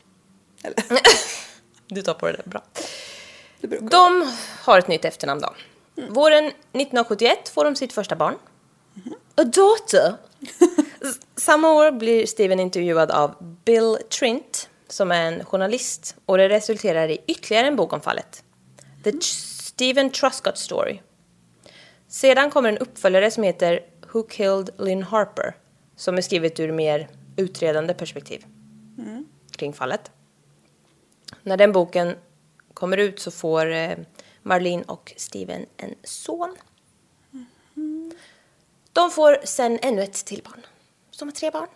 Eller, 0.64 0.76
Du 1.88 2.01
tar 2.01 2.14
på 2.14 2.26
det 2.28 2.32
där 2.34 2.43
bra. 2.45 2.64
det 3.62 3.68
De 3.80 4.32
har 4.62 4.80
ett 4.80 4.88
nytt 4.88 5.05
efternamn 5.05 5.41
då. 5.41 5.53
Våren 6.10 6.45
1971 6.45 7.49
får 7.49 7.66
de 7.66 7.76
sitt 7.76 7.93
första 7.93 8.16
barn. 8.16 8.36
A 9.36 9.43
daughter. 9.43 10.14
Samma 11.38 11.72
år 11.74 11.91
blir 11.91 12.26
Steven 12.26 12.60
intervjuad 12.60 13.12
av 13.12 13.36
Bill 13.66 13.97
Trint 14.20 14.70
som 14.88 15.12
är 15.12 15.22
en 15.32 15.45
journalist 15.45 16.16
och 16.26 16.38
det 16.38 16.49
resulterar 16.49 17.07
i 17.10 17.18
ytterligare 17.28 17.68
en 17.68 17.76
bok 17.76 17.93
om 17.93 18.01
fallet. 18.01 18.43
The 19.03 19.12
Ch- 19.12 19.62
Steven 19.64 20.10
Truscott 20.10 20.57
Story. 20.57 20.99
Sedan 22.07 22.51
kommer 22.51 22.70
en 22.70 22.78
uppföljare 22.78 23.32
som 23.32 23.43
heter 23.43 23.80
Who 24.14 24.24
Killed 24.24 24.70
Lynn 24.78 25.03
Harper 25.03 25.55
som 25.95 26.18
är 26.18 26.22
skrivet 26.22 26.60
ur 26.60 26.72
mer 26.72 27.10
utredande 27.38 27.93
perspektiv 27.93 28.45
kring 29.51 29.74
fallet. 29.74 30.12
När 31.44 31.58
den 31.58 31.72
boken 31.72 32.16
kommer 32.74 32.98
ut 32.98 33.20
så 33.20 33.32
får 33.32 33.72
eh, 33.72 33.98
Marlene 34.44 34.84
och 34.88 35.14
Steven 35.18 35.66
en 35.78 35.96
son. 36.04 36.56
De 38.94 39.12
får 39.12 39.40
sen 39.44 39.80
ännu 39.82 40.04
ett 40.04 40.26
till 40.26 40.42
barn. 40.44 40.66
Så 41.12 41.26
de 41.26 41.30
har 41.30 41.32
tre 41.32 41.52
barn. 41.52 41.68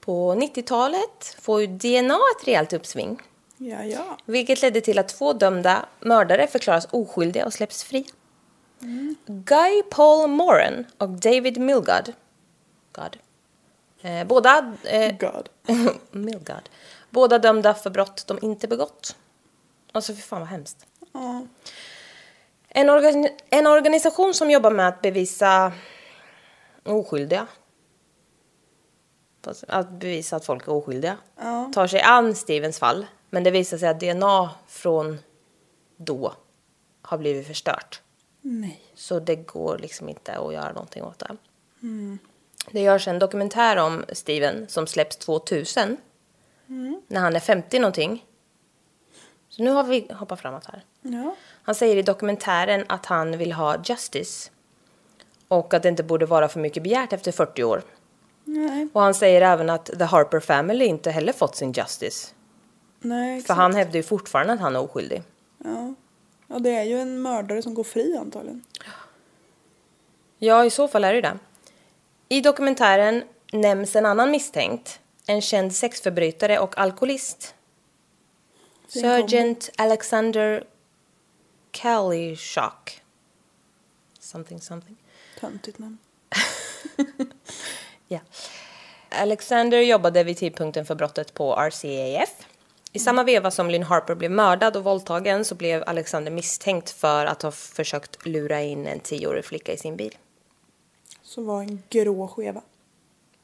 På 0.00 0.34
90-talet 0.34 1.36
får 1.40 1.60
ju 1.60 1.66
DNA 1.66 2.18
ett 2.36 2.48
rejält 2.48 2.72
uppsving. 2.72 3.22
Ja, 3.56 3.84
ja. 3.84 4.18
Vilket 4.24 4.62
ledde 4.62 4.80
till 4.80 4.98
att 4.98 5.08
två 5.08 5.32
dömda 5.32 5.86
mördare 6.00 6.46
förklaras 6.46 6.88
oskyldiga 6.90 7.46
och 7.46 7.52
släpps 7.52 7.84
fria. 7.84 8.04
Guy 9.26 9.82
Paul 9.90 10.30
Moran 10.30 10.84
och 10.98 11.08
David 11.08 11.58
Milgard. 11.60 12.12
God. 12.92 13.16
Eh, 14.06 14.26
båda... 14.26 14.74
Eh, 14.84 15.16
God. 15.18 15.48
Milgard. 16.10 16.68
Båda 17.10 17.38
dömda 17.38 17.74
för 17.74 17.90
brott 17.90 18.24
de 18.26 18.38
inte 18.42 18.68
begått. 18.68 19.16
Alltså 19.92 20.14
för 20.14 20.22
fan 20.22 20.40
vad 20.40 20.48
hemskt. 20.48 20.86
En, 22.68 22.90
organ 22.90 23.28
en 23.50 23.66
organisation 23.66 24.34
som 24.34 24.50
jobbar 24.50 24.70
med 24.70 24.88
att 24.88 25.02
bevisa 25.02 25.72
oskyldiga. 26.82 27.46
Att 29.68 29.90
bevisa 29.90 30.36
att 30.36 30.44
folk 30.44 30.68
är 30.68 30.72
oskyldiga. 30.72 31.16
Ja. 31.36 31.70
Tar 31.74 31.86
sig 31.86 32.00
an 32.00 32.34
Stevens 32.34 32.78
fall. 32.78 33.06
Men 33.30 33.44
det 33.44 33.50
visar 33.50 33.78
sig 33.78 33.88
att 33.88 34.00
DNA 34.00 34.50
från 34.68 35.18
då 35.96 36.34
har 37.02 37.18
blivit 37.18 37.46
förstört. 37.46 38.00
Nej. 38.40 38.80
Så 38.94 39.18
det 39.18 39.36
går 39.36 39.78
liksom 39.78 40.08
inte 40.08 40.38
att 40.38 40.52
göra 40.52 40.72
någonting 40.72 41.02
åt 41.02 41.18
det. 41.18 41.36
Det 42.70 42.80
görs 42.80 43.08
en 43.08 43.18
dokumentär 43.18 43.76
om 43.76 44.04
Steven 44.12 44.68
som 44.68 44.86
släpps 44.86 45.16
2000. 45.16 45.96
När 47.08 47.20
han 47.20 47.36
är 47.36 47.40
50 47.40 47.78
någonting. 47.78 48.24
Så 49.48 49.62
nu 49.62 49.70
har 49.70 49.84
vi 49.84 50.06
hoppat 50.12 50.40
framåt 50.40 50.66
här. 50.66 50.84
Ja. 51.02 51.34
Han 51.62 51.74
säger 51.74 51.96
i 51.96 52.02
dokumentären 52.02 52.84
att 52.88 53.06
han 53.06 53.38
vill 53.38 53.52
ha 53.52 53.76
justice. 53.84 54.50
Och 55.48 55.74
att 55.74 55.82
det 55.82 55.88
inte 55.88 56.02
borde 56.02 56.26
vara 56.26 56.48
för 56.48 56.60
mycket 56.60 56.82
begärt 56.82 57.12
efter 57.12 57.32
40 57.32 57.64
år. 57.64 57.82
Nej. 58.44 58.88
Och 58.92 59.00
han 59.00 59.14
säger 59.14 59.42
även 59.42 59.70
att 59.70 59.86
The 59.86 60.04
Harper 60.04 60.40
Family 60.40 60.84
inte 60.84 61.10
heller 61.10 61.32
fått 61.32 61.56
sin 61.56 61.72
justice. 61.72 62.34
Nej, 63.00 63.36
För 63.36 63.40
exakt. 63.40 63.56
han 63.56 63.74
hävdar 63.74 63.96
ju 63.96 64.02
fortfarande 64.02 64.52
att 64.52 64.60
han 64.60 64.76
är 64.76 64.80
oskyldig. 64.80 65.22
Ja. 65.64 65.94
ja, 66.46 66.58
det 66.58 66.70
är 66.70 66.82
ju 66.82 66.98
en 66.98 67.22
mördare 67.22 67.62
som 67.62 67.74
går 67.74 67.84
fri 67.84 68.16
antagligen. 68.16 68.64
Ja, 70.38 70.64
i 70.64 70.70
så 70.70 70.88
fall 70.88 71.04
är 71.04 71.12
det 71.12 71.20
det. 71.20 71.38
I 72.28 72.40
dokumentären 72.40 73.24
nämns 73.52 73.96
en 73.96 74.06
annan 74.06 74.30
misstänkt. 74.30 75.00
En 75.26 75.42
känd 75.42 75.74
sexförbrytare 75.74 76.58
och 76.58 76.78
alkoholist. 76.78 77.54
Sergeant 78.88 79.70
Alexander 79.76 80.64
Kalishock. 81.70 83.02
Something, 84.20 84.60
something. 84.60 84.96
Töntigt 85.40 85.78
namn. 85.78 85.98
Ja. 88.08 88.18
Alexander 89.08 89.78
jobbade 89.78 90.24
vid 90.24 90.36
tidpunkten 90.36 90.86
för 90.86 90.94
brottet 90.94 91.34
på 91.34 91.54
RCAF. 91.54 92.46
I 92.92 92.98
samma 92.98 93.24
veva 93.24 93.50
som 93.50 93.70
Lynn 93.70 93.82
Harper 93.82 94.14
blev 94.14 94.30
mördad 94.30 94.76
och 94.76 94.84
våldtagen 94.84 95.44
så 95.44 95.54
blev 95.54 95.84
Alexander 95.86 96.32
misstänkt 96.32 96.90
för 96.90 97.26
att 97.26 97.42
ha 97.42 97.50
försökt 97.50 98.26
lura 98.26 98.62
in 98.62 98.86
en 98.86 99.00
tioårig 99.00 99.44
flicka 99.44 99.72
i 99.72 99.76
sin 99.76 99.96
bil. 99.96 100.16
Så 101.36 101.42
var 101.42 101.62
en 101.62 101.82
grå 101.90 102.28
skeva. 102.28 102.62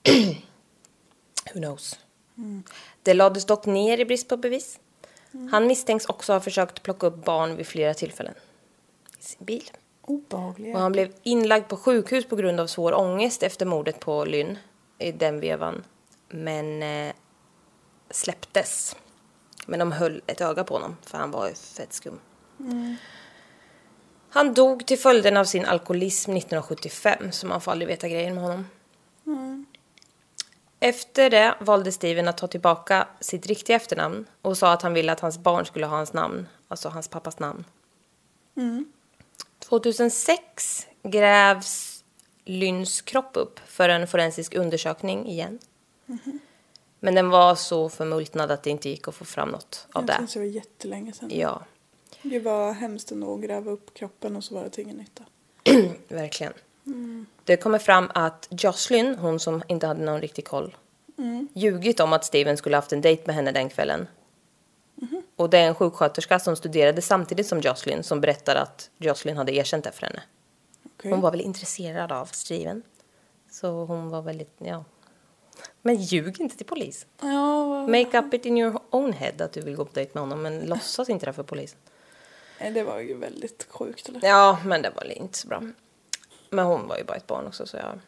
Who 1.55 1.61
knows? 1.61 1.99
Det 3.03 3.15
lades 3.15 3.45
dock 3.45 3.67
ner 3.67 3.99
i 3.99 4.05
brist 4.05 4.29
på 4.29 4.37
bevis. 4.37 4.81
Han 5.51 5.67
misstänks 5.67 6.07
också 6.07 6.33
ha 6.33 6.41
försökt 6.41 6.83
plocka 6.83 7.07
upp 7.07 7.25
barn 7.25 7.57
vid 7.57 7.67
flera 7.67 7.95
tillfällen 7.95 8.35
i 9.19 9.23
sin 9.23 9.45
bil. 9.45 9.71
Obehagliga. 10.03 10.75
Och 10.75 10.81
han 10.81 10.93
blev 10.93 11.13
inlagd 11.23 11.69
på 11.69 11.77
sjukhus 11.77 12.27
på 12.27 12.37
grund 12.37 12.61
av 12.61 12.67
svår 12.67 12.95
ångest 12.95 13.43
efter 13.43 13.67
mordet 13.67 14.01
på 14.01 14.25
Lynn 14.25 14.59
i 14.99 15.13
den 15.13 15.41
vevan. 15.41 15.85
Men 16.29 16.83
eh, 16.83 17.13
släpptes. 18.11 18.97
Men 19.67 19.79
de 19.79 19.93
höll 19.93 20.23
ett 20.27 20.41
öga 20.41 20.65
på 20.65 20.75
honom 20.75 20.97
för 21.03 21.19
han 21.19 21.31
var 21.31 21.49
ju 21.49 21.55
fett 21.55 21.93
skum. 21.93 22.21
Han 24.35 24.55
dog 24.55 24.87
till 24.87 24.99
följden 24.99 25.37
av 25.37 25.45
sin 25.45 25.65
alkoholism 25.65 26.31
1975 26.31 27.33
så 27.33 27.47
man 27.47 27.61
får 27.61 27.73
aldrig 27.73 27.89
veta 27.89 28.09
grejen 28.09 28.35
med 28.35 28.45
honom. 28.45 28.67
Efter 30.81 31.31
det 31.31 31.55
valde 31.61 31.93
Steven 31.93 32.29
att 32.29 32.37
ta 32.39 32.47
tillbaka 32.47 33.09
sitt 33.21 33.47
riktiga 33.47 33.77
efternamn 33.77 34.25
och 34.43 34.59
sa 34.59 34.73
att 34.73 34.83
han 34.83 34.95
ville 34.95 35.13
att 35.13 35.21
hans 35.21 35.39
barn 35.39 35.67
skulle 35.67 35.87
ha 35.87 35.97
hans 35.97 36.13
namn, 36.13 36.49
alltså 36.69 36.89
hans 36.89 37.09
pappas 37.09 37.39
namn. 37.39 37.65
2006 39.59 40.87
grävs 41.03 42.05
Lynns 42.45 43.01
kropp 43.03 43.31
upp 43.37 43.61
för 43.67 43.89
en 43.89 44.07
forensisk 44.07 44.55
undersökning 44.55 45.27
igen. 45.29 45.59
Men 47.01 47.15
den 47.15 47.31
var 47.31 47.55
så 47.55 47.89
förmultnad 47.89 48.51
att 48.51 48.63
det 48.63 48.71
inte 48.71 48.89
gick 48.89 49.09
att 49.09 49.15
få 49.15 49.25
fram 49.25 49.49
något 49.49 49.87
av 49.93 50.03
Jag 50.03 50.07
det. 50.07 50.17
syns 50.19 50.33
det 50.33 50.39
var 50.39 50.47
jättelänge 50.47 51.13
sedan. 51.13 51.31
Ja, 51.35 51.63
Det 52.23 52.39
var 52.39 52.73
hemskt 52.73 53.13
ändå 53.13 53.35
att 53.35 53.41
gräva 53.41 53.71
upp 53.71 53.95
kroppen 53.95 54.37
och 54.37 54.45
så 54.45 54.55
var 54.55 54.65
det 54.65 54.71
till 54.71 54.85
ingen 54.85 54.97
nytta. 54.97 55.25
verkligen. 56.09 56.53
Det 57.45 57.57
kommer 57.57 57.79
fram 57.79 58.11
att 58.15 58.49
Jocelyn, 58.51 59.15
hon 59.15 59.41
som 59.41 59.63
inte 59.69 59.87
hade 59.87 60.05
någon 60.05 60.21
riktig 60.21 60.45
koll, 60.45 60.77
ljugit 61.53 62.01
om 62.01 62.13
att 62.13 62.25
Steven 62.25 62.57
skulle 62.57 62.77
haft 62.77 62.93
en 62.93 63.01
dejt 63.01 63.23
med 63.27 63.35
henne 63.35 63.53
den 63.53 63.69
kvällen. 63.69 64.07
Och 65.37 65.51
det 65.51 65.59
är 65.59 65.67
en 65.67 65.75
sjuksköterska 65.75 66.39
som 66.39 66.57
studerade 66.57 67.03
samtidigt 67.03 67.47
som 67.47 67.61
Jocelyn 67.61 68.03
som 68.03 68.21
berättar 68.21 68.57
att 68.57 68.91
Jocelyn 68.99 69.37
hade 69.37 69.55
erkänt 69.55 69.85
det 69.85 69.93
för 69.93 70.07
henne. 70.07 70.23
Okej. 70.87 71.11
Hon 71.11 71.21
var 71.21 71.31
väl 71.31 71.41
intresserad 71.41 72.13
av 72.13 72.27
Steven. 72.27 72.83
Så 73.51 73.85
hon 73.85 74.11
var 74.11 74.23
väldigt, 74.23 74.55
ja. 74.59 74.85
Men 75.83 75.97
ljug 75.97 76.41
inte 76.41 76.57
till 76.57 76.67
polisen. 76.67 77.09
Ja, 77.21 77.87
Make 77.87 78.19
up 78.19 78.35
it 78.35 78.47
in 78.47 78.59
your 78.59 78.81
own 78.91 79.13
head 79.13 79.45
att 79.45 79.53
du 79.53 79.61
vill 79.61 79.77
gå 79.77 79.85
på 79.85 79.93
dejt 79.93 80.11
med 80.15 80.23
honom 80.23 80.43
men 80.43 80.61
låtsas 80.61 81.09
inte 81.09 81.27
det 81.27 81.33
för 81.33 81.43
polisen. 81.43 81.79
Det 82.71 82.83
var 82.83 82.99
ju 83.01 83.15
väldigt 83.15 83.67
sjukt. 83.71 84.09
Eller? 84.09 84.29
Ja, 84.29 84.59
men 84.65 84.83
det 84.83 84.91
var 84.97 85.19
inte 85.19 85.39
så 85.39 85.49
bra. 85.49 85.63
Men 86.51 86.65
hon 86.67 86.89
var 86.89 86.97
ju 86.97 87.05
bara 87.05 87.17
ett 87.17 87.27
barn 87.27 87.47
också 87.47 87.67
så 87.67 87.77
jag... 87.77 87.99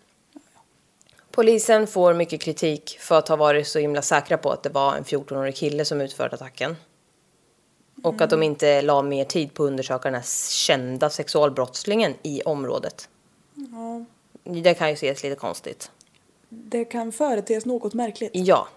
Polisen 1.30 1.86
får 1.86 2.14
mycket 2.14 2.40
kritik 2.40 2.96
för 3.00 3.18
att 3.18 3.28
ha 3.28 3.36
varit 3.36 3.68
så 3.68 3.78
himla 3.78 4.02
säkra 4.02 4.38
på 4.38 4.50
att 4.50 4.62
det 4.62 4.68
var 4.70 4.94
en 4.96 5.04
14-årig 5.04 5.56
kille 5.56 5.84
som 5.84 6.00
utförde 6.00 6.34
attacken. 6.34 6.76
Och 8.02 8.20
att 8.20 8.30
de 8.30 8.42
inte 8.42 8.82
la 8.82 9.02
mer 9.02 9.24
tid 9.24 9.54
på 9.54 9.64
att 9.64 9.66
undersöka 9.66 10.02
den 10.02 10.14
här 10.14 10.50
kända 10.50 11.10
sexualbrottslingen 11.10 12.14
i 12.22 12.42
området. 12.42 13.08
Ja, 13.54 14.04
Det 14.42 14.74
kan 14.74 14.88
ju 14.88 14.94
ses 14.94 15.22
lite 15.22 15.36
konstigt. 15.36 15.90
det 16.48 16.84
kan 16.84 17.12
företes 17.12 17.64
något 17.64 17.94
märkligt. 17.94 18.30
Ja. 18.34 18.68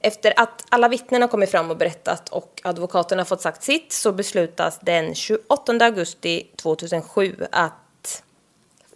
Efter 0.00 0.32
att 0.36 0.66
alla 0.68 0.88
vittnen 0.88 1.22
har 1.22 1.28
kommit 1.28 1.50
fram 1.50 1.70
och 1.70 1.76
berättat 1.76 2.28
och 2.28 2.60
advokaterna 2.64 3.24
fått 3.24 3.40
sagt 3.40 3.62
sitt 3.62 3.92
så 3.92 4.12
beslutas 4.12 4.78
den 4.82 5.14
28 5.14 5.72
augusti 5.80 6.50
2007 6.56 7.36
att 7.52 8.22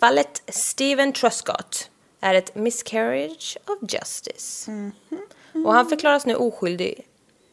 fallet 0.00 0.42
Steven 0.48 1.12
Truscott 1.12 1.90
är 2.20 2.34
ett 2.34 2.54
miscarriage 2.54 3.58
of 3.66 3.92
justice. 3.92 4.70
Och 5.52 5.72
han 5.72 5.86
förklaras 5.86 6.26
nu 6.26 6.34
oskyldig 6.34 7.06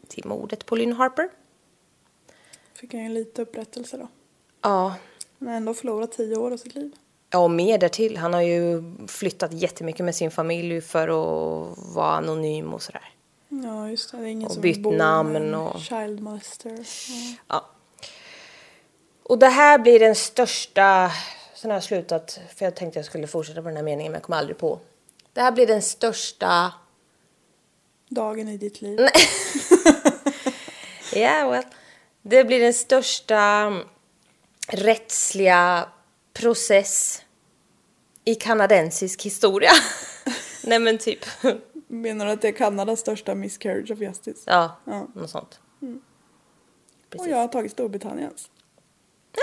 till 0.07 0.25
mordet 0.25 0.65
på 0.65 0.75
Lynn 0.75 0.93
Harper. 0.93 1.29
Fick 2.73 2.93
han 2.93 3.03
ju 3.03 3.09
lite 3.09 3.41
upprättelse 3.41 3.97
då. 3.97 4.07
Ja, 4.61 4.95
Men 5.37 5.53
ändå 5.53 5.73
förlorat 5.73 6.11
tio 6.11 6.37
år 6.37 6.51
av 6.51 6.57
sitt 6.57 6.75
liv. 6.75 6.91
Ja, 7.29 7.39
och 7.39 7.51
mer 7.51 7.77
därtill. 7.77 8.17
Han 8.17 8.33
har 8.33 8.41
ju 8.41 8.83
flyttat 9.07 9.53
jättemycket 9.53 10.05
med 10.05 10.15
sin 10.15 10.31
familj 10.31 10.81
för 10.81 11.07
att 11.07 11.77
vara 11.95 12.15
anonym 12.15 12.73
och 12.73 12.81
sådär. 12.81 13.13
Ja, 13.53 13.89
just 13.89 14.11
det. 14.11 14.17
Det 14.17 14.23
är 14.23 14.27
ingen 14.27 14.45
Och 14.47 14.51
som 14.53 14.61
bytt 14.61 14.85
namn 14.85 15.53
och- 15.55 15.81
child 15.81 16.19
molester. 16.21 16.79
Ja. 17.09 17.35
Ja. 17.47 17.65
Och 19.23 19.39
det 19.39 19.47
här 19.47 19.79
blir 19.79 19.99
den 19.99 20.15
största... 20.15 21.11
Sen 21.55 21.71
har 21.71 21.75
jag 21.75 21.83
slutat, 21.83 22.39
för 22.55 22.65
jag 22.65 22.75
tänkte 22.75 22.99
jag 22.99 23.05
skulle 23.05 23.27
fortsätta 23.27 23.61
på 23.61 23.67
den 23.67 23.77
här 23.77 23.83
meningen 23.83 24.11
men 24.11 24.19
jag 24.19 24.23
kom 24.23 24.33
aldrig 24.33 24.57
på. 24.57 24.79
Det 25.33 25.41
här 25.41 25.51
blir 25.51 25.67
den 25.67 25.81
största... 25.81 26.73
Dagen 28.09 28.47
i 28.47 28.57
ditt 28.57 28.81
liv. 28.81 28.99
Ja, 31.15 31.49
well. 31.49 31.63
Det 32.21 32.43
blir 32.43 32.59
den 32.59 32.73
största 32.73 33.73
rättsliga 34.67 35.89
process 36.33 37.21
i 38.25 38.35
kanadensisk 38.35 39.25
historia. 39.25 39.71
Nej 40.63 40.79
men 40.79 40.97
typ. 40.97 41.25
Menar 41.91 42.25
du 42.25 42.31
att 42.31 42.41
det 42.41 42.47
är 42.47 42.51
Kanadas 42.51 42.99
största 42.99 43.35
miscarriage 43.35 43.91
of 43.91 43.99
justice? 43.99 44.43
Ja, 44.45 44.77
Ja. 44.85 45.07
något 45.15 45.29
sånt. 45.29 45.59
Och 45.81 45.87
Precis. 47.09 47.27
jag 47.27 47.37
har 47.37 47.47
tagit 47.47 47.71
Storbritanniens. 47.71 48.49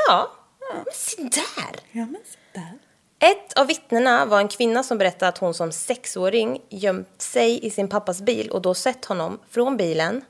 Ja, 0.09 0.33
men 0.75 0.85
se 0.93 1.23
där! 1.23 1.81
Ja, 1.93 2.07
men 2.07 2.21
där. 2.55 2.79
Ett 3.19 3.53
av 3.59 3.67
vittnena 3.67 4.27
var 4.27 4.39
en 4.41 4.49
kvinna 4.49 4.83
som 4.83 4.99
berättade 4.99 5.29
att 5.29 5.39
hon 5.39 5.55
som 5.55 5.73
sexåring 5.73 6.63
gömt 6.69 7.23
sig 7.23 7.67
i 7.67 7.71
sin 7.71 7.89
pappas 7.89 8.21
bil 8.23 8.51
och 8.51 8.63
då 8.63 8.75
sett 8.75 9.05
honom 9.05 9.39
från 9.49 9.77
bilen. 9.77 10.25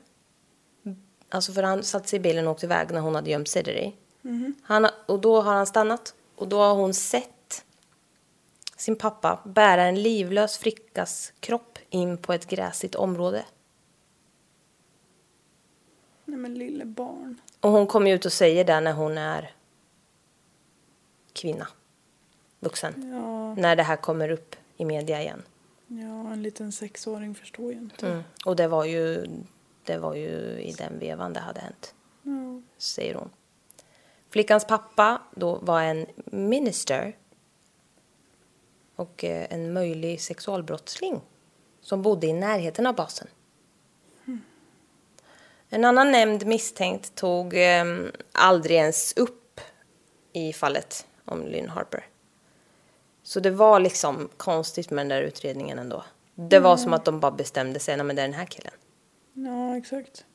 Alltså 1.29 1.53
för 1.53 1.63
han 1.63 1.83
satte 1.83 2.07
sig 2.09 2.17
i 2.17 2.19
bilen 2.19 2.47
och 2.47 2.51
åkte 2.53 2.65
iväg 2.65 2.91
när 2.91 2.99
hon 3.01 3.15
hade 3.15 3.29
gömt 3.29 3.49
sig 3.49 3.63
där 3.63 3.71
i. 3.77 3.95
Han, 4.61 4.87
och 5.07 5.19
då 5.19 5.41
har 5.41 5.53
han 5.53 5.67
stannat 5.67 6.13
och 6.35 6.47
då 6.47 6.59
har 6.59 6.73
hon 6.73 6.93
sett 6.93 7.29
sin 8.79 8.95
pappa 8.95 9.39
bära 9.45 9.83
en 9.83 10.01
livlös 10.03 10.57
flickas 10.57 11.33
kropp 11.39 11.77
in 11.89 12.17
på 12.17 12.33
ett 12.33 12.45
gräsigt 12.47 12.95
område. 12.95 13.45
Nej 16.25 16.37
men 16.37 16.53
lille 16.53 16.85
barn. 16.85 17.41
Och 17.59 17.71
hon 17.71 17.87
kommer 17.87 18.11
ut 18.11 18.25
och 18.25 18.33
säger 18.33 18.65
det 18.65 18.79
när 18.79 18.93
hon 18.93 19.17
är 19.17 19.51
kvinna, 21.33 21.67
vuxen. 22.59 23.11
Ja, 23.13 23.55
När 23.55 23.75
det 23.75 23.83
här 23.83 23.95
kommer 23.95 24.29
upp 24.31 24.55
i 24.77 24.85
media 24.85 25.21
igen. 25.21 25.43
ja, 25.87 26.31
en 26.33 26.43
liten 26.43 26.71
sexåring 26.71 27.35
förstår 27.35 27.71
ju 27.71 27.77
inte. 27.79 28.07
Mm. 28.07 28.23
Och 28.45 28.55
det 28.55 28.67
var, 28.67 28.85
ju, 28.85 29.25
det 29.83 29.97
var 29.97 30.15
ju 30.15 30.29
i 30.61 30.75
den 30.77 30.99
vevan 30.99 31.33
det 31.33 31.39
hade 31.39 31.59
hänt, 31.59 31.93
Ja. 32.23 32.61
säger 32.77 33.15
hon. 33.15 33.29
Flickans 34.29 34.67
pappa 34.67 35.21
då 35.35 35.55
var 35.55 35.81
en 35.81 36.05
minister 36.25 37.17
och 38.99 39.23
eh, 39.23 39.47
en 39.49 39.73
möjlig 39.73 40.21
sexualbrottsling 40.21 41.21
som 41.81 42.01
bodde 42.01 42.27
i 42.27 42.33
närheten 42.33 42.85
av 42.85 42.95
basen. 42.95 43.27
En 45.69 45.85
annan 45.85 46.11
nämnd 46.11 46.45
misstänkt 46.45 47.15
tog 47.15 47.53
eh, 47.53 47.85
aldrig 48.31 48.77
ens 48.77 49.17
upp 49.17 49.61
i 50.33 50.53
fallet 50.53 51.07
om 51.25 51.47
Lynn 51.47 51.69
Harper. 51.69 52.05
Så 53.23 53.39
det 53.39 53.51
var 53.51 53.79
liksom 53.79 54.29
konstigt 54.37 54.89
med 54.89 54.97
den 54.97 55.07
där 55.07 55.21
utredningen 55.21 55.79
ändå. 55.79 56.03
Det 56.35 56.59
var 56.59 56.77
som 56.77 56.93
att 56.93 57.05
de 57.05 57.19
bara 57.19 57.31
bestämde 57.31 57.79
sig, 57.79 57.97
nej 57.97 58.05
men 58.05 58.15
det 58.15 58.21
är 58.21 58.27
den 58.27 58.37
här 58.37 58.45
killen. 58.45 58.73
ja, 59.33 59.77
exakt. 59.77 60.25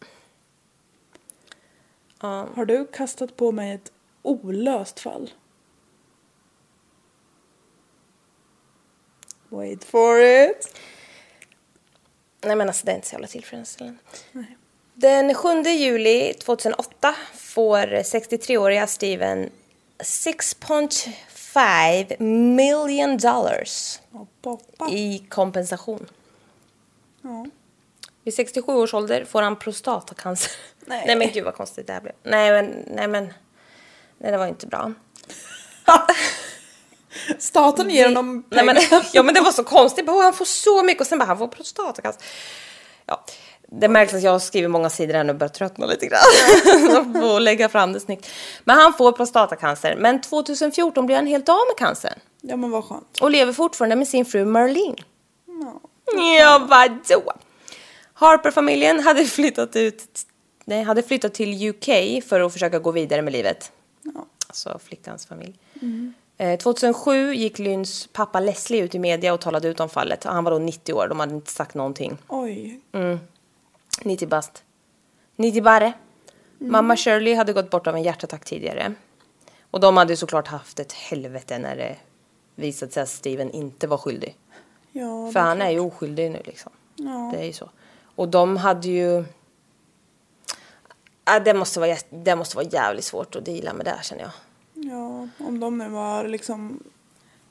Ja. 2.20 2.48
Har 2.54 2.64
du 2.64 2.86
kastat 2.86 3.36
på 3.36 3.52
mig 3.52 3.72
ett 3.72 3.92
olöst 4.22 5.00
fall? 5.00 5.30
Wait 9.54 9.84
for 9.84 10.20
it. 10.20 10.78
Nej 12.44 12.56
men 12.56 12.68
alltså 12.68 12.86
det 12.86 12.92
är 12.92 12.96
inte 12.96 13.08
så 13.08 13.14
jävla 13.14 13.26
tillfredsställande. 13.26 13.98
Den 14.94 15.34
7 15.34 15.62
juli 15.62 16.34
2008 16.34 17.14
får 17.34 17.78
63-åriga 17.86 18.86
Steven 18.86 19.50
6.5 19.98 22.22
million 22.54 23.16
dollars 23.16 24.00
i 24.90 25.18
kompensation. 25.28 26.06
Ja. 27.22 27.46
Vid 28.22 28.34
67 28.34 28.72
års 28.72 28.94
ålder 28.94 29.24
får 29.24 29.42
han 29.42 29.58
prostatacancer. 29.58 30.52
Nej. 30.86 31.04
Nej 31.06 31.16
men 31.16 31.30
gud 31.32 31.44
vad 31.44 31.54
konstigt 31.54 31.86
det 31.86 31.92
här 31.92 32.00
blev. 32.00 32.14
Nej 32.22 32.52
men, 32.52 32.84
nej 32.86 33.08
men. 33.08 33.32
Nej 34.18 34.32
det 34.32 34.38
var 34.38 34.46
inte 34.46 34.66
bra. 34.66 34.92
Staten 37.38 37.90
ger 37.90 38.04
honom 38.06 38.44
Nej, 38.50 38.58
pengar. 38.66 38.74
men, 38.90 39.02
ja 39.12 39.22
men 39.22 39.34
det 39.34 39.40
var 39.40 39.52
så 39.52 39.64
konstigt. 39.64 40.06
Bara, 40.06 40.22
han 40.22 40.32
får 40.32 40.44
så 40.44 40.82
mycket 40.82 41.00
och 41.00 41.06
sen 41.06 41.18
bara 41.18 41.24
han 41.24 41.38
får 41.38 41.48
prostatacancer. 41.48 42.22
Ja. 43.06 43.24
Det 43.80 43.88
märks 43.88 44.14
att 44.14 44.22
jag 44.22 44.30
har 44.30 44.38
skrivit 44.38 44.70
många 44.70 44.90
sidor 44.90 45.14
här 45.14 45.24
nu 45.24 45.32
och 45.32 45.38
börjar 45.38 45.48
tröttna 45.52 45.86
lite 45.86 46.06
grann. 46.06 47.16
att 47.34 47.42
lägga 47.42 47.68
fram 47.68 47.92
det 47.92 48.00
snyggt. 48.00 48.28
Men 48.64 48.76
han 48.78 48.94
får 48.94 49.12
prostatacancer. 49.12 49.96
Men 49.98 50.20
2014 50.20 51.06
blir 51.06 51.16
han 51.16 51.26
helt 51.26 51.48
av 51.48 51.54
med 51.68 51.76
cancern. 51.78 52.18
Ja 52.40 52.56
men 52.56 52.70
vad 52.70 52.84
skönt. 52.84 53.18
Och 53.20 53.30
lever 53.30 53.52
fortfarande 53.52 53.96
med 53.96 54.08
sin 54.08 54.24
fru 54.24 54.44
Marlene. 54.44 54.96
Ja, 56.40 56.66
vadå? 56.68 57.32
Harper-familjen 58.14 59.00
hade 59.00 59.24
flyttat 59.24 59.76
ut, 59.76 60.04
nej, 60.64 60.82
hade 60.82 61.02
flyttat 61.02 61.34
till 61.34 61.68
UK 61.68 61.88
för 62.28 62.40
att 62.40 62.52
försöka 62.52 62.78
gå 62.78 62.90
vidare 62.90 63.22
med 63.22 63.32
livet. 63.32 63.72
Alltså 64.48 64.80
flickans 64.84 65.26
familj. 65.26 65.54
Eh, 65.74 65.80
2007 66.38 67.34
gick 67.34 67.58
Lyns 67.58 68.08
pappa 68.12 68.40
Leslie 68.40 68.82
ut 68.82 68.94
i 68.94 68.98
media 68.98 69.34
och 69.34 69.40
talade 69.40 69.68
ut 69.68 69.80
om 69.80 69.88
fallet. 69.88 70.24
Han 70.24 70.44
var 70.44 70.50
då 70.50 70.58
90 70.58 70.92
år, 70.92 71.08
de 71.08 71.20
hade 71.20 71.34
inte 71.34 71.50
sagt 71.50 71.74
någonting. 71.74 72.18
Oj. 72.28 72.80
90 74.02 74.28
bast. 74.28 74.64
90 75.36 75.62
barre. 75.62 75.92
Mamma 76.58 76.96
Shirley 76.96 77.34
hade 77.34 77.52
gått 77.52 77.70
bort 77.70 77.86
av 77.86 77.96
en 77.96 78.02
hjärtattack 78.02 78.44
tidigare. 78.44 78.94
Och 79.70 79.80
de 79.80 79.96
hade 79.96 80.16
såklart 80.16 80.48
haft 80.48 80.78
ett 80.78 80.92
helvete 80.92 81.58
när 81.58 81.76
det 81.76 81.96
visade 82.54 82.92
sig 82.92 83.02
att 83.02 83.08
Steven 83.08 83.50
inte 83.50 83.86
var 83.86 83.98
skyldig. 83.98 84.36
Ja, 84.92 85.32
För 85.32 85.40
han 85.40 85.62
är 85.62 85.70
ju 85.70 85.80
oskyldig 85.80 86.30
nu 86.30 86.42
liksom. 86.44 86.72
Det 87.32 87.38
är 87.38 87.44
ju 87.44 87.52
så. 87.52 87.70
Och 88.14 88.28
de 88.28 88.56
hade 88.56 88.88
ju... 88.88 89.24
Ja, 91.24 91.40
det, 91.40 91.54
måste 91.54 91.80
vara, 91.80 91.96
det 92.10 92.36
måste 92.36 92.56
vara 92.56 92.66
jävligt 92.66 93.04
svårt 93.04 93.36
att 93.36 93.44
deala 93.44 93.72
med 93.72 93.86
det 93.86 93.90
här, 93.90 94.02
känner 94.02 94.22
jag. 94.22 94.30
Ja, 94.90 95.28
om 95.46 95.60
de 95.60 95.78
nu 95.78 95.90
har 95.90 96.24
liksom 96.28 96.82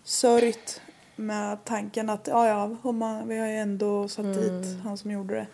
sörjt 0.04 0.82
med 1.16 1.66
tanken 1.66 2.10
att 2.10 2.28
ja, 2.28 2.48
ja, 2.84 2.92
man, 2.92 3.28
vi 3.28 3.38
har 3.38 3.48
ju 3.48 3.56
ändå 3.58 4.08
satt 4.08 4.34
dit 4.34 4.82
han 4.84 4.98
som 4.98 5.12
gjorde 5.12 5.34
det. 5.36 5.48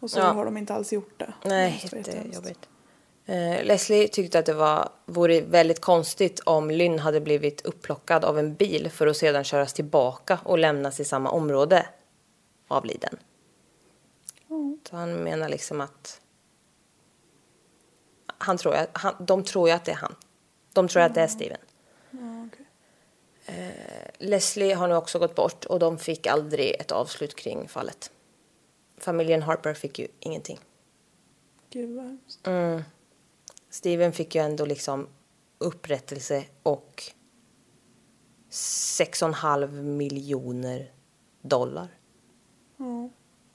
Och 0.00 0.10
så 0.10 0.18
Mm. 0.18 0.28
Ja. 0.28 0.34
har 0.34 0.44
de 0.44 0.56
inte 0.56 0.74
alls 0.74 0.92
gjort 0.92 1.18
det. 1.18 1.34
Nej, 1.44 1.70
vara 1.70 1.98
jättehemskt. 1.98 2.08
jättejobbigt. 2.24 2.68
Eh, 3.26 3.64
Leslie 3.64 4.08
tyckte 4.08 4.38
att 4.38 4.46
det 4.46 4.54
var, 4.54 4.88
vore 5.06 5.40
väldigt 5.40 5.80
konstigt 5.80 6.40
om 6.40 6.70
Lynn 6.70 6.98
hade 6.98 7.20
blivit 7.20 7.60
upplockad 7.60 8.24
av 8.24 8.38
en 8.38 8.54
bil 8.54 8.90
för 8.90 9.06
att 9.06 9.16
sedan 9.16 9.44
köras 9.44 9.72
tillbaka 9.72 10.38
och 10.44 10.58
lämnas 10.58 11.00
i 11.00 11.04
samma 11.04 11.30
område 11.30 11.86
avliden. 12.68 13.16
Så 14.90 14.96
han 14.96 15.14
menar 15.14 15.48
liksom 15.48 15.80
att 15.80 16.20
han 18.38 18.56
tror 18.56 18.74
att, 18.74 18.88
han, 18.92 19.14
de 19.20 19.44
tror 19.44 19.68
ju 19.68 19.74
att 19.74 19.84
det 19.84 19.92
är 19.92 19.96
han. 19.96 20.14
De 20.72 20.88
tror 20.88 21.02
att 21.02 21.14
det 21.14 21.20
är 21.20 21.26
Steven. 21.26 21.58
Ja, 22.10 22.46
okej. 22.46 22.66
Leslie 24.18 24.74
har 24.74 24.88
nu 24.88 24.94
också 24.94 25.18
gått 25.18 25.34
bort 25.34 25.64
och 25.64 25.78
de 25.78 25.98
fick 25.98 26.26
aldrig 26.26 26.74
ett 26.80 26.92
avslut 26.92 27.34
kring 27.34 27.68
fallet. 27.68 28.10
Familjen 28.98 29.42
Harper 29.42 29.74
fick 29.74 29.98
ju 29.98 30.08
ingenting. 30.18 30.58
Gud 31.70 31.96
vad 31.96 32.04
hemskt. 32.04 32.48
Steven 33.70 34.12
fick 34.12 34.34
ju 34.34 34.40
ändå 34.40 34.64
liksom 34.64 35.08
upprättelse 35.58 36.44
och 36.62 37.02
6,5 38.50 39.82
miljoner 39.82 40.92
dollar. 41.42 41.88
Ja. 42.76 43.10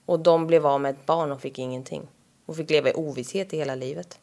Och 0.05 0.19
de 0.19 0.47
blev 0.47 0.65
av 0.65 0.81
med 0.81 0.95
ett 0.95 1.05
barn 1.05 1.31
och 1.31 1.41
fick 1.41 1.59
ingenting. 1.59 2.07
Och 2.45 2.55
fick 2.55 2.69
leva 2.69 2.89
i 2.89 2.93
ovisshet 2.93 3.53
i 3.53 3.57
hela 3.57 3.75
livet. 3.75 4.19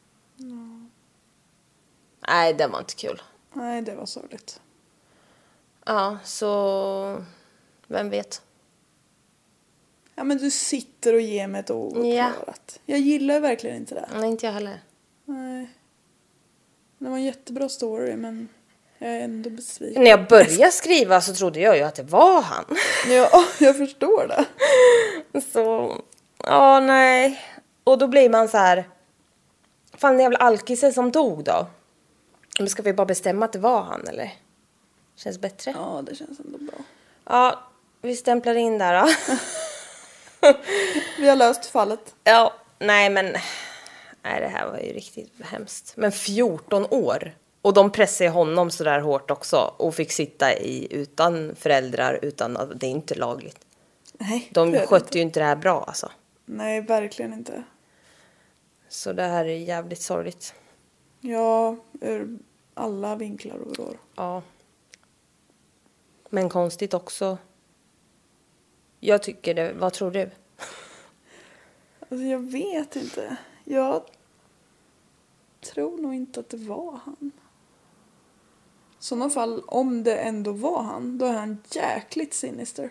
Nej, 2.29 2.55
det 2.55 2.66
var 2.66 2.79
inte 2.79 2.95
kul. 2.95 3.22
Nej, 3.53 3.83
det 3.83 3.95
var 3.95 4.07
sorgligt. 4.07 4.61
Ja, 5.85 6.18
så... 6.25 7.25
Vem 7.87 8.11
vet? 8.11 8.43
Ja, 10.14 10.25
men 10.25 10.39
du 10.39 10.51
sitter 10.51 11.14
och 11.14 11.20
ger 11.20 11.47
mig 11.47 11.61
ett 11.61 11.70
ouppklarat. 11.70 12.81
Jag 12.87 12.99
gillar 12.99 13.41
verkligen 13.41 13.77
inte 13.77 13.95
det. 13.95 14.09
Nej, 14.14 14.29
inte 14.29 14.47
jag 14.47 14.53
heller. 14.53 14.81
Nej. 15.25 15.68
Det 16.99 17.09
var 17.09 17.16
en 17.16 17.25
jättebra 17.25 17.68
story, 17.68 18.16
men 18.16 18.49
jag 18.99 19.11
är 19.11 19.20
ändå 19.20 19.51
besviken. 19.51 20.03
När 20.03 20.11
jag 20.11 20.29
började 20.29 20.72
skriva 20.72 21.20
så 21.20 21.35
trodde 21.35 21.61
jag 21.61 21.77
ju 21.77 21.83
att 21.83 21.95
det 21.95 22.03
var 22.03 22.43
han. 22.43 22.64
Ja, 23.09 23.45
jag 23.61 23.77
förstår 23.77 24.29
det. 24.29 24.45
Så, 25.41 25.97
ja 26.39 26.81
nej. 26.81 27.41
Och 27.85 27.99
då 27.99 28.07
blir 28.07 28.31
man 28.31 28.49
så 28.49 28.59
här. 28.59 28.89
Fan 29.97 30.12
den 30.12 30.20
jävla 30.20 30.39
alkisen 30.39 30.93
som 30.93 31.11
dog 31.11 31.45
då. 31.45 31.66
Men 32.59 32.69
ska 32.69 32.83
vi 32.83 32.93
bara 32.93 33.05
bestämma 33.07 33.45
att 33.45 33.53
det 33.53 33.59
var 33.59 33.83
han 33.83 34.09
eller? 34.09 34.33
Känns 35.17 35.39
bättre. 35.41 35.71
Ja, 35.77 36.03
det 36.07 36.15
känns 36.15 36.41
ändå 36.41 36.59
bra. 36.59 36.79
Ja, 37.25 37.61
vi 38.03 38.17
stämplar 38.17 38.55
in 38.55 38.79
där 38.79 39.01
då. 39.03 39.09
Vi 41.19 41.29
har 41.29 41.37
löst 41.37 41.67
fallet. 41.67 42.15
ja, 42.25 42.55
nej 42.79 43.11
men. 43.11 43.25
Nej 44.23 44.41
det 44.41 44.49
här 44.49 44.67
var 44.71 44.79
ju 44.79 44.93
riktigt 44.93 45.33
hemskt. 45.45 45.93
Men 45.97 46.13
14 46.13 46.87
år. 46.91 47.35
Och 47.63 47.75
de 47.75 47.93
pressade 47.93 48.31
honom 48.31 48.71
så 48.71 48.85
där 48.85 49.01
hårt 49.01 49.31
också. 49.31 49.75
Och 49.77 49.95
fick 49.95 50.13
sitta 50.13 50.53
i 50.59 50.89
utan 50.91 51.57
föräldrar 51.57 52.19
utan 52.23 52.73
det 52.77 52.87
är 52.87 52.91
inte 52.91 53.15
lagligt. 53.15 53.59
Nej, 54.13 54.49
De 54.53 54.73
skötte 54.73 54.95
inte. 55.07 55.19
ju 55.19 55.23
inte 55.23 55.41
det 55.41 55.47
här 55.47 55.57
bra 55.57 55.85
alltså. 55.85 56.11
Nej, 56.45 56.81
verkligen 56.81 57.33
inte. 57.33 57.63
Så 58.89 59.13
det 59.13 59.23
här 59.23 59.45
är 59.45 59.57
jävligt 59.59 60.03
sorgligt. 60.03 60.55
Ja, 61.27 61.77
ur 62.01 62.39
alla 62.75 63.16
vinklar 63.16 63.57
och 63.57 63.70
vrår. 63.70 63.99
Ja. 64.14 64.43
Men 66.31 66.49
konstigt 66.49 66.95
också. 66.95 67.39
Jag 69.01 69.22
tycker 69.22 69.55
det. 69.55 69.72
Vad 69.72 69.93
tror 69.93 70.11
du? 70.11 70.31
Alltså 72.01 72.25
jag 72.25 72.39
vet 72.39 72.97
inte. 72.97 73.37
Jag 73.64 74.03
tror 75.61 75.99
nog 75.99 76.14
inte 76.14 76.41
att 76.41 76.49
det 76.49 76.57
var 76.57 77.01
han. 77.05 77.31
I 78.99 79.07
sådana 79.07 79.31
fall, 79.31 79.62
om 79.66 80.03
det 80.03 80.16
ändå 80.16 80.53
var 80.53 80.83
han, 80.83 81.18
då 81.18 81.27
är 81.27 81.33
han 81.33 81.59
jäkligt 81.70 82.35
sinister. 82.35 82.91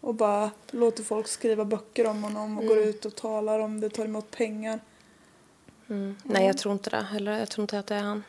Och 0.00 0.14
bara 0.14 0.50
låter 0.70 1.02
folk 1.02 1.28
skriva 1.28 1.64
böcker 1.64 2.06
om 2.06 2.22
honom 2.22 2.58
och 2.58 2.66
går 2.66 2.78
ut 2.78 3.04
och 3.04 3.16
talar 3.16 3.58
om 3.58 3.80
det, 3.80 3.90
tar 3.90 4.04
emot 4.04 4.30
pengar. 4.30 4.80
Nej, 6.22 6.46
jag 6.46 6.58
tror 6.58 6.72
inte 6.72 6.90
det 6.90 6.96
heller. 7.02 7.38
Jag 7.38 7.50
tror 7.50 7.62
inte 7.62 7.78
att 7.78 7.86
det 7.86 7.94
är 7.94 8.02
han. 8.02 8.22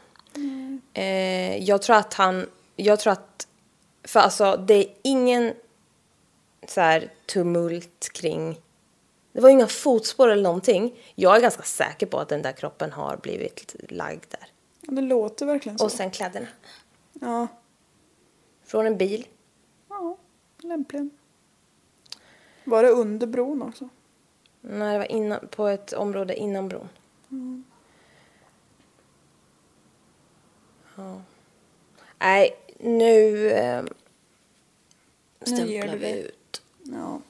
Eh, 0.93 1.57
jag 1.63 1.81
tror 1.81 1.95
att 1.95 2.13
han... 2.13 2.49
Jag 2.75 2.99
tror 2.99 3.13
att... 3.13 3.47
För 4.03 4.19
alltså, 4.19 4.57
det 4.67 4.73
är 4.73 4.93
ingen 5.01 5.53
så 6.67 6.81
här 6.81 7.13
tumult 7.25 8.09
kring... 8.13 8.61
Det 9.33 9.41
var 9.41 9.49
inga 9.49 9.67
fotspår 9.67 10.29
eller 10.29 10.43
någonting. 10.43 10.95
Jag 11.15 11.35
är 11.35 11.41
ganska 11.41 11.63
säker 11.63 12.05
på 12.05 12.19
att 12.19 12.29
den 12.29 12.41
där 12.41 12.51
kroppen 12.51 12.91
har 12.91 13.17
blivit 13.17 13.75
lagd 13.89 14.25
där. 14.29 14.47
Det 14.95 15.01
låter 15.01 15.45
verkligen 15.45 15.77
så. 15.77 15.85
Och 15.85 15.91
sen 15.91 16.11
kläderna. 16.11 16.47
Ja, 17.13 17.47
Från 18.65 18.85
en 18.87 18.97
bil. 18.97 19.27
ja, 19.89 20.17
lämpligen. 20.57 21.09
Var 22.63 22.83
det 22.83 22.89
under 22.89 23.27
bron 23.27 23.61
också? 23.61 23.89
Nej, 24.61 24.93
det 24.93 24.97
var 24.97 25.11
innan, 25.11 25.47
på 25.47 25.67
ett 25.67 25.93
område 25.93 26.35
innan 26.35 26.69
bron. 26.69 26.89
Ja. 30.95 31.21
Nej, 32.19 32.55
nu 32.79 33.49
eh, 33.51 33.83
stämplar 35.41 35.95
vi 35.97 36.19
ut. 36.19 36.61
Ja. 36.83 37.21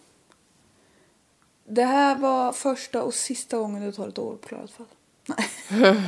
Det 1.66 1.84
här 1.84 2.16
var 2.16 2.54
första 2.54 3.04
och 3.04 3.14
sista 3.14 3.58
gången 3.58 3.84
du 3.86 3.92
tar 3.92 4.08
ett 4.08 4.20
ouppklarat 4.20 4.72
fall. 4.72 4.86
Nej. 5.26 5.48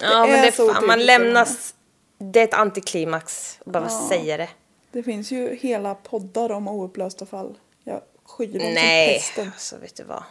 Ja, 0.00 0.26
men 0.26 0.42
det 0.42 0.48
är 0.48 0.72
fan, 0.72 0.86
man 0.86 0.98
lämnas... 1.06 1.74
Det 2.18 2.40
är 2.40 2.44
ett 2.44 2.54
antiklimax 2.54 3.58
att 3.66 3.72
behöva 3.72 3.90
Ja. 3.92 4.08
säga 4.08 4.36
det. 4.36 4.48
Det 4.92 5.02
finns 5.02 5.30
ju 5.32 5.54
hela 5.56 5.94
poddar 5.94 6.52
om 6.52 6.68
oupplösta 6.68 7.26
fall. 7.26 7.58
Jag 7.84 8.00
skyr 8.24 8.46
dem 8.52 8.60
som 8.60 8.74
Nej, 8.74 9.14
pesten. 9.14 9.46
alltså 9.54 9.76
vet 9.78 9.96
du 9.96 10.04
vad. 10.04 10.22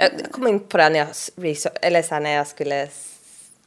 Jag 0.00 0.32
kom 0.32 0.46
in 0.46 0.60
på 0.60 0.76
det 0.76 0.88
när 0.90 0.98
jag, 0.98 1.08
eller 1.82 2.02
så 2.02 2.18
när 2.18 2.30
jag 2.30 2.46
skulle... 2.46 2.88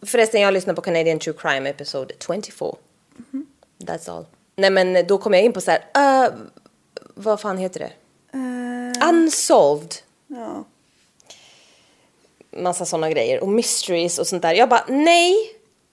Förresten, 0.02 0.42
jag 0.42 0.54
lyssnade 0.54 0.76
på 0.76 0.82
Canadian 0.82 1.20
True 1.20 1.36
Crime 1.38 1.70
episode 1.70 2.14
24. 2.20 2.76
Mhm. 3.16 3.46
That's 3.78 4.12
all. 4.12 4.26
Nej, 4.56 4.70
men 4.70 5.08
då 5.08 5.18
kom 5.18 5.34
jag 5.34 5.44
in 5.44 5.54
på 5.54 5.62
så 5.62 5.72
här... 5.72 6.26
Uh, 6.26 6.34
vad 7.16 7.42
fan 7.42 7.58
heter 7.58 7.80
det? 7.80 7.92
Eh, 8.38 9.10
Unsolved. 9.10 9.96
ja. 10.28 10.64
Massa 12.52 12.86
sådana 12.86 13.10
grejer. 13.10 13.44
Och 13.44 13.50
mysteries 13.50 14.20
och 14.20 14.28
sånt 14.28 14.42
där. 14.42 14.54
Jag 14.54 14.70
bara, 14.70 14.86
nej! 14.88 15.36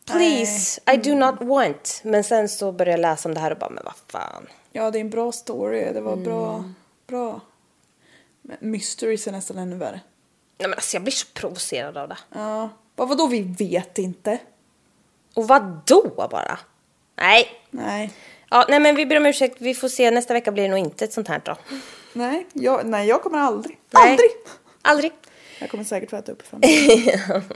Please, 0.07 0.81
I 0.93 0.97
do 0.97 1.15
not 1.15 1.35
want. 1.41 2.01
Men 2.05 2.25
sen 2.25 2.49
så 2.49 2.73
började 2.73 2.91
jag 2.91 3.01
läsa 3.01 3.29
om 3.29 3.35
det 3.35 3.41
här 3.41 3.51
och 3.51 3.59
bara, 3.59 3.71
men 3.71 3.85
vad 3.85 3.95
fan. 4.07 4.47
ja, 4.73 4.91
det 4.91 4.99
är 4.99 5.01
en 5.01 5.11
bra 5.11 5.33
story. 5.33 5.93
Det 5.93 6.01
var 6.01 6.17
bra. 6.17 6.55
Mm. 6.55 6.75
bra. 7.07 7.41
Men 8.43 8.57
Mysteries 8.61 9.27
är 9.27 9.33
nästan 9.33 9.59
ännu 9.59 9.77
värre. 9.77 10.01
Nej 10.59 10.69
men 10.69 10.75
alltså 10.75 10.97
jag 10.97 11.03
blir 11.03 11.13
så 11.13 11.27
provocerad 11.35 11.97
av 11.97 12.09
det. 12.09 12.19
Ja. 12.35 12.69
Vad 12.97 13.09
vadå 13.09 13.27
vi 13.27 13.41
vet 13.41 13.99
inte? 13.99 14.39
Och 15.35 15.49
vad 15.49 15.81
då 15.87 16.29
bara? 16.31 16.59
Nej. 17.17 17.49
Nej. 17.71 18.13
Ja, 18.51 18.67
nej 18.69 18.81
men 18.81 18.95
vi 18.97 19.07
ber 19.07 19.17
om 19.17 19.27
ursäkt. 19.27 19.57
Vi 19.59 19.75
får 19.75 19.89
se. 19.89 20.11
Nästa 20.11 20.35
vecka 20.35 20.53
blir 20.53 20.63
det 20.63 20.69
nog 20.69 20.79
inte 20.79 21.05
ett 21.05 21.13
sånt 21.13 21.29
här 21.29 21.41
då. 21.45 21.57
Nej, 22.13 22.47
jag, 22.53 22.87
nej, 22.87 23.09
jag 23.09 23.23
kommer 23.23 23.39
aldrig. 23.39 23.79
Nej. 23.91 24.11
Aldrig! 24.11 24.31
Aldrig. 24.83 25.13
Jag 25.59 25.71
kommer 25.71 25.85
säkert 25.85 26.11
få 26.11 26.17
äta 26.17 26.33
upp 26.33 26.43
i 26.43 26.47
framtiden. 26.47 27.43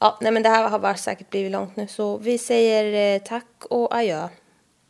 Ja, 0.00 0.18
nej 0.20 0.32
men 0.32 0.42
det 0.42 0.48
här 0.48 0.68
har 0.68 0.78
bara 0.78 0.96
säkert 0.96 1.30
blivit 1.30 1.52
långt 1.52 1.76
nu 1.76 1.88
så 1.88 2.16
vi 2.16 2.38
säger 2.38 3.14
eh, 3.16 3.22
tack 3.22 3.64
och 3.70 3.94
adjö. 3.96 4.28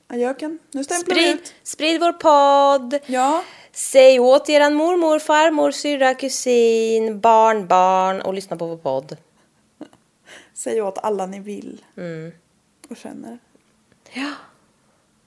Adjöken. 0.09 0.59
Nu 0.73 0.85
stämplar 0.85 1.14
vi 1.14 1.33
ut. 1.33 1.55
sprid 1.62 2.01
vår 2.01 2.12
podd. 2.12 2.99
Ja. 3.07 3.45
Säg 3.79 4.20
åt 4.20 4.49
eran 4.49 4.74
mormor, 4.74 5.18
farmor, 5.18 5.70
syrra, 5.70 6.14
kusin, 6.14 7.20
barn, 7.20 7.66
barn 7.66 8.20
och 8.20 8.35
lyssna 8.35 8.57
på 8.57 8.66
vår 8.66 8.76
podd. 8.76 9.16
Säg 10.55 10.83
åt 10.83 10.99
alla 10.99 11.26
ni 11.26 11.41
vill. 11.41 11.85
Och 12.91 12.97
känner. 12.97 13.39
Ja. 14.12 14.33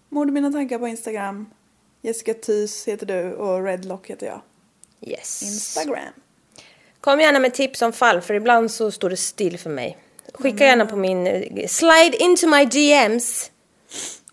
Mord 0.09 0.31
mina 0.31 0.51
tankar 0.51 0.79
på 0.79 0.87
Instagram. 0.87 1.49
Jessica 2.01 2.33
Thys 2.33 2.87
heter 2.87 3.05
du 3.05 3.33
och 3.33 3.63
Redlock 3.63 4.07
heter 4.09 4.25
jag. 4.27 4.41
Yes. 5.01 5.41
Instagram. 5.43 6.13
Kom 7.01 7.19
gärna 7.19 7.39
med 7.39 7.53
tips 7.53 7.81
om 7.81 7.93
fall 7.93 8.21
för 8.21 8.33
ibland 8.33 8.71
så 8.71 8.91
står 8.91 9.09
det 9.09 9.17
still 9.17 9.57
för 9.57 9.69
mig. 9.69 9.97
Skicka 10.33 10.65
gärna 10.65 10.85
på 10.85 10.95
min... 10.95 11.27
eh, 11.27 11.67
Slide 11.67 12.17
into 12.19 12.47
my 12.47 12.65
DMs. 12.65 13.51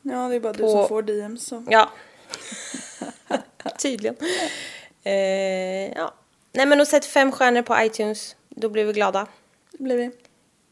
Ja, 0.02 0.28
det 0.28 0.34
är 0.36 0.40
bara 0.40 0.52
du 0.52 0.58
På- 0.62 0.68
som 0.70 0.88
får 0.88 1.02
DMs. 1.02 1.46
Så. 1.46 1.64
Ja. 1.70 1.90
Tydligen. 3.78 4.16
Eh, 5.04 5.88
ja. 5.88 6.14
Nej 6.52 6.66
men 6.66 6.80
och 6.80 6.88
sätt 6.88 7.04
fem 7.04 7.32
stjärnor 7.32 7.62
på 7.62 7.82
iTunes. 7.82 8.36
Då 8.48 8.68
blir 8.68 8.84
vi 8.84 8.92
glada. 8.92 9.26
Det 9.72 9.84
blir 9.84 9.96
vi. 9.96 10.04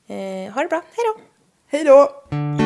Eh, 0.07 0.53
ha 0.53 0.62
det 0.62 0.68
bra. 0.68 0.83
Hej 0.97 1.05
då. 1.05 1.20
Hej 1.68 1.85
då! 1.85 2.66